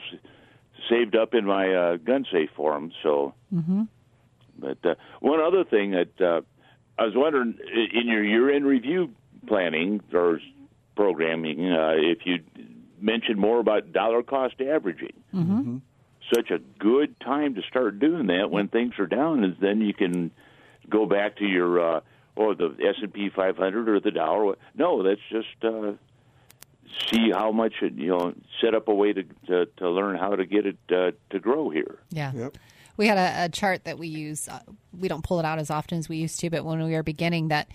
saved 0.89 1.15
up 1.15 1.34
in 1.34 1.45
my 1.45 1.74
uh, 1.74 1.97
gun 1.97 2.26
safe 2.32 2.49
for 2.55 2.74
them. 2.74 2.91
So, 3.01 3.34
mm-hmm. 3.53 3.84
but 4.57 4.78
uh, 4.86 4.95
one 5.19 5.39
other 5.39 5.63
thing 5.63 5.91
that 5.91 6.21
uh, 6.21 6.41
I 6.97 7.05
was 7.05 7.13
wondering 7.15 7.57
in 7.93 8.07
your 8.07 8.24
year-end 8.24 8.65
review 8.65 9.09
planning 9.47 10.01
or 10.13 10.39
programming, 10.95 11.71
uh, 11.71 11.93
if 11.95 12.19
you 12.26 12.39
mentioned 12.99 13.38
more 13.38 13.59
about 13.59 13.91
dollar 13.91 14.24
cost 14.24 14.55
averaging. 14.61 15.13
Mm-hmm. 15.34 15.78
Such 16.34 16.51
a 16.51 16.59
good 16.80 17.19
time 17.19 17.55
to 17.55 17.61
start 17.63 17.99
doing 17.99 18.28
that 18.28 18.49
when 18.49 18.69
things 18.69 18.93
are 18.97 19.07
down, 19.07 19.43
is 19.43 19.55
then 19.59 19.82
you 19.82 19.93
can 19.93 20.32
go 20.89 21.05
back 21.05 21.38
to 21.38 21.45
your 21.45 21.97
uh, 21.97 21.99
or 22.36 22.55
the 22.55 22.75
S 22.79 22.95
and 23.01 23.13
P 23.13 23.29
500 23.29 23.89
or 23.89 23.99
the 23.99 24.11
Dow. 24.11 24.55
No, 24.75 25.03
that's 25.03 25.21
just 25.29 25.63
uh, 25.63 25.93
see 27.11 27.31
how 27.31 27.51
much 27.51 27.73
it, 27.81 27.93
you 27.93 28.07
know. 28.07 28.34
Set 28.61 28.73
up 28.73 28.88
a 28.88 28.93
way 28.93 29.13
to 29.13 29.23
to, 29.47 29.65
to 29.77 29.89
learn 29.89 30.17
how 30.17 30.36
to 30.36 30.45
get 30.45 30.65
it 30.65 30.77
uh, 30.91 31.11
to 31.29 31.39
grow 31.39 31.69
here. 31.69 31.99
Yeah. 32.09 32.31
Yep. 32.34 32.57
We 32.95 33.07
had 33.07 33.17
a, 33.17 33.45
a 33.45 33.49
chart 33.49 33.86
that 33.86 33.97
we 33.97 34.07
use. 34.07 34.47
Uh, 34.47 34.59
we 34.97 35.07
don't 35.07 35.23
pull 35.23 35.39
it 35.39 35.45
out 35.45 35.57
as 35.57 35.71
often 35.71 35.97
as 35.97 36.07
we 36.07 36.17
used 36.17 36.39
to, 36.41 36.49
but 36.49 36.63
when 36.63 36.84
we 36.84 36.91
were 36.91 37.03
beginning, 37.03 37.47
that 37.47 37.67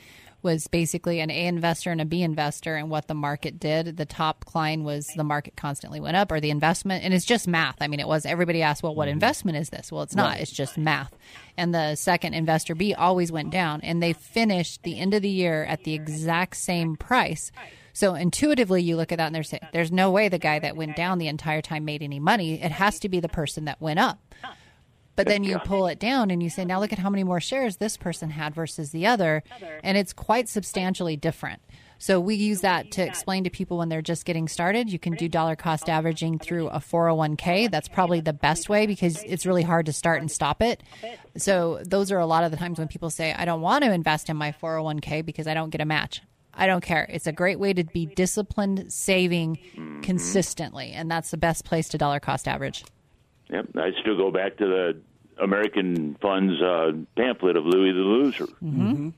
was 0.43 0.69
basically 0.69 1.21
an 1.21 1.31
A 1.31 1.47
investor 1.47 1.91
and 1.91 2.01
a 2.01 2.05
B 2.05 2.23
investor 2.23 2.77
and 2.77 2.91
what 2.91 3.09
the 3.09 3.15
market 3.15 3.59
did. 3.59 3.97
The 3.97 4.07
top 4.07 4.55
line 4.55 4.85
was 4.85 5.07
the 5.17 5.25
market 5.25 5.57
constantly 5.57 6.01
went 6.01 6.17
up 6.17 6.31
or 6.31 6.41
the 6.41 6.51
investment. 6.51 7.05
And 7.05 7.13
it's 7.13 7.25
just 7.25 7.49
math. 7.49 7.77
I 7.81 7.89
mean, 7.89 8.01
it 8.01 8.07
was 8.07 8.25
everybody 8.25 8.63
asked, 8.63 8.83
well, 8.83 8.95
what 8.95 9.07
mm-hmm. 9.07 9.15
investment 9.15 9.59
is 9.59 9.71
this? 9.71 9.91
Well, 9.91 10.03
it's 10.03 10.15
not. 10.15 10.33
Right. 10.33 10.41
It's 10.41 10.53
just 10.53 10.79
math. 10.79 11.17
And 11.57 11.75
the 11.75 11.97
second 11.97 12.35
investor 12.35 12.75
B 12.75 12.95
always 12.95 13.33
went 13.33 13.51
down 13.51 13.81
and 13.83 14.03
they 14.03 14.13
finished 14.13 14.85
the 14.85 14.99
end 14.99 15.15
of 15.15 15.23
the 15.23 15.29
year 15.29 15.65
at 15.65 15.85
the 15.85 15.95
exact 15.95 16.57
same 16.57 16.97
price. 16.97 17.51
So 17.93 18.15
intuitively, 18.15 18.81
you 18.81 18.97
look 18.97 19.11
at 19.11 19.19
that 19.19 19.27
and 19.27 19.35
there's 19.35 19.53
there's 19.73 19.91
no 19.91 20.13
way 20.13 20.29
the 20.29 20.39
guy 20.39 20.61
that 20.61 20.77
went 20.77 20.95
down 20.95 21.19
the 21.19 21.27
entire 21.27 21.61
time 21.61 21.85
made 21.85 22.01
any 22.01 22.21
money. 22.21 22.63
It 22.63 22.71
has 22.71 23.01
to 23.01 23.09
be 23.09 23.19
the 23.19 23.29
person 23.29 23.65
that 23.65 23.81
went 23.81 23.99
up. 23.99 24.28
But 25.19 25.27
then 25.27 25.43
you 25.43 25.59
pull 25.59 25.89
it 25.89 25.99
down 25.99 26.31
and 26.31 26.41
you 26.41 26.49
say, 26.49 26.65
now 26.65 26.79
look 26.79 26.93
at 26.93 27.01
how 27.01 27.11
many 27.11 27.25
more 27.25 27.41
shares 27.41 27.79
this 27.79 27.97
person 27.97 28.31
had 28.31 28.55
versus 28.55 28.93
the 28.93 29.05
other. 29.05 29.43
And 29.83 29.99
it's 29.99 30.13
quite 30.13 30.49
substantially 30.49 31.17
different. 31.17 31.61
So 31.99 32.21
we 32.21 32.37
use 32.37 32.61
that 32.61 32.93
to 32.93 33.03
explain 33.03 33.43
to 33.43 33.51
people 33.51 33.79
when 33.79 33.89
they're 33.89 34.01
just 34.01 34.25
getting 34.25 34.47
started. 34.47 34.93
You 34.93 35.01
can 35.01 35.15
do 35.15 35.29
dollar 35.29 35.57
cost 35.57 35.89
averaging 35.89 36.39
through 36.39 36.69
a 36.69 36.79
401k. 36.79 37.69
That's 37.69 37.89
probably 37.89 38.21
the 38.21 38.33
best 38.33 38.69
way 38.69 38.87
because 38.87 39.21
it's 39.25 39.45
really 39.45 39.65
hard 39.65 39.87
to 39.87 39.93
start 39.93 40.21
and 40.21 40.31
stop 40.31 40.63
it. 40.63 40.85
So 41.37 41.83
those 41.85 42.13
are 42.13 42.21
a 42.21 42.27
lot 42.27 42.45
of 42.45 42.53
the 42.53 42.57
times 42.57 42.79
when 42.79 42.87
people 42.87 43.11
say, 43.11 43.33
I 43.33 43.45
don't 43.45 43.61
want 43.61 43.83
to 43.83 43.93
invest 43.93 44.31
in 44.31 44.37
my 44.37 44.53
401k 44.53 45.27
because 45.27 45.49
I 45.49 45.55
don't 45.55 45.71
get 45.71 45.81
a 45.81 45.85
match. 45.85 46.23
I 46.55 46.69
don't 46.69 46.81
care. 46.81 47.07
It's 47.09 47.27
a 47.27 47.33
great 47.33 47.59
way 47.59 47.73
to 47.73 47.83
be 47.83 48.07
disciplined 48.07 48.93
saving 48.93 49.57
mm-hmm. 49.57 50.01
consistently, 50.03 50.93
and 50.93 51.11
that's 51.11 51.33
the 51.33 51.37
best 51.37 51.65
place 51.65 51.89
to 51.89 51.99
dollar 51.99 52.21
cost 52.21 52.47
average. 52.47 52.85
Yep, 53.51 53.69
I 53.77 53.93
still 54.01 54.17
go 54.17 54.31
back 54.31 54.57
to 54.59 54.67
the 54.67 55.01
American 55.43 56.17
Fund's 56.21 56.61
uh, 56.61 56.93
pamphlet 57.17 57.57
of 57.57 57.65
Louis 57.65 57.93
the 57.93 57.99
Loser. 57.99 58.47
Mm-hmm. 58.63 59.11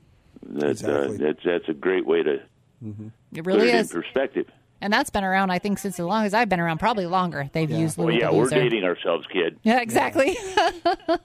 That, 0.59 0.63
uh, 0.63 0.69
exactly. 0.69 1.15
uh, 1.15 1.17
that's 1.19 1.39
that's 1.43 1.69
a 1.69 1.73
great 1.73 2.05
way 2.05 2.23
to 2.23 2.41
mm-hmm. 2.83 3.07
it 3.33 3.45
really 3.45 3.69
it 3.69 3.75
is 3.75 3.91
perspective. 3.91 4.47
And 4.83 4.91
that's 4.91 5.11
been 5.11 5.23
around, 5.23 5.51
I 5.51 5.59
think, 5.59 5.77
since 5.77 5.99
as 5.99 6.05
long 6.05 6.25
as 6.25 6.33
I've 6.33 6.49
been 6.49 6.59
around, 6.59 6.79
probably 6.79 7.05
longer. 7.05 7.47
They've 7.53 7.69
yeah. 7.69 7.77
used 7.77 7.99
Louis 7.99 8.13
well, 8.13 8.15
yeah, 8.15 8.31
the 8.31 8.37
Loser. 8.37 8.55
we're 8.55 8.63
dating 8.63 8.83
ourselves, 8.83 9.27
kid. 9.31 9.59
Yeah, 9.61 9.79
exactly. 9.79 10.35
Yeah. 10.43 10.71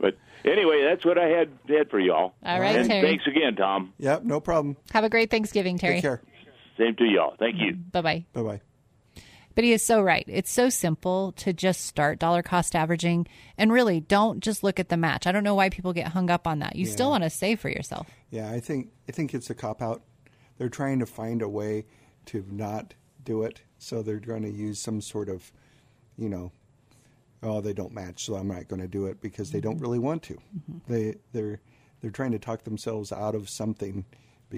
but 0.00 0.16
anyway, 0.44 0.82
that's 0.82 1.04
what 1.04 1.18
I 1.18 1.28
had 1.28 1.50
had 1.68 1.88
for 1.88 2.00
y'all. 2.00 2.34
All 2.44 2.60
right, 2.60 2.76
and 2.76 2.88
Terry. 2.88 3.06
Thanks 3.06 3.26
again, 3.28 3.54
Tom. 3.54 3.92
Yep, 3.98 4.24
no 4.24 4.40
problem. 4.40 4.76
Have 4.90 5.04
a 5.04 5.08
great 5.08 5.30
Thanksgiving, 5.30 5.78
Terry. 5.78 5.94
Take 5.96 6.02
care. 6.02 6.22
Same 6.76 6.96
to 6.96 7.04
y'all. 7.04 7.36
Thank 7.38 7.60
you. 7.60 7.74
Bye 7.74 8.00
bye. 8.00 8.24
Bye 8.32 8.42
bye. 8.42 8.60
But 9.56 9.64
he 9.64 9.72
is 9.72 9.82
so 9.82 10.02
right. 10.02 10.24
It's 10.28 10.52
so 10.52 10.68
simple 10.68 11.32
to 11.38 11.54
just 11.54 11.86
start 11.86 12.18
dollar 12.18 12.42
cost 12.42 12.76
averaging 12.76 13.26
and 13.56 13.72
really 13.72 14.00
don't 14.00 14.40
just 14.40 14.62
look 14.62 14.78
at 14.78 14.90
the 14.90 14.98
match. 14.98 15.26
I 15.26 15.32
don't 15.32 15.44
know 15.44 15.54
why 15.54 15.70
people 15.70 15.94
get 15.94 16.08
hung 16.08 16.28
up 16.28 16.46
on 16.46 16.58
that. 16.58 16.76
You 16.76 16.84
yeah. 16.84 16.92
still 16.92 17.10
want 17.10 17.24
to 17.24 17.30
save 17.30 17.58
for 17.58 17.70
yourself. 17.70 18.06
Yeah, 18.30 18.50
I 18.50 18.60
think 18.60 18.90
I 19.08 19.12
think 19.12 19.32
it's 19.34 19.48
a 19.48 19.54
cop 19.54 19.80
out. 19.80 20.02
They're 20.58 20.68
trying 20.68 20.98
to 20.98 21.06
find 21.06 21.40
a 21.40 21.48
way 21.48 21.86
to 22.26 22.44
not 22.50 22.92
do 23.24 23.42
it, 23.44 23.62
so 23.78 24.02
they're 24.02 24.20
going 24.20 24.42
to 24.42 24.50
use 24.50 24.78
some 24.78 25.00
sort 25.00 25.30
of, 25.30 25.50
you 26.18 26.28
know, 26.28 26.52
oh 27.42 27.62
they 27.62 27.72
don't 27.72 27.94
match, 27.94 28.26
so 28.26 28.34
I'm 28.34 28.48
not 28.48 28.68
going 28.68 28.82
to 28.82 28.88
do 28.88 29.06
it 29.06 29.22
because 29.22 29.52
they 29.52 29.60
don't 29.60 29.80
really 29.80 29.98
want 29.98 30.22
to. 30.24 30.34
Mm-hmm. 30.34 30.92
They 30.92 31.14
they're 31.32 31.60
they're 32.02 32.10
trying 32.10 32.32
to 32.32 32.38
talk 32.38 32.64
themselves 32.64 33.10
out 33.10 33.34
of 33.34 33.48
something 33.48 34.04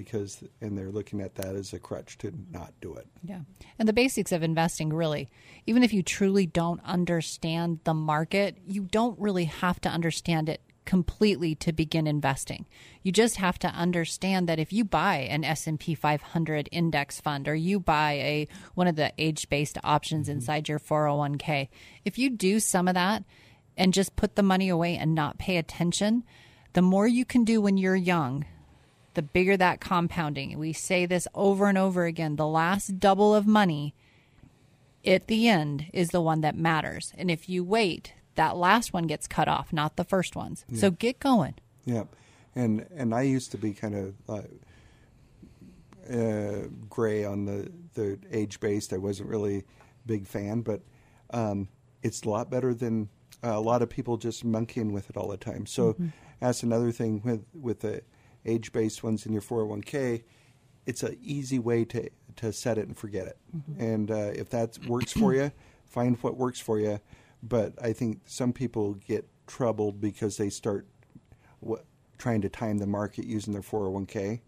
because 0.03 0.43
and 0.61 0.77
they're 0.77 0.91
looking 0.91 1.21
at 1.21 1.35
that 1.35 1.55
as 1.55 1.73
a 1.73 1.79
crutch 1.79 2.17
to 2.19 2.31
not 2.51 2.73
do 2.79 2.93
it. 2.95 3.07
Yeah. 3.23 3.41
And 3.77 3.87
the 3.87 3.93
basics 3.93 4.31
of 4.31 4.43
investing 4.43 4.93
really, 4.93 5.29
even 5.65 5.83
if 5.83 5.91
you 5.93 6.03
truly 6.03 6.45
don't 6.45 6.81
understand 6.85 7.79
the 7.83 7.93
market, 7.93 8.57
you 8.65 8.83
don't 8.83 9.19
really 9.19 9.45
have 9.45 9.81
to 9.81 9.89
understand 9.89 10.47
it 10.47 10.61
completely 10.85 11.53
to 11.53 11.73
begin 11.73 12.07
investing. 12.07 12.65
You 13.03 13.11
just 13.11 13.35
have 13.35 13.59
to 13.59 13.67
understand 13.67 14.47
that 14.49 14.57
if 14.57 14.73
you 14.73 14.83
buy 14.83 15.17
an 15.17 15.43
S&P 15.43 15.93
500 15.93 16.69
index 16.71 17.19
fund 17.21 17.47
or 17.47 17.53
you 17.53 17.79
buy 17.79 18.13
a 18.13 18.47
one 18.73 18.87
of 18.87 18.95
the 18.95 19.11
age-based 19.17 19.77
options 19.83 20.27
mm-hmm. 20.27 20.37
inside 20.37 20.69
your 20.69 20.79
401k, 20.79 21.67
if 22.05 22.17
you 22.17 22.29
do 22.29 22.59
some 22.59 22.87
of 22.87 22.95
that 22.95 23.23
and 23.77 23.93
just 23.93 24.15
put 24.15 24.35
the 24.35 24.43
money 24.43 24.69
away 24.69 24.95
and 24.95 25.13
not 25.13 25.37
pay 25.37 25.57
attention, 25.57 26.23
the 26.73 26.81
more 26.81 27.07
you 27.07 27.25
can 27.25 27.43
do 27.43 27.61
when 27.61 27.77
you're 27.77 27.95
young, 27.95 28.45
the 29.13 29.21
bigger 29.21 29.57
that 29.57 29.79
compounding. 29.79 30.57
We 30.57 30.73
say 30.73 31.05
this 31.05 31.27
over 31.33 31.67
and 31.67 31.77
over 31.77 32.05
again. 32.05 32.35
The 32.35 32.47
last 32.47 32.99
double 32.99 33.33
of 33.33 33.47
money 33.47 33.93
at 35.05 35.27
the 35.27 35.47
end 35.47 35.87
is 35.93 36.09
the 36.09 36.21
one 36.21 36.41
that 36.41 36.55
matters. 36.55 37.13
And 37.17 37.31
if 37.31 37.49
you 37.49 37.63
wait, 37.63 38.13
that 38.35 38.55
last 38.55 38.93
one 38.93 39.07
gets 39.07 39.27
cut 39.27 39.47
off, 39.47 39.73
not 39.73 39.95
the 39.95 40.03
first 40.03 40.35
ones. 40.35 40.65
Yeah. 40.69 40.79
So 40.79 40.91
get 40.91 41.19
going. 41.19 41.55
Yeah. 41.85 42.03
And 42.55 42.85
and 42.95 43.13
I 43.13 43.21
used 43.21 43.51
to 43.51 43.57
be 43.57 43.73
kind 43.73 43.95
of 43.95 44.13
uh, 44.27 44.41
uh, 46.13 46.67
gray 46.89 47.23
on 47.23 47.45
the, 47.45 47.71
the 47.93 48.19
age 48.31 48.59
based. 48.59 48.93
I 48.93 48.97
wasn't 48.97 49.29
really 49.29 49.59
a 49.59 49.63
big 50.07 50.27
fan, 50.27 50.61
but 50.61 50.81
um, 51.31 51.67
it's 52.01 52.23
a 52.23 52.29
lot 52.29 52.49
better 52.49 52.73
than 52.73 53.09
uh, 53.43 53.49
a 53.49 53.59
lot 53.59 53.81
of 53.81 53.89
people 53.89 54.17
just 54.17 54.43
monkeying 54.43 54.91
with 54.91 55.09
it 55.09 55.17
all 55.17 55.27
the 55.27 55.37
time. 55.37 55.65
So 55.65 55.93
mm-hmm. 55.93 56.07
that's 56.39 56.63
another 56.63 56.91
thing 56.91 57.21
with 57.23 57.45
with 57.53 57.81
the 57.81 58.01
age 58.45 58.71
based 58.71 59.03
ones 59.03 59.25
in 59.25 59.33
your 59.33 59.41
401k, 59.41 60.23
it's 60.85 61.03
an 61.03 61.17
easy 61.21 61.59
way 61.59 61.85
to, 61.85 62.09
to 62.37 62.51
set 62.53 62.77
it 62.77 62.87
and 62.87 62.97
forget 62.97 63.27
it. 63.27 63.37
Mm-hmm. 63.55 63.81
And 63.81 64.11
uh, 64.11 64.31
if 64.33 64.49
that 64.49 64.77
works 64.87 65.11
for 65.11 65.33
you, 65.33 65.51
find 65.85 66.17
what 66.21 66.37
works 66.37 66.59
for 66.59 66.79
you. 66.79 66.99
But 67.41 67.73
I 67.81 67.93
think 67.93 68.21
some 68.25 68.53
people 68.53 68.95
get 68.95 69.27
troubled 69.47 70.01
because 70.01 70.37
they 70.37 70.49
start 70.49 70.87
what, 71.59 71.85
trying 72.17 72.41
to 72.41 72.49
time 72.49 72.77
the 72.77 72.87
market 72.87 73.25
using 73.25 73.53
their 73.53 73.61
401k, 73.61 74.41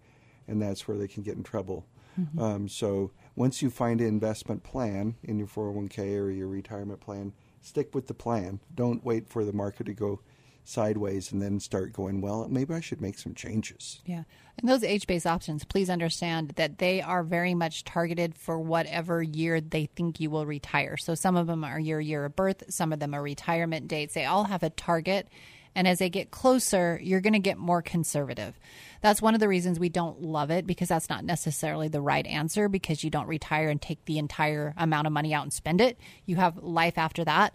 and 0.48 0.62
that's 0.62 0.88
where 0.88 0.98
they 0.98 1.08
can 1.08 1.24
get 1.24 1.36
in 1.36 1.44
trouble. 1.44 1.86
Mm-hmm. 2.20 2.42
Um, 2.42 2.68
so 2.68 3.12
once 3.36 3.62
you 3.62 3.70
find 3.70 4.02
an 4.02 4.08
investment 4.08 4.64
plan 4.64 5.16
in 5.24 5.40
your 5.40 5.48
401k 5.48 6.20
or 6.20 6.30
your 6.30 6.48
retirement 6.48 7.00
plan, 7.00 7.34
stick 7.62 7.96
with 7.96 8.08
the 8.08 8.14
plan. 8.14 8.60
Don't 8.74 9.04
wait 9.06 9.30
for 9.30 9.46
the 9.46 9.54
market 9.54 9.86
to 9.86 9.94
go 9.94 10.20
sideways 10.64 11.32
and 11.32 11.42
then 11.42 11.60
start 11.60 11.94
going, 11.94 12.22
well, 12.22 12.48
maybe 12.50 12.74
I 12.74 12.80
should 12.80 13.02
make 13.02 13.18
some 13.18 13.34
changes. 13.34 14.02
Yeah. 14.06 14.24
And 14.58 14.70
those 14.70 14.84
age 14.84 15.08
based 15.08 15.28
options, 15.28 15.64
please 15.64 15.90
understand 15.90 16.50
that 16.56 16.78
they 16.78 17.02
are 17.02 17.24
very 17.24 17.54
much 17.54 17.84
targeted 17.84 18.36
for 18.36 18.60
whatever 18.60 19.24
year 19.24 19.60
they 19.60 19.88
think 19.88 20.20
you 20.20 20.30
will 20.30 20.46
retire. 20.46 20.98
So 20.98 21.16
some 21.16 21.36
of 21.36 21.48
them 21.48 21.64
are 21.64 21.80
your 21.80 22.00
year 22.00 22.26
of 22.26 22.36
birth, 22.36 22.64
some 22.70 22.94
of 22.94 23.00
them 23.00 23.14
are 23.14 23.22
retirement 23.22 23.88
dates. 23.88 24.14
They 24.14 24.26
all 24.26 24.46
have 24.46 24.64
a 24.64 24.70
target. 24.70 25.28
And 25.74 25.88
as 25.88 26.00
they 26.00 26.10
get 26.10 26.32
closer, 26.32 27.00
you're 27.02 27.22
going 27.22 27.34
to 27.34 27.40
get 27.40 27.58
more 27.58 27.82
conservative. 27.82 28.60
That's 29.02 29.22
one 29.22 29.34
of 29.34 29.40
the 29.40 29.48
reasons 29.48 29.80
we 29.80 29.88
don't 29.88 30.22
love 30.22 30.52
it 30.52 30.68
because 30.68 30.90
that's 30.90 31.10
not 31.10 31.24
necessarily 31.24 31.88
the 31.88 32.02
right 32.02 32.28
answer 32.28 32.68
because 32.68 33.04
you 33.04 33.10
don't 33.10 33.28
retire 33.28 33.70
and 33.70 33.82
take 33.82 34.04
the 34.04 34.18
entire 34.18 34.74
amount 34.78 35.08
of 35.08 35.14
money 35.14 35.34
out 35.34 35.44
and 35.44 35.54
spend 35.54 35.80
it. 35.80 35.98
You 36.26 36.36
have 36.36 36.58
life 36.58 36.98
after 36.98 37.24
that. 37.24 37.54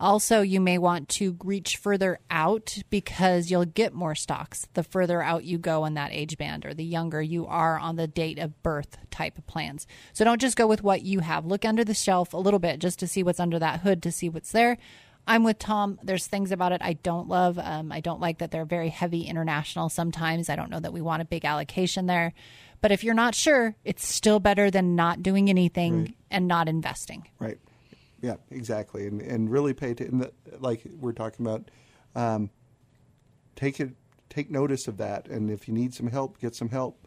Also, 0.00 0.42
you 0.42 0.60
may 0.60 0.78
want 0.78 1.08
to 1.08 1.36
reach 1.42 1.76
further 1.76 2.20
out 2.30 2.78
because 2.88 3.50
you'll 3.50 3.64
get 3.64 3.92
more 3.92 4.14
stocks 4.14 4.68
the 4.74 4.84
further 4.84 5.22
out 5.22 5.44
you 5.44 5.58
go 5.58 5.84
in 5.84 5.94
that 5.94 6.12
age 6.12 6.38
band 6.38 6.64
or 6.64 6.72
the 6.72 6.84
younger 6.84 7.20
you 7.20 7.46
are 7.46 7.78
on 7.78 7.96
the 7.96 8.06
date 8.06 8.38
of 8.38 8.62
birth 8.62 8.96
type 9.10 9.36
of 9.38 9.46
plans. 9.46 9.86
So 10.12 10.24
don't 10.24 10.40
just 10.40 10.56
go 10.56 10.66
with 10.66 10.82
what 10.82 11.02
you 11.02 11.20
have. 11.20 11.46
Look 11.46 11.64
under 11.64 11.84
the 11.84 11.94
shelf 11.94 12.32
a 12.32 12.38
little 12.38 12.60
bit 12.60 12.78
just 12.78 13.00
to 13.00 13.08
see 13.08 13.22
what's 13.22 13.40
under 13.40 13.58
that 13.58 13.80
hood 13.80 14.02
to 14.04 14.12
see 14.12 14.28
what's 14.28 14.52
there. 14.52 14.78
I'm 15.26 15.44
with 15.44 15.58
Tom. 15.58 15.98
There's 16.02 16.26
things 16.26 16.52
about 16.52 16.72
it 16.72 16.80
I 16.82 16.94
don't 16.94 17.28
love. 17.28 17.58
Um, 17.58 17.92
I 17.92 18.00
don't 18.00 18.20
like 18.20 18.38
that 18.38 18.50
they're 18.50 18.64
very 18.64 18.88
heavy 18.88 19.22
international 19.22 19.90
sometimes. 19.90 20.48
I 20.48 20.56
don't 20.56 20.70
know 20.70 20.80
that 20.80 20.92
we 20.92 21.02
want 21.02 21.20
a 21.20 21.26
big 21.26 21.44
allocation 21.44 22.06
there. 22.06 22.32
But 22.80 22.92
if 22.92 23.04
you're 23.04 23.14
not 23.14 23.34
sure, 23.34 23.76
it's 23.84 24.06
still 24.06 24.40
better 24.40 24.70
than 24.70 24.96
not 24.96 25.22
doing 25.22 25.50
anything 25.50 25.98
right. 26.00 26.14
and 26.30 26.48
not 26.48 26.68
investing. 26.68 27.28
Right. 27.38 27.58
Yeah, 28.20 28.36
exactly, 28.50 29.06
and 29.06 29.20
and 29.22 29.50
really 29.50 29.74
pay 29.74 29.92
attention. 29.92 30.26
Like 30.58 30.82
we're 30.98 31.12
talking 31.12 31.46
about, 31.46 31.70
um, 32.16 32.50
take 33.56 33.78
it, 33.80 33.90
take 34.28 34.50
notice 34.50 34.88
of 34.88 34.96
that, 34.98 35.28
and 35.28 35.50
if 35.50 35.68
you 35.68 35.74
need 35.74 35.94
some 35.94 36.08
help, 36.08 36.38
get 36.40 36.54
some 36.56 36.68
help. 36.70 37.06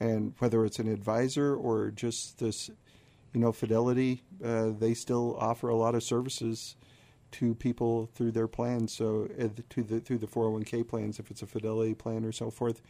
and 0.00 0.34
whether 0.38 0.64
it's 0.64 0.78
an 0.80 0.88
advisor 0.88 1.54
or 1.54 1.90
just 1.90 2.38
this, 2.38 2.68
you 3.32 3.40
know, 3.40 3.52
Fidelity, 3.52 4.22
uh, 4.44 4.70
they 4.78 4.92
still 4.94 5.36
offer 5.38 5.68
a 5.68 5.76
lot 5.76 5.94
of 5.94 6.02
services 6.02 6.76
to 7.32 7.54
people 7.54 8.06
through 8.14 8.32
their 8.32 8.48
plans. 8.48 8.94
So 8.96 9.28
uh, 9.40 9.48
to 9.70 9.82
the 9.82 10.00
through 10.00 10.18
the 10.18 10.26
401k 10.26 10.86
plans, 10.88 11.18
if 11.18 11.30
it's 11.30 11.42
a 11.42 11.46
Fidelity 11.46 11.94
plan 11.94 12.24
or 12.24 12.32
so 12.32 12.50
forth. 12.50 12.80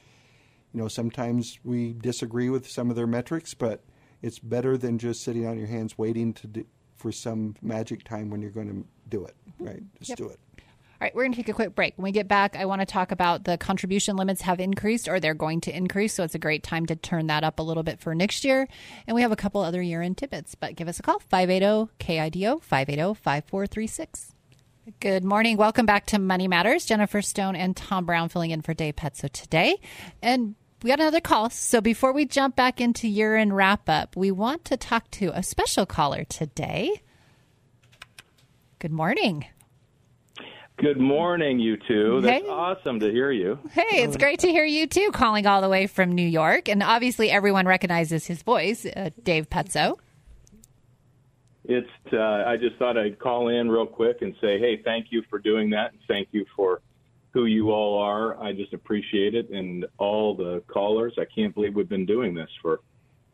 You 0.72 0.80
know, 0.80 0.88
sometimes 0.88 1.58
we 1.62 1.92
disagree 1.92 2.50
with 2.50 2.68
some 2.68 2.90
of 2.90 2.96
their 2.96 3.06
metrics, 3.06 3.54
but 3.54 3.84
it's 4.22 4.38
better 4.40 4.76
than 4.76 4.98
just 4.98 5.22
sitting 5.22 5.46
on 5.46 5.56
your 5.56 5.68
hands 5.68 5.96
waiting 5.96 6.32
to 6.34 6.46
do, 6.48 6.66
for 6.96 7.12
some 7.12 7.54
magic 7.62 8.04
time 8.04 8.30
when 8.30 8.40
you're 8.40 8.50
going 8.50 8.68
to 8.68 8.84
do 9.08 9.24
it. 9.24 9.34
Mm-hmm. 9.50 9.64
Right? 9.66 9.82
Just 9.98 10.10
Yep. 10.10 10.18
do 10.18 10.28
it. 10.28 10.38
All 10.60 11.06
right, 11.06 11.14
we're 11.14 11.24
going 11.24 11.32
to 11.32 11.36
take 11.36 11.48
a 11.48 11.52
quick 11.52 11.74
break. 11.74 11.94
When 11.96 12.04
we 12.04 12.12
get 12.12 12.28
back, 12.28 12.56
I 12.56 12.64
want 12.66 12.80
to 12.80 12.86
talk 12.86 13.10
about 13.10 13.44
the 13.44 13.58
contribution 13.58 14.16
limits 14.16 14.42
have 14.42 14.60
increased 14.60 15.08
or 15.08 15.18
they're 15.20 15.34
going 15.34 15.60
to 15.62 15.76
increase. 15.76 16.14
So 16.14 16.22
it's 16.22 16.36
a 16.36 16.38
great 16.38 16.62
time 16.62 16.86
to 16.86 16.96
turn 16.96 17.26
that 17.26 17.42
up 17.44 17.58
a 17.58 17.62
little 17.62 17.82
bit 17.82 18.00
for 18.00 18.14
next 18.14 18.44
year. 18.44 18.68
And 19.06 19.14
we 19.14 19.20
have 19.22 19.32
a 19.32 19.36
couple 19.36 19.60
other 19.60 19.82
year 19.82 20.00
end 20.02 20.16
tidbits, 20.16 20.54
but 20.54 20.76
give 20.76 20.88
us 20.88 20.98
a 21.00 21.02
call 21.02 21.18
580 21.18 21.90
KIDO 21.98 22.62
580 22.62 23.14
5436. 23.20 24.34
Good 25.00 25.24
morning. 25.24 25.56
Welcome 25.56 25.84
back 25.84 26.06
to 26.06 26.18
Money 26.18 26.46
Matters. 26.46 26.86
Jennifer 26.86 27.22
Stone 27.22 27.56
and 27.56 27.76
Tom 27.76 28.06
Brown 28.06 28.28
filling 28.28 28.50
in 28.52 28.62
for 28.62 28.72
Dave 28.72 28.96
Petzo 28.96 29.30
today. 29.30 29.76
And 30.22 30.54
we 30.84 30.88
got 30.90 31.00
another 31.00 31.20
call. 31.20 31.48
So 31.48 31.80
before 31.80 32.12
we 32.12 32.26
jump 32.26 32.56
back 32.56 32.78
into 32.78 33.08
urine 33.08 33.54
wrap 33.54 33.88
up, 33.88 34.16
we 34.16 34.30
want 34.30 34.66
to 34.66 34.76
talk 34.76 35.10
to 35.12 35.30
a 35.34 35.42
special 35.42 35.86
caller 35.86 36.24
today. 36.24 37.00
Good 38.80 38.92
morning. 38.92 39.46
Good 40.76 41.00
morning, 41.00 41.58
you 41.58 41.78
two. 41.88 42.20
That's 42.20 42.44
Hey. 42.44 42.50
awesome 42.50 43.00
to 43.00 43.10
hear 43.10 43.30
you. 43.32 43.58
Hey, 43.70 44.02
it's 44.02 44.18
great 44.18 44.40
to 44.40 44.48
hear 44.50 44.66
you 44.66 44.86
too, 44.86 45.10
calling 45.10 45.46
all 45.46 45.62
the 45.62 45.70
way 45.70 45.86
from 45.86 46.12
New 46.12 46.26
York. 46.28 46.68
And 46.68 46.82
obviously, 46.82 47.30
everyone 47.30 47.66
recognizes 47.66 48.26
his 48.26 48.42
voice, 48.42 48.84
uh, 48.84 49.08
Dave 49.22 49.48
Petzo. 49.48 49.96
It's 51.64 51.88
uh, 52.12 52.18
I 52.46 52.58
just 52.58 52.76
thought 52.76 52.98
I'd 52.98 53.18
call 53.18 53.48
in 53.48 53.70
real 53.70 53.86
quick 53.86 54.18
and 54.20 54.34
say, 54.38 54.58
hey, 54.58 54.82
thank 54.84 55.06
you 55.08 55.22
for 55.30 55.38
doing 55.38 55.70
that, 55.70 55.92
and 55.92 56.00
thank 56.06 56.28
you 56.32 56.44
for 56.54 56.82
who 57.34 57.46
you 57.46 57.72
all 57.72 58.00
are. 58.00 58.40
I 58.40 58.52
just 58.52 58.72
appreciate 58.72 59.34
it, 59.34 59.50
and 59.50 59.84
all 59.98 60.34
the 60.36 60.62
callers. 60.68 61.14
I 61.18 61.24
can't 61.26 61.52
believe 61.52 61.74
we've 61.74 61.88
been 61.88 62.06
doing 62.06 62.32
this 62.32 62.48
for 62.62 62.80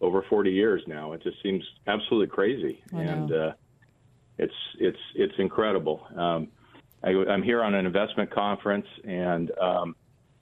over 0.01 0.25
40 0.29 0.51
years 0.51 0.83
now. 0.87 1.13
It 1.13 1.23
just 1.23 1.37
seems 1.43 1.63
absolutely 1.87 2.29
crazy, 2.29 2.83
and 2.93 3.33
uh, 3.33 3.53
it's 4.39 4.55
it's 4.79 4.99
it's 5.15 5.35
incredible. 5.39 6.07
Um, 6.17 6.49
I, 7.05 7.11
I'm 7.11 7.43
here 7.43 7.63
on 7.63 7.75
an 7.75 7.85
investment 7.87 8.31
conference, 8.31 8.87
and 9.05 9.51
um, 9.61 9.95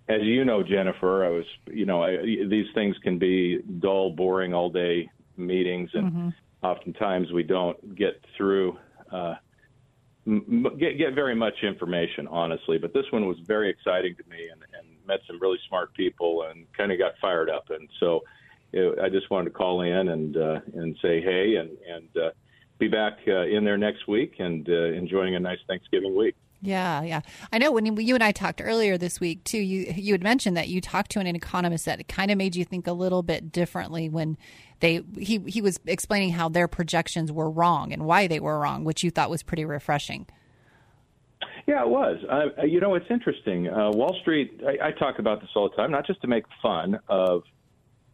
as 0.09 0.22
you 0.22 0.44
know, 0.44 0.62
Jennifer, 0.62 1.24
I 1.24 1.30
was 1.30 1.44
you 1.68 1.84
know 1.84 2.02
I, 2.02 2.16
these 2.24 2.66
things 2.74 2.96
can 3.02 3.18
be 3.18 3.59
dull, 3.80 4.11
boring, 4.12 4.54
all 4.54 4.70
day 4.70 5.11
meetings, 5.36 5.90
and 5.94 6.06
oftentimes 6.62 7.32
we 7.32 7.42
don't 7.42 7.96
get 7.96 8.24
through. 8.36 8.78
Uh, 9.11 9.34
get 10.79 10.99
get 10.99 11.14
very 11.14 11.35
much 11.35 11.62
information, 11.62 12.26
honestly. 12.29 12.79
But 12.79 12.93
this 12.93 13.07
one 13.11 13.26
was 13.26 13.39
very 13.47 13.70
exciting 13.70 14.14
to 14.16 14.24
me, 14.29 14.49
and, 14.53 14.62
and 14.79 14.89
met 15.07 15.20
some 15.26 15.41
really 15.41 15.59
smart 15.68 15.95
people, 15.95 16.45
and 16.49 16.70
kind 16.76 16.93
of 16.93 16.99
got 16.99 17.12
fired 17.20 17.51
up. 17.51 17.70
And 17.70 17.89
so, 17.99 18.22
uh, 18.76 19.03
I 19.03 19.09
just 19.09 19.31
wanted 19.31 19.51
to 19.51 19.57
call 19.57 19.83
in 19.83 20.09
and 20.09 20.37
uh, 20.37 20.61
and 20.74 20.97
say 21.01 21.20
hey, 21.20 21.57
and 21.57 21.70
and 21.89 22.16
uh, 22.16 22.31
be 22.79 22.89
back 22.89 23.18
uh, 23.26 23.47
in 23.47 23.64
there 23.64 23.79
next 23.79 24.07
week, 24.07 24.35
and 24.39 24.68
uh, 24.68 24.93
enjoying 24.93 25.35
a 25.35 25.41
nice 25.41 25.59
Thanksgiving 25.66 26.16
week. 26.16 26.37
Yeah, 26.61 27.02
yeah. 27.02 27.20
I 27.52 27.59
know 27.59 27.70
when 27.70 27.86
you, 27.86 28.14
and 28.14 28.24
I 28.24 28.32
talked 28.32 28.61
earlier 28.61 28.98
this 28.98 29.20
week 29.20 29.44
too, 29.44 29.59
you 29.59 29.92
you 29.96 30.12
had 30.12 30.22
mentioned 30.22 30.56
that 30.56 30.68
you 30.68 30.80
talked 30.80 31.11
to 31.12 31.20
an 31.20 31.26
economist 31.26 31.84
that 31.84 32.06
kind 32.09 32.30
of 32.30 32.38
made 32.38 32.56
you 32.56 32.64
think 32.64 32.86
a 32.86 32.92
little 32.92 33.22
bit 33.22 33.52
differently 33.52 34.09
when 34.09 34.36
they 34.80 35.02
he 35.18 35.38
he 35.46 35.61
was 35.61 35.78
explaining 35.86 36.32
how 36.32 36.48
their 36.48 36.66
projections 36.66 37.30
were 37.30 37.48
wrong 37.48 37.92
and 37.92 38.04
why 38.04 38.26
they 38.26 38.40
were 38.40 38.59
wrong, 38.59 38.84
which 38.84 39.04
you 39.04 39.11
thought 39.11 39.30
was 39.30 39.42
pretty 39.42 39.64
refreshing. 39.64 40.26
Yeah, 41.66 41.82
it 41.82 41.88
was. 41.88 42.16
Uh, 42.28 42.64
you 42.64 42.80
know, 42.80 42.94
it's 42.94 43.11
interesting. 43.11 43.68
Uh, 43.68 43.90
Wall 43.90 44.16
Street, 44.22 44.61
I, 44.66 44.88
I 44.88 44.92
talk 44.92 45.18
about 45.18 45.40
this 45.40 45.50
all 45.54 45.68
the 45.68 45.76
time, 45.76 45.90
not 45.90 46.06
just 46.06 46.20
to 46.22 46.26
make 46.26 46.44
fun 46.62 46.98
of 47.09 47.42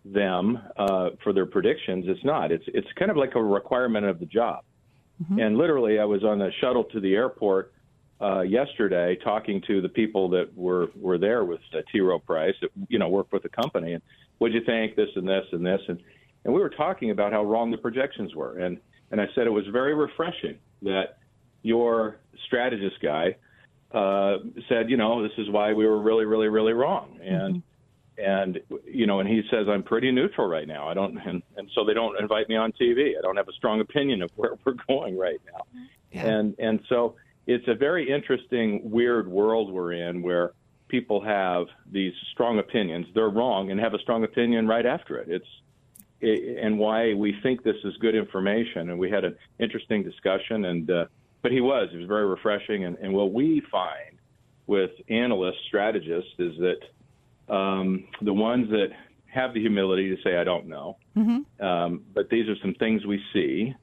them 0.04 0.58
uh, 0.76 1.10
for 1.22 1.32
their 1.32 1.46
predictions. 1.46 2.04
It's 2.08 2.24
not. 2.24 2.52
It's 2.52 2.64
it's 2.68 2.88
kind 2.98 3.10
of 3.10 3.16
like 3.16 3.36
a 3.36 3.42
requirement 3.42 4.04
of 4.04 4.18
the 4.20 4.26
job. 4.26 4.64
And 5.38 5.56
literally, 5.56 6.00
I 6.00 6.04
was 6.04 6.24
on 6.24 6.42
a 6.42 6.50
shuttle 6.60 6.84
to 6.84 7.00
the 7.00 7.14
airport 7.14 7.72
uh, 8.20 8.40
yesterday, 8.42 9.16
talking 9.22 9.60
to 9.66 9.80
the 9.80 9.88
people 9.88 10.28
that 10.30 10.56
were 10.56 10.88
were 10.96 11.18
there 11.18 11.44
with 11.44 11.60
uh, 11.72 11.78
T. 11.92 12.00
Rowe 12.00 12.18
Price, 12.18 12.54
that 12.60 12.70
you 12.88 12.98
know 12.98 13.08
worked 13.08 13.32
with 13.32 13.42
the 13.42 13.48
company, 13.48 13.92
and 13.94 14.02
what'd 14.38 14.54
you 14.54 14.64
think? 14.64 14.96
This 14.96 15.10
and 15.16 15.28
this 15.28 15.44
and 15.52 15.64
this, 15.66 15.80
and 15.88 16.00
and 16.44 16.54
we 16.54 16.60
were 16.60 16.70
talking 16.70 17.10
about 17.10 17.32
how 17.32 17.44
wrong 17.44 17.70
the 17.70 17.78
projections 17.78 18.34
were, 18.34 18.58
and 18.58 18.78
and 19.10 19.20
I 19.20 19.26
said 19.34 19.46
it 19.46 19.50
was 19.50 19.66
very 19.72 19.94
refreshing 19.94 20.58
that 20.82 21.18
your 21.62 22.18
strategist 22.46 22.96
guy 23.02 23.36
uh, 23.92 24.38
said, 24.68 24.90
you 24.90 24.96
know, 24.96 25.22
this 25.22 25.32
is 25.38 25.48
why 25.50 25.72
we 25.72 25.86
were 25.86 26.00
really, 26.00 26.24
really, 26.24 26.48
really 26.48 26.72
wrong, 26.72 27.18
and 27.22 27.62
and 28.16 28.60
you 28.86 29.06
know, 29.06 29.20
and 29.20 29.28
he 29.28 29.42
says 29.50 29.66
I'm 29.68 29.82
pretty 29.82 30.12
neutral 30.12 30.46
right 30.46 30.68
now. 30.68 30.88
I 30.88 30.94
don't, 30.94 31.18
and, 31.18 31.42
and 31.56 31.68
so 31.74 31.84
they 31.84 31.94
don't 31.94 32.18
invite 32.20 32.48
me 32.48 32.56
on 32.56 32.72
TV. 32.72 33.18
I 33.18 33.20
don't 33.22 33.36
have 33.36 33.48
a 33.48 33.52
strong 33.52 33.80
opinion 33.80 34.22
of 34.22 34.30
where 34.36 34.52
we're 34.64 34.74
going 34.88 35.18
right 35.18 35.40
now, 35.52 35.62
Yeah. 36.12 36.26
and 36.26 36.54
and 36.58 36.80
so 36.88 37.16
it's 37.46 37.68
a 37.68 37.74
very 37.74 38.10
interesting, 38.10 38.90
weird 38.90 39.28
world 39.28 39.72
we're 39.72 39.92
in 39.92 40.22
where 40.22 40.52
people 40.88 41.22
have 41.22 41.66
these 41.90 42.12
strong 42.32 42.58
opinions. 42.58 43.06
They're 43.14 43.28
wrong 43.28 43.70
and 43.70 43.80
have 43.80 43.94
a 43.94 43.98
strong 43.98 44.24
opinion 44.24 44.66
right 44.66 44.86
after 44.86 45.18
it. 45.18 45.28
It's 45.28 45.46
it, 46.20 46.58
and 46.64 46.78
why 46.78 47.14
we 47.14 47.34
think 47.42 47.62
this 47.62 47.76
is 47.84 47.96
good 47.98 48.14
information. 48.14 48.90
And 48.90 48.98
we 48.98 49.10
had 49.10 49.24
an 49.24 49.36
interesting 49.58 50.02
discussion, 50.02 50.64
and 50.66 50.90
uh, 50.90 51.04
but 51.42 51.52
he 51.52 51.60
was 51.60 51.90
it 51.92 51.98
was 51.98 52.06
very 52.06 52.26
refreshing. 52.26 52.84
And, 52.84 52.96
and 52.98 53.12
what 53.12 53.32
we 53.32 53.62
find 53.70 54.18
with 54.66 54.90
analysts, 55.08 55.58
strategists, 55.66 56.32
is 56.38 56.54
that 56.58 57.54
um, 57.54 58.04
the 58.22 58.32
ones 58.32 58.70
that 58.70 58.88
have 59.26 59.52
the 59.52 59.60
humility 59.60 60.14
to 60.14 60.22
say 60.22 60.36
I 60.36 60.44
don't 60.44 60.66
know, 60.66 60.96
um, 61.60 62.02
but 62.14 62.30
these 62.30 62.48
are 62.48 62.56
some 62.62 62.74
things 62.74 63.04
we 63.04 63.20
see. 63.32 63.74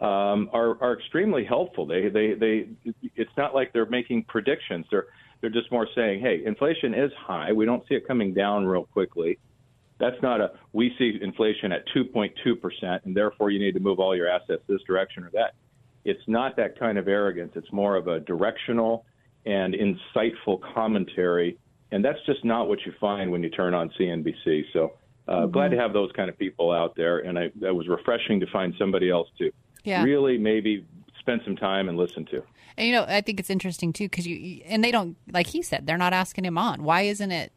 Um, 0.00 0.48
are, 0.52 0.80
are 0.80 0.96
extremely 0.96 1.44
helpful. 1.44 1.84
They, 1.84 2.08
they, 2.08 2.34
they. 2.34 2.68
It's 3.16 3.30
not 3.36 3.52
like 3.52 3.72
they're 3.72 3.86
making 3.86 4.24
predictions. 4.24 4.86
They're, 4.92 5.06
they're 5.40 5.50
just 5.50 5.72
more 5.72 5.88
saying, 5.92 6.20
"Hey, 6.20 6.42
inflation 6.44 6.94
is 6.94 7.10
high. 7.18 7.52
We 7.52 7.64
don't 7.64 7.82
see 7.88 7.96
it 7.96 8.06
coming 8.06 8.32
down 8.32 8.64
real 8.64 8.84
quickly. 8.84 9.38
That's 9.98 10.20
not 10.22 10.40
a 10.40 10.52
we 10.72 10.94
see 10.98 11.18
inflation 11.20 11.72
at 11.72 11.82
2.2 11.96 12.60
percent, 12.60 13.04
and 13.04 13.16
therefore 13.16 13.50
you 13.50 13.58
need 13.58 13.72
to 13.72 13.80
move 13.80 13.98
all 13.98 14.16
your 14.16 14.28
assets 14.28 14.62
this 14.68 14.82
direction 14.82 15.24
or 15.24 15.30
that. 15.32 15.54
It's 16.04 16.22
not 16.28 16.56
that 16.56 16.78
kind 16.78 16.96
of 16.96 17.08
arrogance. 17.08 17.52
It's 17.56 17.72
more 17.72 17.96
of 17.96 18.06
a 18.06 18.20
directional 18.20 19.04
and 19.46 19.74
insightful 19.74 20.60
commentary, 20.74 21.58
and 21.90 22.04
that's 22.04 22.24
just 22.24 22.44
not 22.44 22.68
what 22.68 22.78
you 22.86 22.92
find 23.00 23.32
when 23.32 23.42
you 23.42 23.50
turn 23.50 23.74
on 23.74 23.90
CNBC. 23.98 24.62
So 24.72 24.92
uh, 25.26 25.46
glad 25.46 25.70
to 25.72 25.76
have 25.76 25.92
those 25.92 26.10
kind 26.12 26.30
of 26.30 26.38
people 26.38 26.70
out 26.70 26.94
there, 26.96 27.18
and 27.18 27.38
I, 27.38 27.50
that 27.60 27.74
was 27.74 27.88
refreshing 27.88 28.40
to 28.40 28.46
find 28.52 28.74
somebody 28.78 29.10
else 29.10 29.28
to 29.38 29.50
Yeah. 29.84 30.02
really 30.02 30.38
maybe 30.38 30.84
spend 31.18 31.40
some 31.44 31.56
time 31.56 31.88
and 31.88 31.96
listen 31.98 32.24
to. 32.26 32.42
And 32.76 32.86
you 32.86 32.92
know, 32.92 33.04
I 33.08 33.20
think 33.20 33.40
it's 33.40 33.50
interesting 33.50 33.92
too 33.92 34.04
because 34.04 34.26
you 34.26 34.62
and 34.66 34.84
they 34.84 34.90
don't 34.90 35.16
like 35.32 35.48
he 35.48 35.62
said 35.62 35.86
they're 35.86 35.98
not 35.98 36.12
asking 36.12 36.44
him 36.44 36.56
on. 36.56 36.84
Why 36.84 37.02
isn't 37.02 37.30
it? 37.30 37.52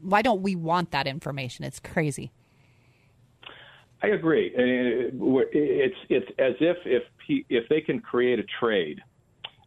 Why 0.00 0.22
don't 0.22 0.42
we 0.42 0.54
want 0.56 0.90
that 0.92 1.06
information? 1.06 1.64
It's 1.64 1.80
crazy. 1.80 2.32
I 4.02 4.08
agree. 4.08 4.52
And 4.54 5.20
It's 5.52 5.96
it's 6.08 6.26
as 6.38 6.54
if 6.60 6.76
if 6.84 7.02
he, 7.26 7.44
if 7.48 7.68
they 7.68 7.80
can 7.80 8.00
create 8.00 8.38
a 8.38 8.44
trade, 8.60 9.00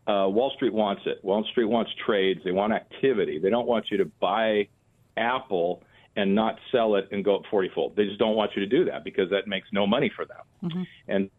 uh, 0.08 0.28
Wall 0.30 0.52
Street 0.56 0.74
wants 0.74 1.04
it. 1.06 1.24
Wall 1.24 1.44
Street 1.52 1.66
wants 1.66 1.92
trades. 2.06 2.42
They 2.44 2.52
want 2.52 2.74
activity. 2.74 3.40
They 3.40 3.50
don't 3.50 3.68
want 3.68 3.86
you 3.90 3.98
to 3.98 4.06
buy 4.06 4.68
Apple 5.16 5.84
and 6.18 6.36
not 6.36 6.60
sell 6.72 6.96
it 6.96 7.08
and 7.12 7.24
go 7.24 7.38
up 7.38 7.44
forty 7.50 7.70
fold. 7.74 7.96
They 7.96 8.06
just 8.06 8.20
don't 8.20 8.36
want 8.36 8.52
you 8.56 8.62
to 8.62 8.68
do 8.68 8.86
that 8.86 9.04
because 9.04 9.30
that 9.30 9.48
makes 9.48 9.70
no 9.72 9.88
money 9.88 10.12
for 10.14 10.26
them. 10.26 10.86
And 11.08 11.30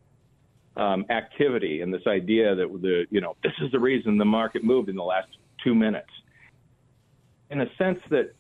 um, 0.77 1.05
activity 1.11 1.81
and 1.81 1.93
this 1.93 2.07
idea 2.07 2.55
that 2.55 2.69
the 2.83 3.07
you 3.11 3.21
know 3.21 3.37
this 3.43 3.53
is 3.63 3.71
the 3.73 3.81
reason 3.81 4.19
the 4.19 4.25
market 4.25 4.65
moved 4.65 4.89
in 4.89 4.97
the 4.97 5.03
last 5.03 5.29
two 5.65 5.75
minutes. 5.75 6.11
In 7.51 7.61
a 7.61 7.67
sense 7.79 7.99
that 8.11 8.35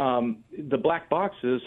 um, 0.00 0.44
the 0.56 0.78
black 0.78 1.08
boxes 1.08 1.60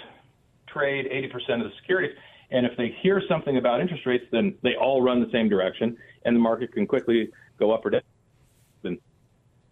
trade 0.68 1.08
80% 1.12 1.62
of 1.62 1.70
the 1.70 1.72
securities. 1.82 2.16
And 2.52 2.66
if 2.66 2.76
they 2.78 2.96
hear 3.02 3.22
something 3.28 3.58
about 3.58 3.82
interest 3.82 4.06
rates, 4.06 4.26
then 4.32 4.56
they 4.64 4.76
all 4.76 5.02
run 5.02 5.20
the 5.20 5.30
same 5.32 5.50
direction, 5.50 5.98
and 6.26 6.36
the 6.36 6.40
market 6.40 6.74
can 6.74 6.88
quickly 6.88 7.30
go 7.60 7.72
up 7.72 7.86
or 7.86 7.92
down. 7.92 8.02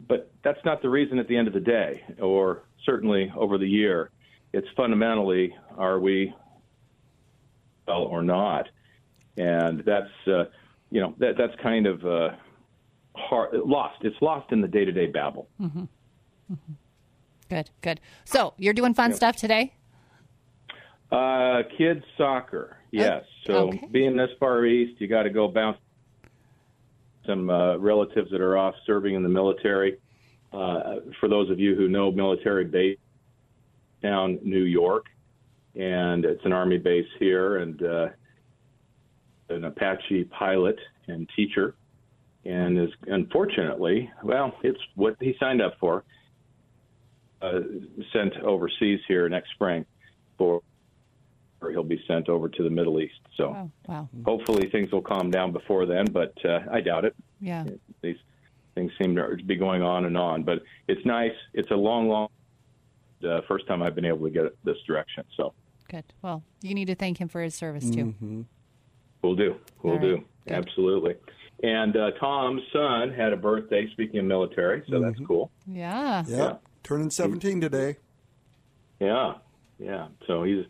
But 0.07 0.31
that's 0.43 0.63
not 0.63 0.81
the 0.81 0.89
reason 0.89 1.19
at 1.19 1.27
the 1.27 1.35
end 1.35 1.47
of 1.47 1.53
the 1.53 1.59
day, 1.59 2.03
or 2.21 2.63
certainly 2.85 3.31
over 3.35 3.57
the 3.57 3.67
year. 3.67 4.11
It's 4.53 4.67
fundamentally, 4.77 5.53
are 5.75 5.99
we 5.99 6.33
well 7.87 8.03
or 8.03 8.21
not? 8.21 8.69
And 9.37 9.83
that's, 9.85 10.09
uh, 10.27 10.45
you 10.89 11.01
know, 11.01 11.13
that 11.19 11.37
that's 11.37 11.55
kind 11.61 11.85
of 11.85 12.05
uh, 12.05 12.29
hard, 13.15 13.53
lost. 13.53 14.03
It's 14.03 14.19
lost 14.21 14.51
in 14.51 14.61
the 14.61 14.67
day-to-day 14.67 15.07
babble. 15.07 15.47
Good, 17.49 17.69
good. 17.81 17.99
So 18.25 18.53
you're 18.57 18.73
doing 18.73 18.93
fun 18.93 19.13
stuff 19.13 19.35
today. 19.35 19.73
Uh, 21.11 21.63
kids 21.77 22.03
soccer, 22.17 22.77
yes. 22.91 23.23
so 23.45 23.69
okay. 23.69 23.87
being 23.91 24.17
this 24.17 24.29
far 24.39 24.65
east, 24.65 24.99
you 24.99 25.07
got 25.07 25.23
to 25.23 25.29
go 25.29 25.47
bounce 25.47 25.77
some 27.25 27.49
uh, 27.49 27.77
relatives 27.77 28.29
that 28.31 28.41
are 28.41 28.57
off 28.57 28.75
serving 28.85 29.15
in 29.15 29.23
the 29.23 29.29
military. 29.29 29.97
Uh, 30.51 30.95
for 31.19 31.29
those 31.29 31.49
of 31.49 31.59
you 31.59 31.75
who 31.75 31.87
know 31.87 32.11
military 32.11 32.65
base 32.65 32.97
down 34.01 34.39
New 34.43 34.63
York, 34.63 35.05
and 35.75 36.25
it's 36.25 36.43
an 36.43 36.51
army 36.51 36.77
base 36.77 37.07
here, 37.19 37.57
and 37.57 37.83
uh, 37.83 38.07
an 39.49 39.63
Apache 39.65 40.25
pilot 40.25 40.77
and 41.07 41.29
teacher, 41.35 41.75
and 42.45 42.77
is 42.79 42.89
unfortunately, 43.07 44.09
well, 44.23 44.53
it's 44.63 44.79
what 44.95 45.15
he 45.19 45.35
signed 45.39 45.61
up 45.61 45.75
for. 45.79 46.03
Uh, 47.39 47.59
sent 48.11 48.35
overseas 48.37 48.99
here 49.07 49.29
next 49.29 49.51
spring 49.51 49.85
for 50.39 50.59
or 51.61 51.69
he'll 51.69 51.83
be 51.83 52.01
sent 52.07 52.29
over 52.29 52.49
to 52.49 52.63
the 52.63 52.69
Middle 52.69 52.99
East. 52.99 53.19
So 53.35 53.55
Oh, 53.55 53.71
wow. 53.87 54.09
hopefully 54.25 54.69
things 54.71 54.91
will 54.91 55.01
calm 55.03 55.29
down 55.29 55.51
before 55.51 55.85
then, 55.85 56.05
but 56.05 56.33
uh, 56.45 56.61
I 56.71 56.81
doubt 56.81 57.05
it. 57.05 57.15
Yeah. 57.39 57.65
These 58.01 58.17
things 58.73 58.91
seem 58.99 59.15
to 59.17 59.37
be 59.45 59.55
going 59.55 59.81
on 59.83 60.05
and 60.05 60.17
on, 60.17 60.41
but 60.43 60.63
it's 60.87 61.03
nice. 61.05 61.31
It's 61.53 61.69
a 61.69 61.75
long, 61.75 62.09
long 62.09 62.29
uh, 63.27 63.41
first 63.47 63.67
time 63.67 63.81
I've 63.83 63.95
been 63.95 64.05
able 64.05 64.25
to 64.25 64.31
get 64.31 64.63
this 64.63 64.77
direction. 64.87 65.23
So 65.35 65.53
Good. 65.89 66.05
Well, 66.23 66.43
you 66.61 66.73
need 66.75 66.85
to 66.87 66.95
thank 66.95 67.19
him 67.19 67.27
for 67.27 67.41
his 67.43 67.53
service 67.55 67.89
too. 67.89 68.45
We'll 69.21 69.35
do. 69.35 69.55
We'll 69.83 69.93
All 69.93 69.99
right. 69.99 70.05
do. 70.07 70.23
Good. 70.47 70.53
Absolutely. 70.53 71.15
And 71.63 71.95
uh, 71.97 72.11
Tom's 72.19 72.61
son 72.71 73.11
had 73.13 73.33
a 73.33 73.37
birthday. 73.37 73.89
Speaking 73.91 74.19
of 74.19 74.25
military, 74.25 74.83
so 74.89 74.99
that's 75.01 75.19
cool. 75.27 75.51
Yeah. 75.65 76.23
Yeah. 76.27 76.37
Yeah. 76.37 76.53
Turning 76.83 77.09
17 77.09 77.59
today. 77.61 77.97
Yeah, 78.99 79.33
yeah. 79.79 80.07
So 80.25 80.43
he's. 80.43 80.65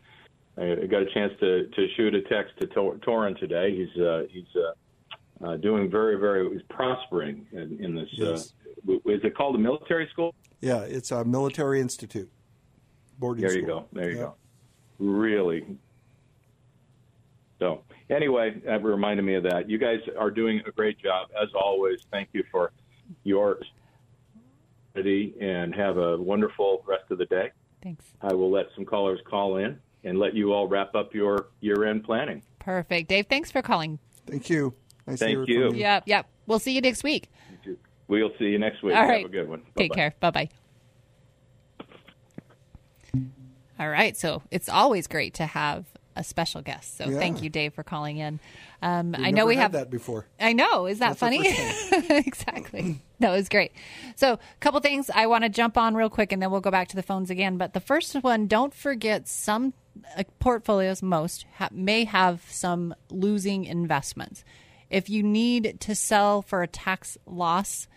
I 0.58 0.88
got 0.90 1.04
a 1.04 1.14
chance 1.14 1.32
to, 1.40 1.68
to 1.68 1.88
shoot 1.96 2.16
a 2.16 2.22
text 2.24 2.58
to 2.60 2.68
Tor- 2.68 2.96
Torin 2.96 3.38
today. 3.40 3.76
He's 3.76 4.02
uh, 4.02 4.24
he's 4.32 4.46
uh, 4.56 5.46
uh, 5.46 5.58
doing 5.58 5.90
very 5.92 6.16
very. 6.20 6.50
He's 6.52 6.64
prospering 6.70 7.46
in, 7.52 7.78
in 7.84 7.96
this. 7.96 8.10
Yes. 8.12 8.54
Uh, 8.90 8.94
is 9.06 9.24
it 9.24 9.36
called 9.38 9.56
a 9.56 9.60
military 9.60 10.08
school? 10.12 10.34
Yeah, 10.62 10.80
it's 10.80 11.12
a 11.12 11.24
military 11.24 11.80
institute. 11.80 12.30
Boarding 13.20 13.46
There 13.46 13.56
you 13.56 13.64
school. 13.64 13.82
go. 13.82 13.88
There 13.94 14.10
you 14.10 14.18
Yeah. 14.18 14.24
go. 14.24 14.36
Really. 15.00 15.66
So 17.60 17.84
anyway, 18.10 18.62
that 18.66 18.84
reminded 18.84 19.24
me 19.26 19.36
of 19.36 19.44
that. 19.44 19.70
You 19.70 19.78
guys 19.78 20.00
are 20.18 20.32
doing 20.32 20.62
a 20.66 20.72
great 20.72 21.00
job 21.00 21.30
as 21.42 21.50
always. 21.54 22.00
Thank 22.12 22.30
you 22.34 22.44
for 22.52 22.72
your 23.24 23.60
and 24.96 25.76
have 25.76 25.98
a 25.98 26.18
wonderful 26.18 26.84
rest 26.88 27.04
of 27.12 27.20
the 27.20 27.26
day. 27.26 27.52
Thanks. 27.84 28.04
I 28.20 28.34
will 28.34 28.50
let 28.50 28.66
some 28.74 28.84
callers 28.84 29.20
call 29.30 29.58
in 29.58 29.80
and 30.04 30.18
let 30.18 30.34
you 30.34 30.54
all 30.54 30.68
wrap 30.68 30.96
up 30.96 31.14
your 31.14 31.50
year-end 31.60 32.04
planning. 32.04 32.42
Perfect. 32.60 33.08
Dave, 33.08 33.28
thanks 33.28 33.52
for 33.52 33.62
calling. 33.62 34.00
Thank 34.26 34.50
you. 34.50 34.74
Nice 35.06 35.20
Thank 35.20 35.46
to 35.46 35.54
you. 35.54 35.68
from 35.68 35.76
you. 35.76 35.82
Yep. 35.82 36.04
Yep. 36.08 36.30
We'll 36.48 36.60
see 36.60 36.72
you 36.72 36.82
next 36.82 37.04
week. 37.04 37.30
We'll 38.08 38.32
see 38.40 38.46
you 38.46 38.58
next 38.58 38.82
week. 38.82 38.96
All 38.96 39.06
Have 39.08 39.26
a 39.26 39.30
good 39.30 39.48
one. 39.48 39.62
Take 39.78 39.92
Bye-bye. 39.92 39.96
care. 39.96 40.14
Bye 40.20 40.32
bye. 40.32 40.50
All 43.80 43.90
right. 43.90 44.18
So 44.18 44.42
it's 44.50 44.68
always 44.70 45.08
great 45.08 45.34
to 45.36 45.46
have 45.46 45.86
a 46.18 46.24
special 46.24 46.62
guest. 46.62 46.98
So 46.98 47.08
Yeah. 47.10 47.18
thank 47.20 47.42
you, 47.44 47.50
Dave, 47.50 47.74
for 47.74 47.84
calling 47.84 48.18
in. 48.18 48.40
Um, 48.82 49.16
I 49.18 49.32
know 49.32 49.46
we 49.46 49.56
had 49.56 49.62
have 49.64 49.72
that 49.74 49.90
before. 49.90 50.26
I 50.40 50.54
know. 50.54 50.86
Is 50.86 51.00
that 51.00 51.18
That's 51.18 51.20
funny? 51.20 51.42
exactly. 52.10 53.02
That 53.20 53.32
was 53.32 53.50
great. 53.50 53.72
So, 54.16 54.34
a 54.34 54.40
couple 54.60 54.80
things 54.80 55.10
I 55.14 55.28
want 55.28 55.44
to 55.44 55.50
jump 55.50 55.78
on 55.78 55.96
real 55.96 56.10
quick 56.10 56.32
and 56.32 56.42
then 56.42 56.52
we'll 56.52 56.62
go 56.62 56.72
back 56.72 56.88
to 56.90 56.96
the 56.96 57.04
phones 57.04 57.30
again. 57.30 57.58
But 57.58 57.74
the 57.74 57.80
first 57.80 58.14
one, 58.16 58.48
don't 58.48 58.74
forget 58.74 59.28
some 59.28 59.74
uh, 60.16 60.24
portfolios, 60.40 61.02
most 61.02 61.46
ha- 61.56 61.70
may 61.72 62.04
have 62.06 62.44
some 62.50 62.94
losing 63.10 63.66
investments. 63.66 64.44
If 64.90 65.10
you 65.10 65.24
need 65.24 65.78
to 65.82 65.96
sell 65.96 66.42
for 66.42 66.62
a 66.64 66.68
tax 66.68 67.18
loss, 67.26 67.88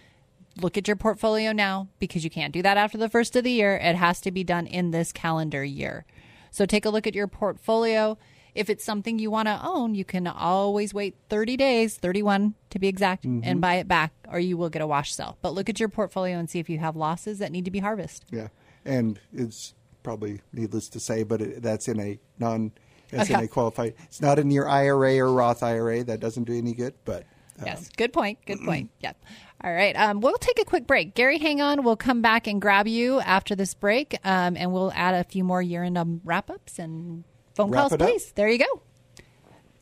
look 0.61 0.77
at 0.79 0.89
your 0.89 0.97
portfolio 0.97 1.53
now 1.53 1.89
because 1.99 2.25
you 2.25 2.31
can't 2.31 2.53
do 2.53 2.63
that 2.63 2.77
after 2.77 2.99
the 2.99 3.09
first 3.09 3.37
of 3.37 3.45
the 3.45 3.53
year. 3.53 3.77
It 3.77 3.95
has 3.97 4.21
to 4.23 4.31
be 4.31 4.43
done 4.45 4.67
in 4.67 4.91
this 4.91 5.13
calendar 5.13 5.63
year. 5.63 6.05
So 6.51 6.67
take 6.67 6.85
a 6.85 6.91
look 6.91 7.07
at 7.07 7.15
your 7.15 7.27
portfolio. 7.27 8.19
If 8.55 8.69
it's 8.69 8.85
something 8.85 9.19
you 9.19 9.31
want 9.31 9.47
to 9.47 9.61
own, 9.63 9.95
you 9.95 10.05
can 10.05 10.27
always 10.27 10.93
wait 10.93 11.15
30 11.29 11.57
days, 11.57 11.97
31 11.97 12.55
to 12.71 12.79
be 12.79 12.89
exact, 12.89 13.25
and 13.25 13.45
mm-hmm. 13.45 13.61
buy 13.61 13.75
it 13.75 13.87
back, 13.87 14.13
or 14.29 14.41
you 14.41 14.57
will 14.57 14.69
get 14.69 14.83
a 14.83 14.87
wash 14.87 15.15
sale. 15.15 15.39
But 15.41 15.55
look 15.55 15.69
at 15.69 15.79
your 15.79 15.89
portfolio 15.89 16.37
and 16.37 16.51
see 16.51 16.59
if 16.59 16.69
you 16.69 16.79
have 16.79 16.97
losses 16.97 17.39
that 17.39 17.53
need 17.53 17.65
to 17.67 17.71
be 17.71 17.79
harvested. 17.79 18.27
Yeah, 18.33 18.49
and 18.85 19.21
it's 19.33 19.75
probably 20.03 20.41
needless 20.53 20.89
to 20.89 21.01
say, 21.01 21.23
but 21.23 21.41
it, 21.41 21.63
that's 21.63 21.87
in 21.87 22.01
a 22.01 22.19
non 22.39 22.73
that's 23.11 23.31
Okay. 23.31 23.39
in 23.39 23.45
a 23.45 23.49
qualified. 23.49 23.95
It's 24.05 24.21
not 24.21 24.39
in 24.39 24.51
your 24.51 24.69
IRA 24.69 25.19
or 25.19 25.33
Roth 25.33 25.63
IRA. 25.63 26.05
That 26.05 26.21
doesn't 26.21 26.45
do 26.45 26.57
any 26.57 26.75
good. 26.75 26.95
But 27.05 27.25
Yes, 27.65 27.81
um, 27.81 27.87
good 27.97 28.13
point. 28.13 28.39
Good 28.47 28.61
point. 28.65 28.91
Yep. 29.01 29.17
All 29.63 29.73
right. 29.73 29.95
Um, 29.95 30.21
we'll 30.21 30.39
take 30.39 30.59
a 30.59 30.65
quick 30.65 30.87
break. 30.87 31.15
Gary, 31.15 31.39
hang 31.39 31.61
on. 31.61 31.83
We'll 31.85 31.97
come 31.97 32.23
back 32.23 32.47
and 32.47 32.61
grab 32.63 32.87
you 32.89 33.21
after 33.21 33.55
this 33.55 33.75
break, 33.75 34.17
um, 34.25 34.57
and 34.57 34.73
we'll 34.73 34.93
add 34.95 35.15
a 35.15 35.25
few 35.25 35.45
more 35.45 35.61
year-end 35.61 35.99
um, 35.99 36.21
wrap-ups 36.25 36.79
and 36.79 37.25
phone 37.55 37.71
Wrap 37.71 37.81
calls, 37.83 37.93
it 37.93 38.01
up. 38.03 38.09
please. 38.09 38.33
There 38.33 38.49
you 38.49 38.59
go. 38.59 38.83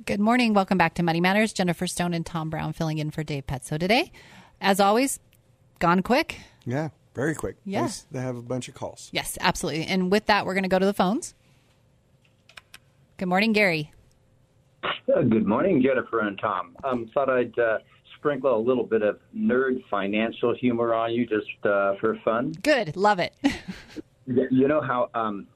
Good 0.04 0.18
morning. 0.20 0.52
Welcome 0.52 0.78
back 0.78 0.94
to 0.94 1.02
Money 1.04 1.20
Matters. 1.20 1.52
Jennifer 1.52 1.86
Stone 1.86 2.12
and 2.14 2.26
Tom 2.26 2.50
Brown 2.50 2.72
filling 2.72 2.98
in 2.98 3.10
for 3.12 3.22
Dave 3.22 3.46
Petso 3.46 3.78
today. 3.78 4.10
As 4.60 4.80
always, 4.80 5.20
gone 5.78 6.02
quick. 6.02 6.40
yeah, 6.64 6.88
very 7.14 7.34
quick. 7.36 7.56
Yeah. 7.64 7.82
Nice 7.82 8.02
to 8.12 8.20
have 8.20 8.36
a 8.36 8.42
bunch 8.42 8.68
of 8.68 8.74
calls. 8.74 9.10
Yes, 9.12 9.38
absolutely. 9.40 9.84
And 9.84 10.10
with 10.10 10.26
that, 10.26 10.44
we're 10.44 10.54
going 10.54 10.64
to 10.64 10.68
go 10.68 10.78
to 10.80 10.86
the 10.86 10.94
phones. 10.94 11.34
Good 13.16 13.28
morning, 13.28 13.52
Gary. 13.52 13.92
Uh, 14.84 15.22
Good 15.22 15.46
morning, 15.46 15.82
Jennifer 15.82 16.20
and 16.20 16.38
Tom. 16.38 16.74
Um, 16.84 17.10
thought 17.12 17.28
I'd 17.28 17.56
uh, 17.58 17.78
sprinkle 18.18 18.56
a 18.56 18.60
little 18.60 18.84
bit 18.84 19.02
of 19.02 19.18
nerd 19.36 19.82
financial 19.90 20.54
humor 20.54 20.94
on 20.94 21.12
you 21.12 21.26
just 21.26 21.46
uh, 21.64 21.94
for 22.00 22.18
fun. 22.24 22.52
Good. 22.62 22.96
Love 22.96 23.18
it. 23.18 23.34
You 24.50 24.68
know 24.68 24.82
how 24.82 25.08
um, 25.14 25.46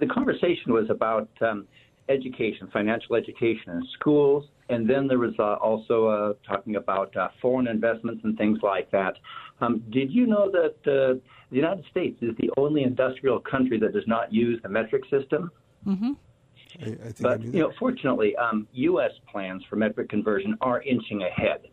the 0.00 0.06
conversation 0.06 0.72
was 0.72 0.88
about 0.88 1.28
um, 1.42 1.66
education, 2.08 2.70
financial 2.72 3.16
education 3.16 3.72
in 3.72 3.82
schools, 4.00 4.46
and 4.70 4.88
then 4.88 5.06
there 5.06 5.18
was 5.18 5.34
uh, 5.38 5.54
also 5.54 6.06
uh, 6.06 6.32
talking 6.46 6.76
about 6.76 7.14
uh, 7.18 7.28
foreign 7.42 7.68
investments 7.68 8.22
and 8.24 8.36
things 8.38 8.60
like 8.62 8.90
that. 8.92 9.16
Um, 9.60 9.82
did 9.90 10.10
you 10.10 10.26
know 10.26 10.50
that 10.50 10.74
uh, 10.90 11.20
the 11.50 11.56
United 11.56 11.84
States 11.90 12.16
is 12.22 12.34
the 12.38 12.50
only 12.56 12.82
industrial 12.82 13.40
country 13.40 13.78
that 13.80 13.92
does 13.92 14.06
not 14.06 14.32
use 14.32 14.58
the 14.62 14.70
metric 14.70 15.02
system? 15.10 15.50
I, 15.86 16.84
I 16.84 16.86
think 16.86 16.96
I 17.20 17.22
But 17.22 17.40
knew 17.40 17.50
you 17.52 17.58
know, 17.60 17.72
fortunately, 17.78 18.34
um, 18.36 18.66
U.S. 18.72 19.12
plans 19.30 19.62
for 19.68 19.76
metric 19.76 20.08
conversion 20.08 20.56
are 20.60 20.82
inching 20.82 21.22
ahead. 21.22 21.68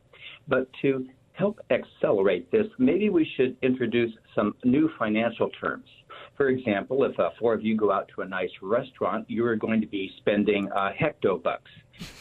But 0.51 0.67
to 0.81 1.07
help 1.31 1.61
accelerate 1.69 2.51
this, 2.51 2.67
maybe 2.77 3.09
we 3.09 3.25
should 3.37 3.55
introduce 3.61 4.11
some 4.35 4.53
new 4.65 4.91
financial 4.99 5.49
terms. 5.49 5.87
For 6.35 6.49
example, 6.49 7.05
if 7.05 7.17
uh, 7.17 7.29
four 7.39 7.53
of 7.53 7.63
you 7.63 7.77
go 7.77 7.89
out 7.89 8.09
to 8.15 8.21
a 8.21 8.27
nice 8.27 8.49
restaurant, 8.61 9.29
you 9.29 9.45
are 9.45 9.55
going 9.55 9.79
to 9.79 9.87
be 9.87 10.11
spending 10.17 10.69
uh, 10.73 10.91
hectobucks. 10.91 11.71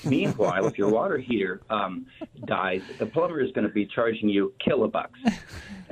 Meanwhile, 0.05 0.67
if 0.67 0.79
your 0.79 0.91
water 0.91 1.19
heater 1.19 1.61
um, 1.71 2.07
dies, 2.45 2.83
the 3.01 3.07
plumber 3.07 3.41
is 3.41 3.51
going 3.51 3.67
to 3.67 3.73
be 3.73 3.85
charging 3.85 4.29
you 4.29 4.55
kilobucks. 4.65 5.19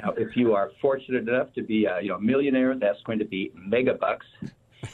Now, 0.01 0.12
if 0.16 0.36
you 0.36 0.55
are 0.55 0.70
fortunate 0.80 1.28
enough 1.28 1.53
to 1.55 1.62
be 1.62 1.86
a 1.86 2.01
you 2.01 2.11
know, 2.11 2.16
a 2.16 2.20
millionaire, 2.20 2.76
that's 2.76 3.03
going 3.03 3.18
to 3.18 3.24
be 3.24 3.51
megabucks. 3.59 4.28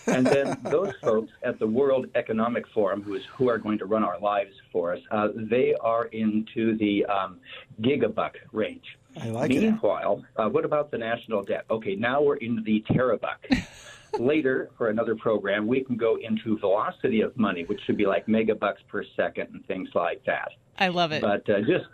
And 0.06 0.26
then 0.26 0.58
those 0.64 0.92
folks 1.02 1.32
at 1.42 1.58
the 1.58 1.66
World 1.66 2.06
Economic 2.14 2.66
Forum, 2.68 3.02
who 3.02 3.14
is 3.14 3.22
who 3.36 3.48
are 3.48 3.58
going 3.58 3.78
to 3.78 3.86
run 3.86 4.04
our 4.04 4.18
lives 4.18 4.52
for 4.72 4.92
us, 4.92 5.00
uh, 5.10 5.28
they 5.34 5.74
are 5.80 6.06
into 6.06 6.76
the 6.76 7.04
um, 7.06 7.38
gigabuck 7.80 8.32
range. 8.52 8.98
I 9.20 9.28
like 9.28 9.50
it. 9.50 9.60
Meanwhile, 9.60 10.24
uh, 10.36 10.48
what 10.48 10.64
about 10.64 10.90
the 10.90 10.98
national 10.98 11.42
debt? 11.42 11.64
Okay, 11.70 11.94
now 11.94 12.20
we're 12.20 12.36
into 12.36 12.62
the 12.62 12.84
terabuck. 12.90 13.38
Later, 14.18 14.70
for 14.78 14.90
another 14.90 15.16
program, 15.16 15.66
we 15.66 15.82
can 15.82 15.96
go 15.96 16.16
into 16.16 16.56
velocity 16.58 17.20
of 17.20 17.36
money, 17.36 17.64
which 17.64 17.80
should 17.84 17.96
be 17.96 18.06
like 18.06 18.26
megabucks 18.26 18.86
per 18.88 19.04
second 19.16 19.48
and 19.52 19.66
things 19.66 19.88
like 19.94 20.24
that. 20.24 20.50
I 20.78 20.88
love 20.88 21.12
it. 21.12 21.20
But 21.20 21.48
uh, 21.48 21.60
just 21.60 21.86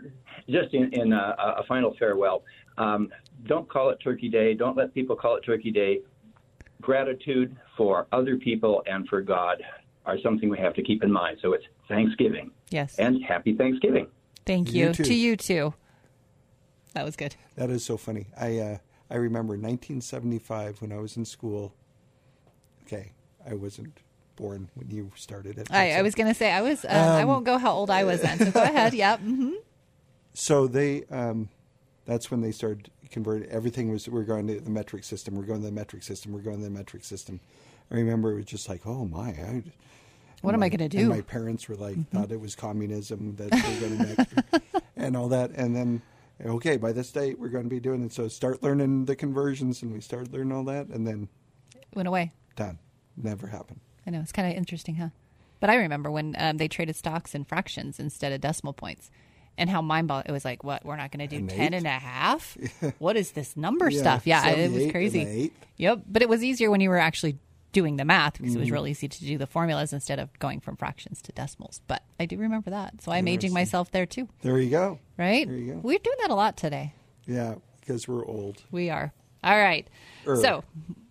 just 0.49 0.75
in, 0.75 0.93
in 0.93 1.13
uh, 1.13 1.35
a 1.59 1.65
final 1.65 1.95
farewell, 1.99 2.43
um, 2.79 3.11
don't 3.47 3.69
call 3.69 3.91
it 3.91 3.99
Turkey 4.03 4.29
Day. 4.29 4.55
Don't 4.55 4.77
let 4.77 4.95
people 4.95 5.17
call 5.17 5.37
it 5.37 5.43
Turkey 5.43 5.71
Day. 5.71 6.01
Gratitude 6.81 7.57
for 7.77 8.07
other 8.13 8.37
people 8.37 8.83
and 8.87 9.07
for 9.09 9.21
God 9.21 9.63
are 10.07 10.19
something 10.23 10.49
we 10.49 10.59
have 10.59 10.75
to 10.75 10.83
keep 10.83 11.03
in 11.03 11.13
mind. 11.13 11.39
So 11.43 11.53
it's 11.53 11.65
Thanksgiving 11.89 12.51
yes. 12.71 12.97
and 12.99 13.23
Happy 13.25 13.55
Thanksgiving. 13.55 14.07
Thank 14.47 14.73
You 14.73 14.89
you. 14.89 14.93
To 14.95 15.15
you 15.15 15.37
too. 15.37 15.75
That 16.95 17.05
was 17.05 17.17
good. 17.17 17.37
That 17.57 17.71
is 17.71 17.85
so 17.85 17.97
funny. 17.97 18.27
I 18.41 18.59
uh, 18.59 18.79
I 19.11 19.17
remember 19.17 19.53
1975 19.55 20.81
when 20.83 20.93
I 20.93 20.99
was 20.99 21.17
in 21.17 21.25
school. 21.25 21.75
Okay, 22.87 23.13
I 23.49 23.55
wasn't 23.55 23.99
born 24.37 24.71
when 24.75 24.91
you 24.91 25.13
started 25.15 25.59
it. 25.59 25.69
I, 25.71 25.93
I 25.93 26.03
was 26.03 26.15
going 26.15 26.29
to 26.29 26.35
say 26.35 26.51
I 26.51 26.63
was. 26.63 26.85
Uh, 26.85 26.89
I 26.89 27.23
Um, 27.23 27.29
won't 27.29 27.45
go 27.45 27.59
how 27.59 27.73
old 27.73 27.91
I 27.91 28.05
was 28.05 28.23
then. 28.23 28.39
So 28.39 28.51
go 28.51 28.63
ahead. 28.63 28.95
Yep. 29.05 29.21
hmm 29.21 29.53
So 30.33 30.67
they, 30.67 31.05
um, 31.11 31.49
that's 32.07 32.31
when 32.31 32.41
they 32.41 32.51
started 32.51 32.91
convert 33.11 33.49
everything 33.49 33.91
was 33.91 34.09
we're 34.09 34.23
going 34.25 34.47
to 34.49 34.61
the 34.61 34.71
metric 34.71 35.05
system. 35.05 35.35
We're 35.35 35.43
going 35.45 35.61
to 35.61 35.67
the 35.67 35.73
metric 35.73 36.03
system. 36.03 36.33
We're 36.33 36.41
going 36.41 36.59
to 36.59 36.65
the 36.65 36.71
metric 36.71 37.05
system. 37.05 37.41
I 37.91 37.95
remember 37.97 38.33
it 38.33 38.37
was 38.37 38.45
just 38.47 38.69
like, 38.69 38.87
oh 38.87 39.05
my, 39.05 39.31
I, 39.31 39.63
What 40.43 40.55
am 40.55 40.61
my- 40.61 40.67
I 40.67 40.69
going 40.69 40.89
to 40.91 40.97
And 40.99 41.07
do? 41.07 41.09
my 41.11 41.21
parents 41.23 41.69
were 41.69 41.77
like, 41.77 41.97
thought 42.11 42.31
it 42.31 42.41
was 42.41 42.55
communism 42.55 43.37
that 43.37 43.51
we're 43.53 43.89
going 43.89 44.17
to 44.17 44.83
and 44.97 45.17
all 45.17 45.29
that. 45.29 45.51
And 45.51 45.75
then, 45.75 46.03
okay, 46.45 46.77
by 46.77 46.93
this 46.93 47.11
date 47.11 47.39
we're 47.39 47.49
going 47.49 47.65
to 47.65 47.71
be 47.71 47.81
doing 47.81 48.05
it. 48.05 48.13
So 48.13 48.29
start 48.29 48.63
learning 48.63 49.07
the 49.07 49.17
conversions, 49.17 49.83
and 49.83 49.93
we 49.93 50.01
started 50.01 50.33
learning 50.33 50.53
all 50.53 50.65
that, 50.65 50.87
and 50.89 51.07
then 51.07 51.29
Went 51.95 52.07
away. 52.09 52.33
done. 52.57 52.79
Never 53.17 53.49
happened. 53.49 53.81
I 54.07 54.11
know 54.11 54.21
it's 54.21 54.33
kind 54.33 54.51
of 54.51 54.57
interesting, 54.57 54.95
huh? 54.97 55.09
But 55.59 55.69
I 55.69 55.75
remember 55.75 56.11
when 56.11 56.35
um, 56.39 56.57
they 56.57 56.69
traded 56.69 56.97
stocks 56.97 57.35
in 57.35 57.45
fractions 57.45 57.99
instead 58.01 58.33
of 58.33 58.41
decimal 58.41 58.73
points, 58.73 59.11
and 59.61 59.71
how 59.71 59.81
mind 59.83 60.09
boggling 60.09 60.31
it 60.31 60.33
was. 60.33 60.45
Like, 60.45 60.65
what? 60.65 60.85
We're 60.85 60.97
not 60.97 61.13
going 61.13 61.29
to 61.29 61.37
do 61.37 61.43
An 61.43 61.47
ten 61.49 61.75
eight? 61.75 61.77
and 61.77 61.87
a 61.87 61.91
half? 61.91 62.57
what 62.99 63.17
is 63.17 63.31
this 63.33 63.57
number 63.57 63.89
Yeah, 63.91 64.01
stuff? 64.01 64.27
Yeah, 64.27 64.49
it 64.49 64.73
was 64.73 64.91
crazy. 64.91 65.53
Yep, 65.77 66.01
but 66.09 66.23
it 66.23 66.29
was 66.29 66.43
easier 66.43 66.71
when 66.71 66.81
you 66.81 66.91
were 66.91 66.99
actually 66.99 67.39
doing 67.73 67.97
the 67.97 68.05
math 68.05 68.33
because 68.39 68.49
it 68.49 68.51
Mm-hmm. 68.57 68.61
was 68.63 68.71
real 68.73 68.87
easy 68.89 69.07
to 69.07 69.21
do 69.25 69.39
the 69.39 69.47
formulas 69.47 69.93
instead 69.93 70.19
of 70.19 70.37
going 70.41 70.59
from 70.59 70.75
fractions 70.77 71.23
to 71.23 71.31
decimals. 71.33 71.81
But 71.87 72.03
I 72.19 72.27
do 72.27 72.37
remember 72.37 72.71
that, 72.71 73.01
so 73.01 73.13
I'm 73.13 73.29
aging 73.29 73.53
myself 73.53 73.93
there 73.93 74.07
too. 74.07 74.29
There 74.43 74.59
you 74.59 74.71
go. 74.71 74.99
Right? 75.17 75.47
There 75.47 75.57
you 75.57 75.75
go. 75.75 75.79
We're 75.81 75.99
doing 76.01 76.17
that 76.23 76.31
a 76.31 76.35
lot 76.35 76.57
today. 76.57 76.95
Yeah, 77.27 77.55
because 77.81 78.09
we're 78.09 78.27
old. 78.27 78.65
We 78.73 78.91
are. 78.91 79.13
All 79.45 79.57
right. 79.57 79.87
Er. 80.27 80.37
So, 80.37 80.65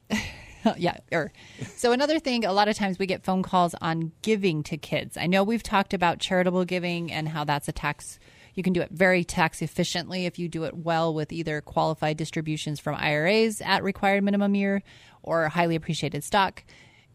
yeah. 0.77 0.97
Er. 1.13 1.31
So, 1.75 1.91
another 1.93 2.19
thing, 2.19 2.43
a 2.45 2.51
lot 2.51 2.67
of 2.67 2.75
times 2.75 2.99
we 2.99 3.05
get 3.05 3.23
phone 3.23 3.41
calls 3.43 3.73
on 3.81 4.11
giving 4.21 4.61
to 4.63 4.77
kids. 4.77 5.15
I 5.17 5.27
know 5.27 5.43
we've 5.43 5.63
talked 5.63 5.93
about 5.93 6.19
charitable 6.19 6.65
giving 6.65 7.11
and 7.11 7.29
how 7.29 7.43
that's 7.45 7.67
a 7.67 7.71
tax. 7.71 8.19
You 8.59 8.63
can 8.63 8.73
do 8.73 8.81
it 8.81 8.91
very 8.91 9.23
tax 9.23 9.61
efficiently 9.61 10.25
if 10.25 10.37
you 10.37 10.49
do 10.49 10.65
it 10.65 10.75
well 10.75 11.13
with 11.13 11.31
either 11.31 11.61
qualified 11.61 12.17
distributions 12.17 12.77
from 12.77 12.93
IRAs 12.93 13.61
at 13.61 13.85
required 13.85 14.21
minimum 14.21 14.53
year 14.53 14.83
or 15.23 15.47
highly 15.47 15.77
appreciated 15.77 16.25
stock. 16.25 16.65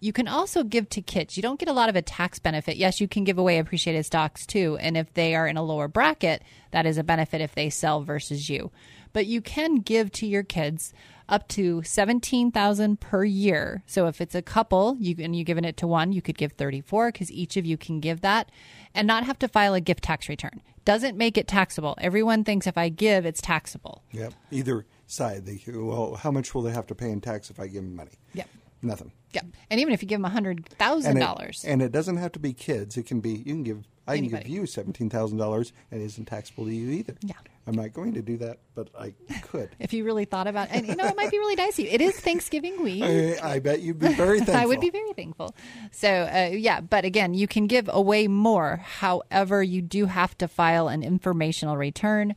You 0.00 0.10
can 0.10 0.26
also 0.26 0.64
give 0.64 0.88
to 0.88 1.02
kids. 1.02 1.36
You 1.36 1.42
don't 1.42 1.60
get 1.60 1.68
a 1.68 1.74
lot 1.74 1.90
of 1.90 1.96
a 1.96 2.02
tax 2.02 2.38
benefit. 2.38 2.78
Yes, 2.78 2.98
you 2.98 3.08
can 3.08 3.24
give 3.24 3.36
away 3.36 3.58
appreciated 3.58 4.06
stocks 4.06 4.46
too. 4.46 4.78
And 4.80 4.96
if 4.96 5.12
they 5.12 5.34
are 5.34 5.46
in 5.46 5.58
a 5.58 5.62
lower 5.62 5.86
bracket, 5.86 6.42
that 6.70 6.86
is 6.86 6.96
a 6.96 7.04
benefit 7.04 7.42
if 7.42 7.54
they 7.54 7.68
sell 7.68 8.00
versus 8.00 8.48
you. 8.48 8.70
But 9.12 9.26
you 9.26 9.42
can 9.42 9.80
give 9.80 10.12
to 10.12 10.26
your 10.26 10.44
kids 10.44 10.94
up 11.28 11.46
to 11.48 11.82
17,000 11.82 13.00
per 13.00 13.22
year. 13.22 13.82
So 13.84 14.06
if 14.06 14.22
it's 14.22 14.34
a 14.34 14.40
couple, 14.40 14.96
you 14.98 15.14
and 15.18 15.36
you're 15.36 15.44
giving 15.44 15.66
it 15.66 15.76
to 15.76 15.86
one, 15.86 16.12
you 16.12 16.22
could 16.22 16.38
give 16.38 16.52
34 16.52 17.12
cuz 17.12 17.30
each 17.30 17.58
of 17.58 17.66
you 17.66 17.76
can 17.76 18.00
give 18.00 18.22
that 18.22 18.50
and 18.94 19.06
not 19.06 19.26
have 19.26 19.38
to 19.40 19.48
file 19.48 19.74
a 19.74 19.80
gift 19.82 20.04
tax 20.04 20.26
return. 20.30 20.62
Doesn't 20.84 21.16
make 21.16 21.38
it 21.38 21.48
taxable. 21.48 21.96
Everyone 22.00 22.44
thinks 22.44 22.66
if 22.66 22.76
I 22.76 22.88
give, 22.88 23.24
it's 23.24 23.40
taxable. 23.40 24.02
Yep. 24.12 24.34
Either 24.50 24.86
side. 25.06 25.46
They 25.46 25.60
well, 25.72 26.14
how 26.16 26.30
much 26.30 26.54
will 26.54 26.62
they 26.62 26.72
have 26.72 26.86
to 26.88 26.94
pay 26.94 27.10
in 27.10 27.20
tax 27.20 27.50
if 27.50 27.58
I 27.58 27.66
give 27.68 27.82
them 27.82 27.96
money? 27.96 28.18
Yep. 28.34 28.48
Nothing. 28.82 29.12
Yeah. 29.32 29.42
And 29.70 29.80
even 29.80 29.92
if 29.94 30.02
you 30.02 30.08
give 30.08 30.20
them 30.20 30.30
And 30.36 30.46
$100,000. 30.46 31.64
and 31.66 31.82
it 31.82 31.90
doesn't 31.90 32.18
have 32.18 32.32
to 32.32 32.38
be 32.38 32.52
kids. 32.52 32.96
It 32.96 33.06
can 33.06 33.20
be 33.20 33.30
you 33.30 33.44
can 33.54 33.62
give. 33.62 33.84
I 34.06 34.18
can 34.18 34.28
give 34.28 34.46
you 34.46 34.66
seventeen 34.66 35.08
thousand 35.08 35.38
dollars, 35.38 35.72
and 35.90 36.02
it 36.02 36.04
isn't 36.04 36.26
taxable 36.26 36.66
to 36.66 36.74
you 36.74 36.90
either. 36.90 37.14
Yeah. 37.22 37.34
I'm 37.66 37.74
not 37.74 37.94
going 37.94 38.14
to 38.14 38.22
do 38.22 38.36
that, 38.38 38.58
but 38.74 38.90
I 38.98 39.14
could. 39.42 39.70
if 39.78 39.94
you 39.94 40.04
really 40.04 40.26
thought 40.26 40.46
about 40.46 40.68
it, 40.68 40.74
and 40.74 40.86
you 40.86 40.96
know 40.96 41.06
it 41.06 41.16
might 41.16 41.30
be 41.30 41.38
really 41.38 41.54
nice. 41.54 41.78
It 41.78 42.00
is 42.00 42.14
Thanksgiving 42.20 42.82
week. 42.82 43.02
I, 43.02 43.54
I 43.54 43.58
bet 43.58 43.80
you'd 43.80 43.98
be 43.98 44.12
very 44.12 44.38
thankful. 44.38 44.56
I 44.62 44.66
would 44.66 44.80
be 44.80 44.90
very 44.90 45.12
thankful. 45.14 45.54
So, 45.90 46.08
uh, 46.08 46.50
yeah, 46.52 46.80
but 46.82 47.06
again, 47.06 47.32
you 47.32 47.48
can 47.48 47.66
give 47.66 47.88
away 47.90 48.28
more. 48.28 48.82
However, 48.84 49.62
you 49.62 49.80
do 49.80 50.06
have 50.06 50.36
to 50.38 50.48
file 50.48 50.88
an 50.88 51.02
informational 51.02 51.78
return 51.78 52.36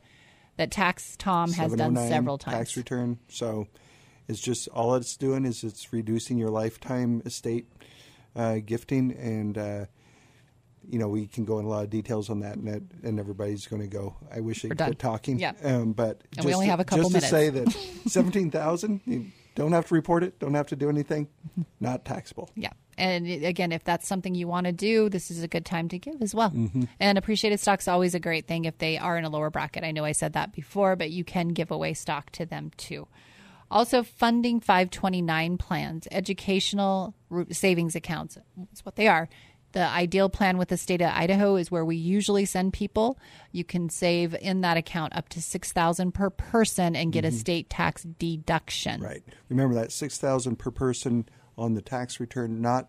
that 0.56 0.70
Tax 0.70 1.14
Tom 1.18 1.52
has 1.52 1.74
done 1.74 1.96
several 1.96 2.38
times. 2.38 2.56
Tax 2.56 2.76
return. 2.76 3.18
So 3.28 3.68
it's 4.28 4.40
just 4.40 4.68
all 4.68 4.94
it's 4.94 5.16
doing 5.16 5.44
is 5.44 5.62
it's 5.62 5.92
reducing 5.92 6.38
your 6.38 6.50
lifetime 6.50 7.22
estate 7.26 7.66
uh, 8.34 8.58
gifting, 8.64 9.12
and 9.12 9.58
uh, 9.58 9.84
you 10.88 10.98
know 10.98 11.08
we 11.08 11.26
can 11.26 11.44
go 11.44 11.58
in 11.58 11.64
a 11.64 11.68
lot 11.68 11.84
of 11.84 11.90
details 11.90 12.30
on 12.30 12.40
that, 12.40 12.56
and 12.56 12.66
that, 12.68 12.82
and 13.02 13.18
everybody's 13.20 13.66
going 13.66 13.82
to 13.82 13.88
go. 13.88 14.16
I 14.34 14.40
wish 14.40 14.64
I 14.64 14.68
We're 14.68 14.74
could 14.76 14.84
quit 14.86 14.98
talking. 14.98 15.38
Yeah. 15.38 15.52
Um, 15.62 15.92
but 15.92 16.22
And 16.36 16.44
we 16.44 16.50
just 16.50 16.54
only 16.54 16.66
to- 16.66 16.70
have 16.70 16.80
a 16.80 16.84
couple 16.84 17.10
just 17.10 17.24
to 17.24 17.30
say 17.30 17.50
that 17.50 17.70
seventeen 18.06 18.50
thousand, 18.50 19.00
you 19.04 19.26
don't 19.54 19.72
have 19.72 19.86
to 19.88 19.94
report 19.94 20.22
it, 20.22 20.38
don't 20.38 20.54
have 20.54 20.68
to 20.68 20.76
do 20.76 20.88
anything, 20.88 21.28
not 21.80 22.04
taxable. 22.04 22.50
Yeah. 22.54 22.72
And 22.96 23.26
again, 23.28 23.70
if 23.70 23.84
that's 23.84 24.08
something 24.08 24.34
you 24.34 24.48
want 24.48 24.66
to 24.66 24.72
do, 24.72 25.08
this 25.08 25.30
is 25.30 25.42
a 25.42 25.48
good 25.48 25.64
time 25.64 25.88
to 25.90 25.98
give 25.98 26.20
as 26.20 26.34
well. 26.34 26.50
Mm-hmm. 26.50 26.84
And 26.98 27.16
appreciated 27.16 27.60
stock's 27.60 27.86
always 27.86 28.14
a 28.16 28.20
great 28.20 28.48
thing 28.48 28.64
if 28.64 28.78
they 28.78 28.98
are 28.98 29.16
in 29.16 29.24
a 29.24 29.28
lower 29.28 29.50
bracket. 29.50 29.84
I 29.84 29.92
know 29.92 30.04
I 30.04 30.10
said 30.12 30.32
that 30.32 30.52
before, 30.52 30.96
but 30.96 31.10
you 31.10 31.22
can 31.22 31.48
give 31.48 31.70
away 31.70 31.94
stock 31.94 32.30
to 32.30 32.44
them 32.44 32.72
too. 32.76 33.06
Also, 33.70 34.02
funding 34.02 34.60
529 34.60 35.58
plans, 35.58 36.08
educational 36.10 37.14
savings 37.50 37.94
accounts. 37.94 38.38
That's 38.56 38.84
what 38.84 38.96
they 38.96 39.08
are. 39.08 39.28
The 39.72 39.86
IDeal 39.86 40.30
plan 40.30 40.56
with 40.56 40.68
the 40.68 40.76
state 40.76 41.02
of 41.02 41.10
Idaho 41.12 41.56
is 41.56 41.70
where 41.70 41.84
we 41.84 41.96
usually 41.96 42.46
send 42.46 42.72
people. 42.72 43.18
You 43.52 43.64
can 43.64 43.90
save 43.90 44.34
in 44.34 44.62
that 44.62 44.76
account 44.78 45.14
up 45.14 45.28
to 45.30 45.42
6000 45.42 46.12
per 46.12 46.30
person 46.30 46.96
and 46.96 47.12
get 47.12 47.24
a 47.24 47.30
state 47.30 47.68
tax 47.68 48.02
deduction. 48.02 49.00
Mm-hmm. 49.00 49.04
Right. 49.04 49.24
Remember 49.48 49.74
that 49.74 49.92
six 49.92 50.18
thousand 50.18 50.56
per 50.56 50.70
person 50.70 51.28
on 51.56 51.74
the 51.74 51.82
tax 51.82 52.18
return, 52.18 52.62
not 52.62 52.88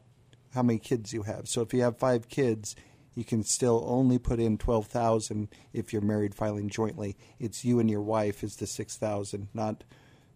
how 0.53 0.63
many 0.63 0.79
kids 0.79 1.13
you 1.13 1.23
have. 1.23 1.47
So 1.47 1.61
if 1.61 1.73
you 1.73 1.81
have 1.81 1.97
five 1.97 2.29
kids, 2.29 2.75
you 3.15 3.25
can 3.25 3.43
still 3.43 3.83
only 3.85 4.17
put 4.17 4.39
in 4.39 4.57
twelve 4.57 4.87
thousand 4.87 5.49
if 5.73 5.91
you're 5.91 6.01
married 6.01 6.35
filing 6.35 6.69
jointly. 6.69 7.17
It's 7.39 7.65
you 7.65 7.79
and 7.79 7.89
your 7.89 8.01
wife 8.01 8.43
is 8.43 8.55
the 8.55 8.67
six 8.67 8.97
thousand, 8.97 9.49
not 9.53 9.83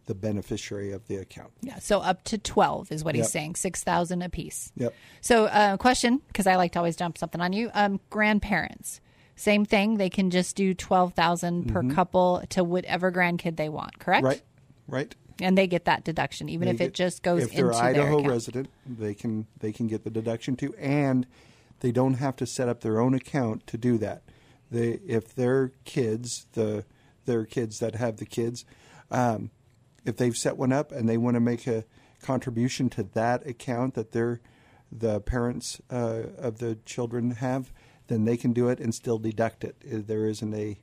the 0.05 0.15
beneficiary 0.15 0.91
of 0.91 1.07
the 1.07 1.15
account. 1.17 1.51
Yeah, 1.61 1.79
so 1.79 1.99
up 1.99 2.23
to 2.25 2.37
12 2.37 2.91
is 2.91 3.03
what 3.03 3.15
he's 3.15 3.31
saying, 3.31 3.55
6,000 3.55 4.21
apiece. 4.21 4.71
Yep. 4.75 4.93
So, 5.21 5.45
uh, 5.45 5.77
question, 5.77 6.21
because 6.27 6.47
I 6.47 6.55
like 6.55 6.73
to 6.73 6.79
always 6.79 6.95
dump 6.95 7.17
something 7.17 7.41
on 7.41 7.53
you. 7.53 7.71
Um, 7.73 7.99
grandparents, 8.09 8.99
same 9.35 9.65
thing. 9.65 9.97
They 9.97 10.09
can 10.09 10.29
just 10.29 10.55
do 10.55 10.73
12,000 10.73 11.71
per 11.71 11.83
couple 11.83 12.43
to 12.49 12.63
whatever 12.63 13.11
grandkid 13.11 13.55
they 13.55 13.69
want, 13.69 13.99
correct? 13.99 14.25
Mm-hmm. 14.25 14.27
Right. 14.27 14.41
Right. 14.87 15.15
And 15.41 15.57
they 15.57 15.67
get 15.67 15.85
that 15.85 16.03
deduction, 16.03 16.49
even 16.49 16.67
if 16.67 16.77
They 16.77 16.85
it 16.85 16.93
just 16.93 17.23
goes 17.23 17.43
if 17.43 17.51
into 17.51 17.63
they're 17.63 17.73
Idaho 17.73 18.23
resident, 18.23 18.69
they 18.85 19.13
can 19.13 19.47
they 19.59 19.71
can 19.71 19.87
get 19.87 20.03
the 20.03 20.11
deduction 20.11 20.55
too, 20.55 20.75
and 20.77 21.25
they 21.79 21.91
don't 21.91 22.15
have 22.15 22.35
to 22.37 22.45
set 22.45 22.69
up 22.69 22.81
their 22.81 22.99
own 22.99 23.15
account 23.15 23.65
to 23.67 23.77
do 23.77 23.97
that. 23.97 24.21
They 24.69 24.99
if 25.07 25.33
their 25.33 25.71
kids, 25.85 26.45
the 26.53 26.85
their 27.25 27.45
kids 27.45 27.79
that 27.79 27.95
have 27.95 28.17
the 28.17 28.25
kids, 28.25 28.63
um, 29.09 29.49
if 30.05 30.17
they've 30.17 30.35
set 30.35 30.57
one 30.57 30.71
up 30.71 30.91
and 30.91 31.07
they 31.07 31.17
want 31.17 31.35
to 31.35 31.39
make 31.39 31.67
a 31.67 31.85
contribution 32.21 32.89
to 32.89 33.03
that 33.03 33.45
account 33.47 33.95
that 33.95 34.11
their 34.11 34.41
the 34.91 35.19
parents 35.21 35.81
uh, 35.91 36.23
of 36.37 36.59
the 36.59 36.77
children 36.85 37.31
have, 37.31 37.71
then 38.07 38.25
they 38.25 38.37
can 38.37 38.53
do 38.53 38.69
it 38.69 38.79
and 38.79 38.93
still 38.93 39.17
deduct 39.17 39.63
it. 39.63 39.75
Uh, 39.91 39.97
There 40.05 40.25
isn't 40.27 40.53
a 40.53 40.79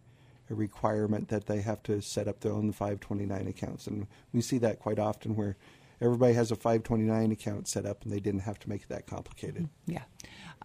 a 0.50 0.54
requirement 0.54 1.28
that 1.28 1.46
they 1.46 1.60
have 1.60 1.82
to 1.84 2.02
set 2.02 2.26
up 2.28 2.40
their 2.40 2.52
own 2.52 2.72
529 2.72 3.46
accounts. 3.46 3.86
And 3.86 4.06
we 4.32 4.40
see 4.40 4.58
that 4.58 4.80
quite 4.80 4.98
often 4.98 5.36
where 5.36 5.56
everybody 6.00 6.34
has 6.34 6.50
a 6.50 6.56
529 6.56 7.30
account 7.32 7.68
set 7.68 7.86
up 7.86 8.02
and 8.02 8.12
they 8.12 8.20
didn't 8.20 8.40
have 8.40 8.58
to 8.60 8.68
make 8.68 8.82
it 8.82 8.88
that 8.88 9.06
complicated. 9.06 9.68
Yeah. 9.86 10.02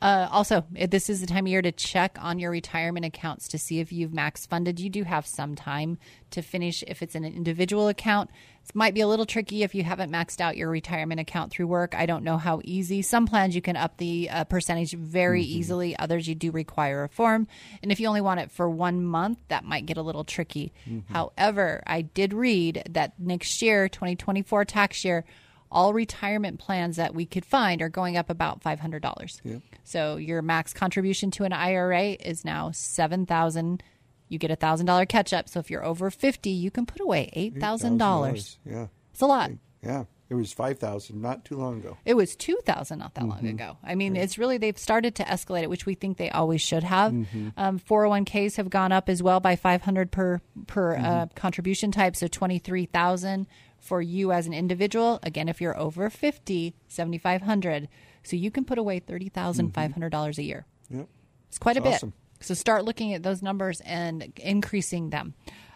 Uh, 0.01 0.27
also, 0.29 0.65
eh, 0.75 0.87
this 0.87 1.09
is 1.09 1.21
the 1.21 1.27
time 1.27 1.45
of 1.45 1.49
year 1.49 1.61
to 1.61 1.71
check 1.71 2.17
on 2.21 2.37
your 2.37 2.51
retirement 2.51 3.05
accounts 3.05 3.47
to 3.47 3.57
see 3.57 3.79
if 3.79 3.91
you've 3.91 4.13
max 4.13 4.45
funded. 4.45 4.79
You 4.79 4.89
do 4.89 5.03
have 5.03 5.25
some 5.25 5.55
time 5.55 5.97
to 6.31 6.41
finish 6.41 6.83
if 6.87 7.01
it's 7.01 7.15
an 7.15 7.23
individual 7.23 7.87
account. 7.87 8.29
It 8.67 8.75
might 8.75 8.93
be 8.93 9.01
a 9.01 9.07
little 9.07 9.25
tricky 9.25 9.63
if 9.63 9.73
you 9.73 9.83
haven't 9.83 10.11
maxed 10.11 10.41
out 10.41 10.57
your 10.57 10.69
retirement 10.69 11.21
account 11.21 11.51
through 11.51 11.67
work. 11.67 11.95
I 11.95 12.07
don't 12.07 12.23
know 12.23 12.37
how 12.37 12.61
easy. 12.63 13.01
Some 13.03 13.25
plans 13.25 13.55
you 13.55 13.61
can 13.61 13.77
up 13.77 13.97
the 13.97 14.29
uh, 14.29 14.43
percentage 14.43 14.91
very 14.91 15.43
easily, 15.43 15.97
others 15.97 16.27
you 16.27 16.35
do 16.35 16.51
require 16.51 17.03
a 17.03 17.09
form. 17.09 17.47
And 17.81 17.91
if 17.91 17.99
you 17.99 18.07
only 18.07 18.21
want 18.21 18.39
it 18.41 18.51
for 18.51 18.69
one 18.69 19.03
month, 19.03 19.39
that 19.47 19.63
might 19.63 19.85
get 19.85 19.97
a 19.97 20.01
little 20.01 20.23
tricky. 20.23 20.73
However, 21.09 21.83
I 21.87 22.01
did 22.01 22.33
read 22.33 22.83
that 22.89 23.13
next 23.19 23.61
year, 23.61 23.87
2024 23.87 24.65
tax 24.65 25.05
year, 25.05 25.25
all 25.71 25.93
retirement 25.93 26.59
plans 26.59 26.95
that 26.97 27.13
we 27.15 27.25
could 27.25 27.45
find 27.45 27.81
are 27.81 27.89
going 27.89 28.17
up 28.17 28.29
about 28.29 28.61
five 28.61 28.79
hundred 28.79 29.01
dollars. 29.01 29.41
So 29.83 30.17
your 30.17 30.41
max 30.41 30.73
contribution 30.73 31.31
to 31.31 31.43
an 31.43 31.53
IRA 31.53 32.11
is 32.19 32.45
now 32.45 32.71
seven 32.71 33.25
thousand. 33.25 33.83
You 34.27 34.39
get 34.39 34.51
a 34.51 34.55
thousand 34.55 34.85
dollar 34.85 35.05
catch 35.05 35.33
up. 35.33 35.49
So 35.49 35.59
if 35.59 35.69
you're 35.69 35.85
over 35.85 36.09
fifty, 36.09 36.49
you 36.49 36.71
can 36.71 36.85
put 36.85 37.01
away 37.01 37.29
eight 37.33 37.59
thousand 37.59 37.97
dollars. 37.97 38.57
Yeah. 38.65 38.87
It's 39.11 39.21
a 39.21 39.25
lot. 39.27 39.51
Yeah. 39.83 40.05
It 40.27 40.33
was 40.35 40.51
5000 40.53 41.21
not 41.21 41.45
too 41.45 41.55
long 41.55 41.77
ago. 41.79 41.97
It 42.03 42.15
was 42.15 42.35
two 42.35 42.57
thousand 42.65 42.99
not 42.99 43.13
that 43.13 43.21
Mm-hmm. 43.25 43.29
long 43.45 43.47
ago. 43.47 43.77
I 43.83 43.93
mean, 43.95 44.15
it's 44.15 44.37
really 44.39 44.57
they've 44.57 44.77
started 44.77 45.13
to 45.15 45.23
escalate 45.23 45.61
it, 45.63 45.69
which 45.69 45.85
we 45.85 45.93
think 45.93 46.17
they 46.17 46.29
always 46.31 46.61
should 46.61 46.83
have. 46.83 47.11
Mm-hmm. 47.11 47.49
Um, 47.57 47.79
401ks 47.79 48.55
have 48.57 48.69
gone 48.71 48.91
up 48.91 49.07
as 49.07 49.21
well 49.21 49.39
by 49.39 49.55
five 49.55 49.83
hundred 49.83 50.11
per 50.11 50.41
per 50.67 50.95
uh, 50.95 50.99
Mm-hmm. 50.99 51.33
contribution 51.35 51.91
type, 51.91 52.15
so 52.15 52.27
twenty 52.27 52.57
three 52.57 52.85
thousand 52.87 53.45
for 53.77 54.01
you 54.01 54.31
as 54.31 54.47
an 54.47 54.53
individual. 54.53 55.19
Again, 55.21 55.47
if 55.47 55.61
you're 55.61 55.77
over 55.77 56.09
50, 56.09 56.73
7500 56.87 57.87
So 58.23 58.35
you 58.35 58.49
can 58.49 58.65
put 58.65 58.79
away 58.79 58.99
thirty 58.99 59.29
thousand 59.29 59.73
five 59.75 59.91
hundred 59.93 60.09
dollars 60.09 60.37
a 60.39 60.43
year. 60.43 60.65
Yep. 60.89 61.07
It's 61.49 61.59
quite 61.59 61.77
a 61.77 61.81
bit. 61.81 61.93
awesome. 61.95 62.13
So 62.41 62.53
start 62.53 62.83
looking 62.83 63.13
at 63.13 63.23
those 63.23 63.41
numbers 63.41 63.79
and 63.81 64.33
increasing 64.37 65.09
them. 65.11 65.35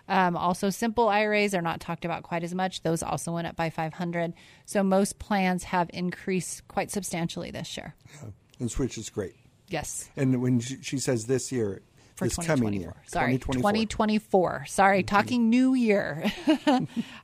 Um, 0.10 0.36
also, 0.36 0.72
simple 0.72 1.08
IRAs 1.08 1.54
are 1.54 1.62
not 1.62 1.80
talked 1.80 2.04
about 2.04 2.24
quite 2.24 2.44
as 2.44 2.54
much. 2.56 2.82
Those 2.82 3.04
also 3.04 3.32
went 3.32 3.48
up 3.48 3.56
by 3.56 3.70
500. 3.70 4.34
So 4.66 4.82
most 4.84 5.20
plans 5.20 5.66
have 5.66 5.90
increased 5.94 6.68
quite 6.68 6.90
substantially 6.90 7.52
this 7.52 7.78
year. 7.78 7.96
And 8.60 8.72
which 8.72 8.98
is 8.98 9.10
great. 9.10 9.36
Yes. 9.68 10.10
And 10.18 10.42
when 10.42 10.60
she, 10.60 10.78
she 10.82 10.98
says 10.98 11.28
this 11.28 11.52
year, 11.52 11.84
For 12.16 12.26
this 12.26 12.38
coming 12.38 12.74
year, 12.74 12.96
Sorry, 13.06 13.38
2024. 13.38 13.62
2024. 13.62 14.66
Sorry, 14.68 15.04
talking 15.04 15.50
new 15.50 15.76
year. 15.76 16.32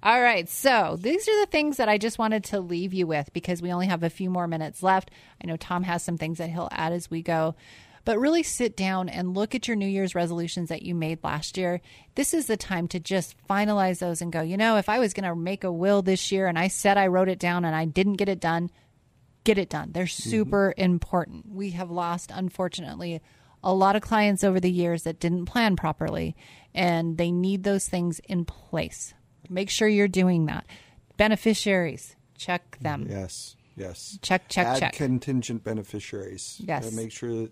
All 0.04 0.22
right. 0.22 0.48
So 0.48 0.98
these 1.02 1.28
are 1.28 1.40
the 1.42 1.52
things 1.52 1.78
that 1.78 1.90
I 1.90 1.98
just 1.98 2.20
wanted 2.20 2.44
to 2.46 2.60
leave 2.60 2.94
you 2.94 3.08
with 3.08 3.34
because 3.34 3.64
we 3.64 3.74
only 3.74 3.88
have 3.88 4.04
a 4.04 4.12
few 4.12 4.30
more 4.30 4.48
minutes 4.48 4.84
left. 4.84 5.10
I 5.44 5.48
know 5.48 5.58
Tom 5.58 5.84
has 5.84 6.04
some 6.04 6.18
things 6.18 6.38
that 6.38 6.52
he'll 6.52 6.70
add 6.72 6.94
as 6.94 7.10
we 7.10 7.24
go. 7.24 7.56
But 8.06 8.20
really 8.20 8.44
sit 8.44 8.78
down 8.78 9.10
and 9.10 9.34
look 9.36 9.56
at 9.56 9.68
your 9.68 9.76
New 9.76 9.88
Year's 9.88 10.16
resolutions 10.16 10.70
that 10.70 10.84
you 10.84 10.96
made 10.96 11.24
last 11.24 11.58
year. 11.58 11.82
This 12.14 12.34
is 12.34 12.46
the 12.46 12.56
time 12.56 12.88
to 12.90 13.00
just 13.00 13.36
finalize 13.50 14.00
those 14.00 14.22
and 14.22 14.32
go, 14.32 14.42
you 14.42 14.58
know, 14.58 14.78
if 14.78 14.88
I 14.90 15.00
was 15.00 15.14
going 15.14 15.28
to 15.28 15.36
make 15.36 15.64
a 15.64 15.72
will 15.72 16.02
this 16.04 16.32
year 16.32 16.46
and 16.48 16.58
I 16.58 16.68
said 16.68 16.98
I 16.98 17.08
wrote 17.08 17.30
it 17.30 17.40
down 17.40 17.66
and 17.66 17.76
I 17.76 17.86
didn't 17.86 18.14
get 18.14 18.30
it 18.30 18.40
done, 18.40 18.70
get 19.44 19.58
it 19.58 19.70
done. 19.70 19.92
They're 19.92 20.08
super 20.08 20.74
important. 20.78 21.52
We 21.52 21.72
have 21.72 21.90
lost, 21.90 22.32
unfortunately, 22.34 23.22
a 23.64 23.74
lot 23.74 23.96
of 23.96 24.04
clients 24.04 24.44
over 24.44 24.60
the 24.60 24.72
years 24.72 25.04
that 25.04 25.20
didn't 25.20 25.46
plan 25.46 25.76
properly, 25.76 26.36
and 26.76 27.18
they 27.18 27.32
need 27.32 27.64
those 27.64 27.88
things 27.90 28.20
in 28.20 28.46
place. 28.46 29.16
Make 29.50 29.72
sure 29.72 29.88
you're 29.88 30.08
doing 30.08 30.46
that. 30.46 30.68
Beneficiaries, 31.18 32.16
check 32.38 32.78
them. 32.80 33.08
Yes, 33.10 33.56
yes. 33.76 34.20
Check, 34.22 34.50
check, 34.50 34.68
Add 34.68 34.80
check. 34.80 34.94
contingent 34.94 35.64
beneficiaries. 35.64 36.62
Yes. 36.64 36.88
Uh, 36.88 36.96
make 36.96 37.12
sure 37.12 37.34
that 37.34 37.52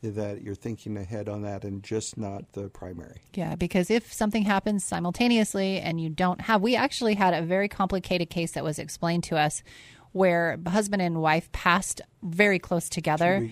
you're 0.00 0.54
thinking 0.54 0.96
ahead 0.96 1.28
on 1.28 1.42
that 1.42 1.64
and 1.64 1.82
just 1.82 2.16
not 2.16 2.52
the 2.52 2.68
primary. 2.68 3.22
Yeah, 3.34 3.54
because 3.56 3.90
if 3.90 4.12
something 4.12 4.44
happens 4.44 4.84
simultaneously 4.84 5.78
and 5.78 6.00
you 6.00 6.08
don't 6.08 6.42
have, 6.42 6.62
we 6.62 6.76
actually 6.76 7.14
had 7.14 7.34
a 7.34 7.42
very 7.42 7.68
complicated 7.68 8.30
case 8.30 8.52
that 8.52 8.64
was 8.64 8.78
explained 8.78 9.24
to 9.24 9.36
us 9.36 9.62
where 10.12 10.58
husband 10.66 11.02
and 11.02 11.20
wife 11.20 11.50
passed 11.52 12.00
very 12.22 12.58
close 12.58 12.88
together. 12.88 13.50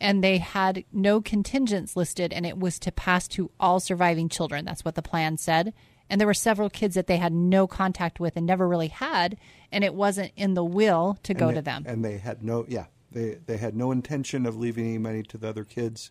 And 0.00 0.22
they 0.22 0.38
had 0.38 0.84
no 0.92 1.20
contingents 1.20 1.96
listed, 1.96 2.32
and 2.32 2.44
it 2.44 2.58
was 2.58 2.78
to 2.80 2.92
pass 2.92 3.28
to 3.28 3.50
all 3.60 3.80
surviving 3.80 4.28
children. 4.28 4.64
That's 4.64 4.84
what 4.84 4.96
the 4.96 5.02
plan 5.02 5.38
said. 5.38 5.72
And 6.10 6.20
there 6.20 6.26
were 6.26 6.34
several 6.34 6.68
kids 6.68 6.96
that 6.96 7.06
they 7.06 7.16
had 7.16 7.32
no 7.32 7.66
contact 7.66 8.20
with 8.20 8.36
and 8.36 8.44
never 8.44 8.68
really 8.68 8.88
had, 8.88 9.38
and 9.72 9.82
it 9.82 9.94
wasn't 9.94 10.32
in 10.36 10.54
the 10.54 10.64
will 10.64 11.16
to 11.22 11.32
go 11.32 11.48
and 11.48 11.56
to 11.56 11.62
them. 11.62 11.84
And 11.86 12.04
they 12.04 12.18
had 12.18 12.42
no, 12.42 12.66
yeah, 12.68 12.86
they 13.14 13.38
they 13.46 13.56
had 13.56 13.74
no 13.74 13.90
intention 13.90 14.44
of 14.44 14.56
leaving 14.56 14.86
any 14.86 14.98
money 14.98 15.22
to 15.22 15.38
the 15.38 15.48
other 15.48 15.64
kids, 15.64 16.10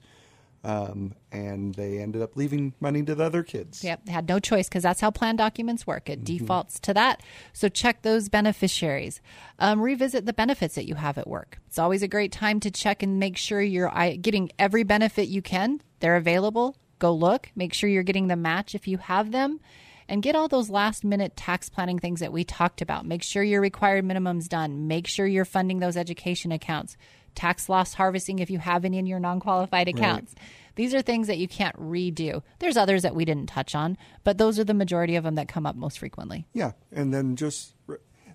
um, 0.63 1.13
and 1.31 1.75
they 1.75 1.99
ended 1.99 2.21
up 2.21 2.35
leaving 2.35 2.73
money 2.79 3.03
to 3.03 3.13
the 3.13 3.23
other 3.23 3.43
kids. 3.43 3.83
Yep, 3.83 4.05
they 4.05 4.11
had 4.11 4.27
no 4.27 4.39
choice 4.39 4.67
because 4.69 4.83
that's 4.83 5.01
how 5.01 5.11
plan 5.11 5.35
documents 5.35 5.85
work. 5.85 6.09
It 6.09 6.23
defaults 6.23 6.79
to 6.81 6.93
that. 6.93 7.21
So 7.51 7.69
check 7.69 8.01
those 8.01 8.29
beneficiaries. 8.29 9.21
Um, 9.59 9.81
revisit 9.81 10.25
the 10.25 10.33
benefits 10.33 10.75
that 10.75 10.87
you 10.87 10.95
have 10.95 11.17
at 11.17 11.27
work. 11.27 11.59
It's 11.67 11.77
always 11.77 12.01
a 12.01 12.07
great 12.07 12.31
time 12.31 12.59
to 12.61 12.71
check 12.71 13.03
and 13.03 13.19
make 13.19 13.37
sure 13.37 13.61
you're 13.61 13.91
getting 14.21 14.51
every 14.57 14.83
benefit 14.83 15.27
you 15.27 15.41
can. 15.41 15.81
They're 15.99 16.15
available. 16.15 16.77
Go 16.99 17.13
look. 17.13 17.49
Make 17.55 17.73
sure 17.73 17.89
you're 17.89 18.03
getting 18.03 18.27
the 18.27 18.37
match 18.37 18.73
if 18.73 18.87
you 18.87 18.97
have 18.97 19.31
them. 19.31 19.59
And 20.07 20.21
get 20.21 20.35
all 20.35 20.47
those 20.47 20.69
last 20.69 21.03
minute 21.03 21.35
tax 21.35 21.69
planning 21.69 21.99
things 21.99 22.19
that 22.19 22.33
we 22.33 22.43
talked 22.43 22.81
about. 22.81 23.05
Make 23.05 23.23
sure 23.23 23.43
your 23.43 23.61
required 23.61 24.05
minimums 24.05 24.47
done. 24.47 24.87
Make 24.87 25.07
sure 25.07 25.25
you're 25.25 25.45
funding 25.45 25.79
those 25.79 25.97
education 25.97 26.51
accounts. 26.51 26.97
Tax 27.35 27.69
loss 27.69 27.93
harvesting 27.93 28.39
if 28.39 28.49
you 28.49 28.59
have 28.59 28.85
any 28.85 28.97
in 28.97 29.05
your 29.05 29.19
non 29.19 29.39
qualified 29.39 29.87
accounts. 29.87 30.35
These 30.75 30.93
are 30.93 31.01
things 31.01 31.27
that 31.27 31.37
you 31.37 31.47
can't 31.47 31.75
redo. 31.77 32.41
There's 32.59 32.77
others 32.77 33.03
that 33.03 33.15
we 33.15 33.25
didn't 33.25 33.47
touch 33.47 33.75
on, 33.75 33.97
but 34.23 34.37
those 34.37 34.59
are 34.59 34.63
the 34.63 34.73
majority 34.73 35.15
of 35.15 35.23
them 35.23 35.35
that 35.35 35.47
come 35.47 35.65
up 35.65 35.75
most 35.75 35.99
frequently. 35.99 36.47
Yeah, 36.53 36.71
and 36.91 37.13
then 37.13 37.35
just 37.35 37.75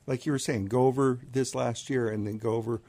like 0.06 0.24
you 0.24 0.32
were 0.32 0.38
saying, 0.38 0.66
go 0.66 0.86
over 0.86 1.20
this 1.30 1.54
last 1.54 1.90
year, 1.90 2.08
and 2.08 2.26
then 2.26 2.38
go 2.38 2.52
over 2.52 2.80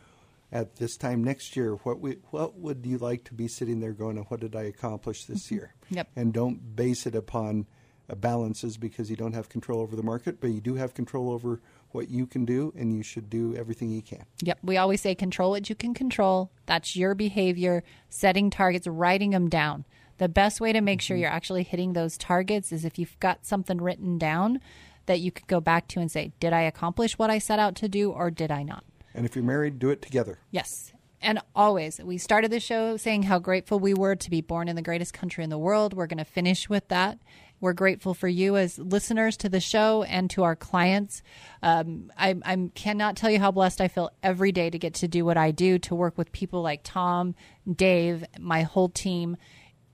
at 0.52 0.78
this 0.78 0.98
time 0.98 1.24
next 1.24 1.56
year. 1.56 1.76
What 1.76 2.00
we, 2.00 2.18
what 2.32 2.58
would 2.58 2.86
you 2.86 2.98
like 2.98 3.26
to 3.26 3.34
be 3.34 3.48
sitting 3.48 3.80
there 3.80 3.94
going? 3.94 4.18
What 4.18 4.40
did 4.40 4.56
I 4.56 4.64
accomplish 4.64 5.26
this 5.26 5.46
mm-hmm. 5.46 5.56
year? 5.56 5.76
Yep. 5.90 6.10
And 6.16 6.34
don't 6.34 6.76
base 6.76 7.06
it 7.06 7.16
upon 7.16 7.68
balances 8.16 8.78
because 8.78 9.10
you 9.10 9.16
don't 9.16 9.34
have 9.34 9.50
control 9.50 9.82
over 9.82 9.96
the 9.96 10.04
market, 10.04 10.40
but 10.42 10.48
you 10.48 10.62
do 10.62 10.76
have 10.76 10.94
control 10.94 11.32
over 11.32 11.60
what 11.92 12.10
you 12.10 12.28
can 12.28 12.46
do, 12.46 12.72
and 12.78 12.94
you 12.94 13.02
should 13.02 13.30
do 13.30 13.56
everything 13.56 13.90
you 13.90 14.02
can. 14.02 14.24
Yep. 14.44 14.60
We 14.62 14.78
always 14.78 15.02
say 15.02 15.16
control 15.16 15.52
what 15.52 15.70
you 15.70 15.76
can 15.76 15.94
control. 15.94 16.52
That's 16.66 16.96
your 16.96 17.16
behavior, 17.16 17.84
setting 18.10 18.50
targets, 18.50 18.88
writing 18.88 19.32
them 19.32 19.50
down. 19.50 19.86
The 20.20 20.30
best 20.30 20.62
way 20.62 20.74
to 20.74 20.82
make 20.82 21.02
sure 21.02 21.16
mm-hmm. 21.16 21.24
you're 21.24 21.32
actually 21.32 21.64
hitting 21.64 21.94
those 21.94 22.18
targets 22.18 22.72
is 22.72 22.86
if 22.86 23.00
you've 23.00 23.20
got 23.20 23.46
something 23.46 23.82
written 23.82 24.18
down 24.18 24.60
that 25.08 25.20
you 25.20 25.32
could 25.32 25.48
go 25.48 25.60
back 25.60 25.88
to 25.88 26.00
and 26.00 26.12
say, 26.12 26.34
did 26.40 26.54
I 26.54 26.62
accomplish 26.62 27.18
what 27.18 27.32
I 27.32 27.40
set 27.40 27.58
out 27.58 27.76
to 27.78 27.90
do 27.90 28.12
or 28.12 28.30
did 28.30 28.52
I 28.52 28.62
not? 28.62 28.84
And 29.16 29.26
if 29.26 29.36
you're 29.36 29.44
married, 29.44 29.80
do 29.80 29.90
it 29.90 30.02
together. 30.02 30.38
Yes. 30.52 30.94
And 31.22 31.40
always, 31.56 32.00
we 32.00 32.18
started 32.18 32.52
the 32.52 32.60
show 32.60 32.96
saying 32.96 33.24
how 33.24 33.40
grateful 33.40 33.80
we 33.80 33.94
were 33.94 34.16
to 34.16 34.30
be 34.30 34.42
born 34.42 34.68
in 34.68 34.76
the 34.76 34.82
greatest 34.82 35.14
country 35.14 35.44
in 35.44 35.50
the 35.50 35.58
world. 35.58 35.94
We're 35.94 36.08
going 36.08 36.20
to 36.20 36.26
finish 36.26 36.70
with 36.70 36.88
that. 36.90 37.18
We're 37.62 37.74
grateful 37.74 38.14
for 38.14 38.28
you 38.28 38.56
as 38.56 38.80
listeners 38.80 39.38
to 39.38 39.50
the 39.50 39.60
show 39.60 40.04
and 40.04 40.30
to 40.32 40.44
our 40.44 40.56
clients. 40.56 41.22
Um, 41.62 42.12
I, 42.18 42.36
I 42.44 42.70
cannot 42.74 43.18
tell 43.18 43.30
you 43.30 43.40
how 43.40 43.52
blessed 43.52 43.82
I 43.82 43.88
feel 43.88 44.12
every 44.24 44.52
day 44.52 44.70
to 44.70 44.80
get 44.80 44.96
to 44.96 45.08
do 45.08 45.26
what 45.26 45.38
I 45.38 45.52
do, 45.52 45.78
to 45.80 45.96
work 45.96 46.18
with 46.18 46.32
people 46.32 46.62
like 46.62 46.82
Tom, 46.84 47.36
Dave, 47.72 48.24
my 48.40 48.64
whole 48.64 48.90
team. 48.90 49.38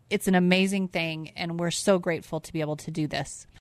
It's 0.09 0.27
an 0.27 0.35
amazing 0.35 0.89
thing, 0.89 1.31
and 1.35 1.59
we're 1.59 1.71
so 1.71 1.97
grateful 1.97 2.39
to 2.39 2.53
be 2.53 2.61
able 2.61 2.77
to 2.77 2.91
do 2.91 3.07
this. 3.07 3.47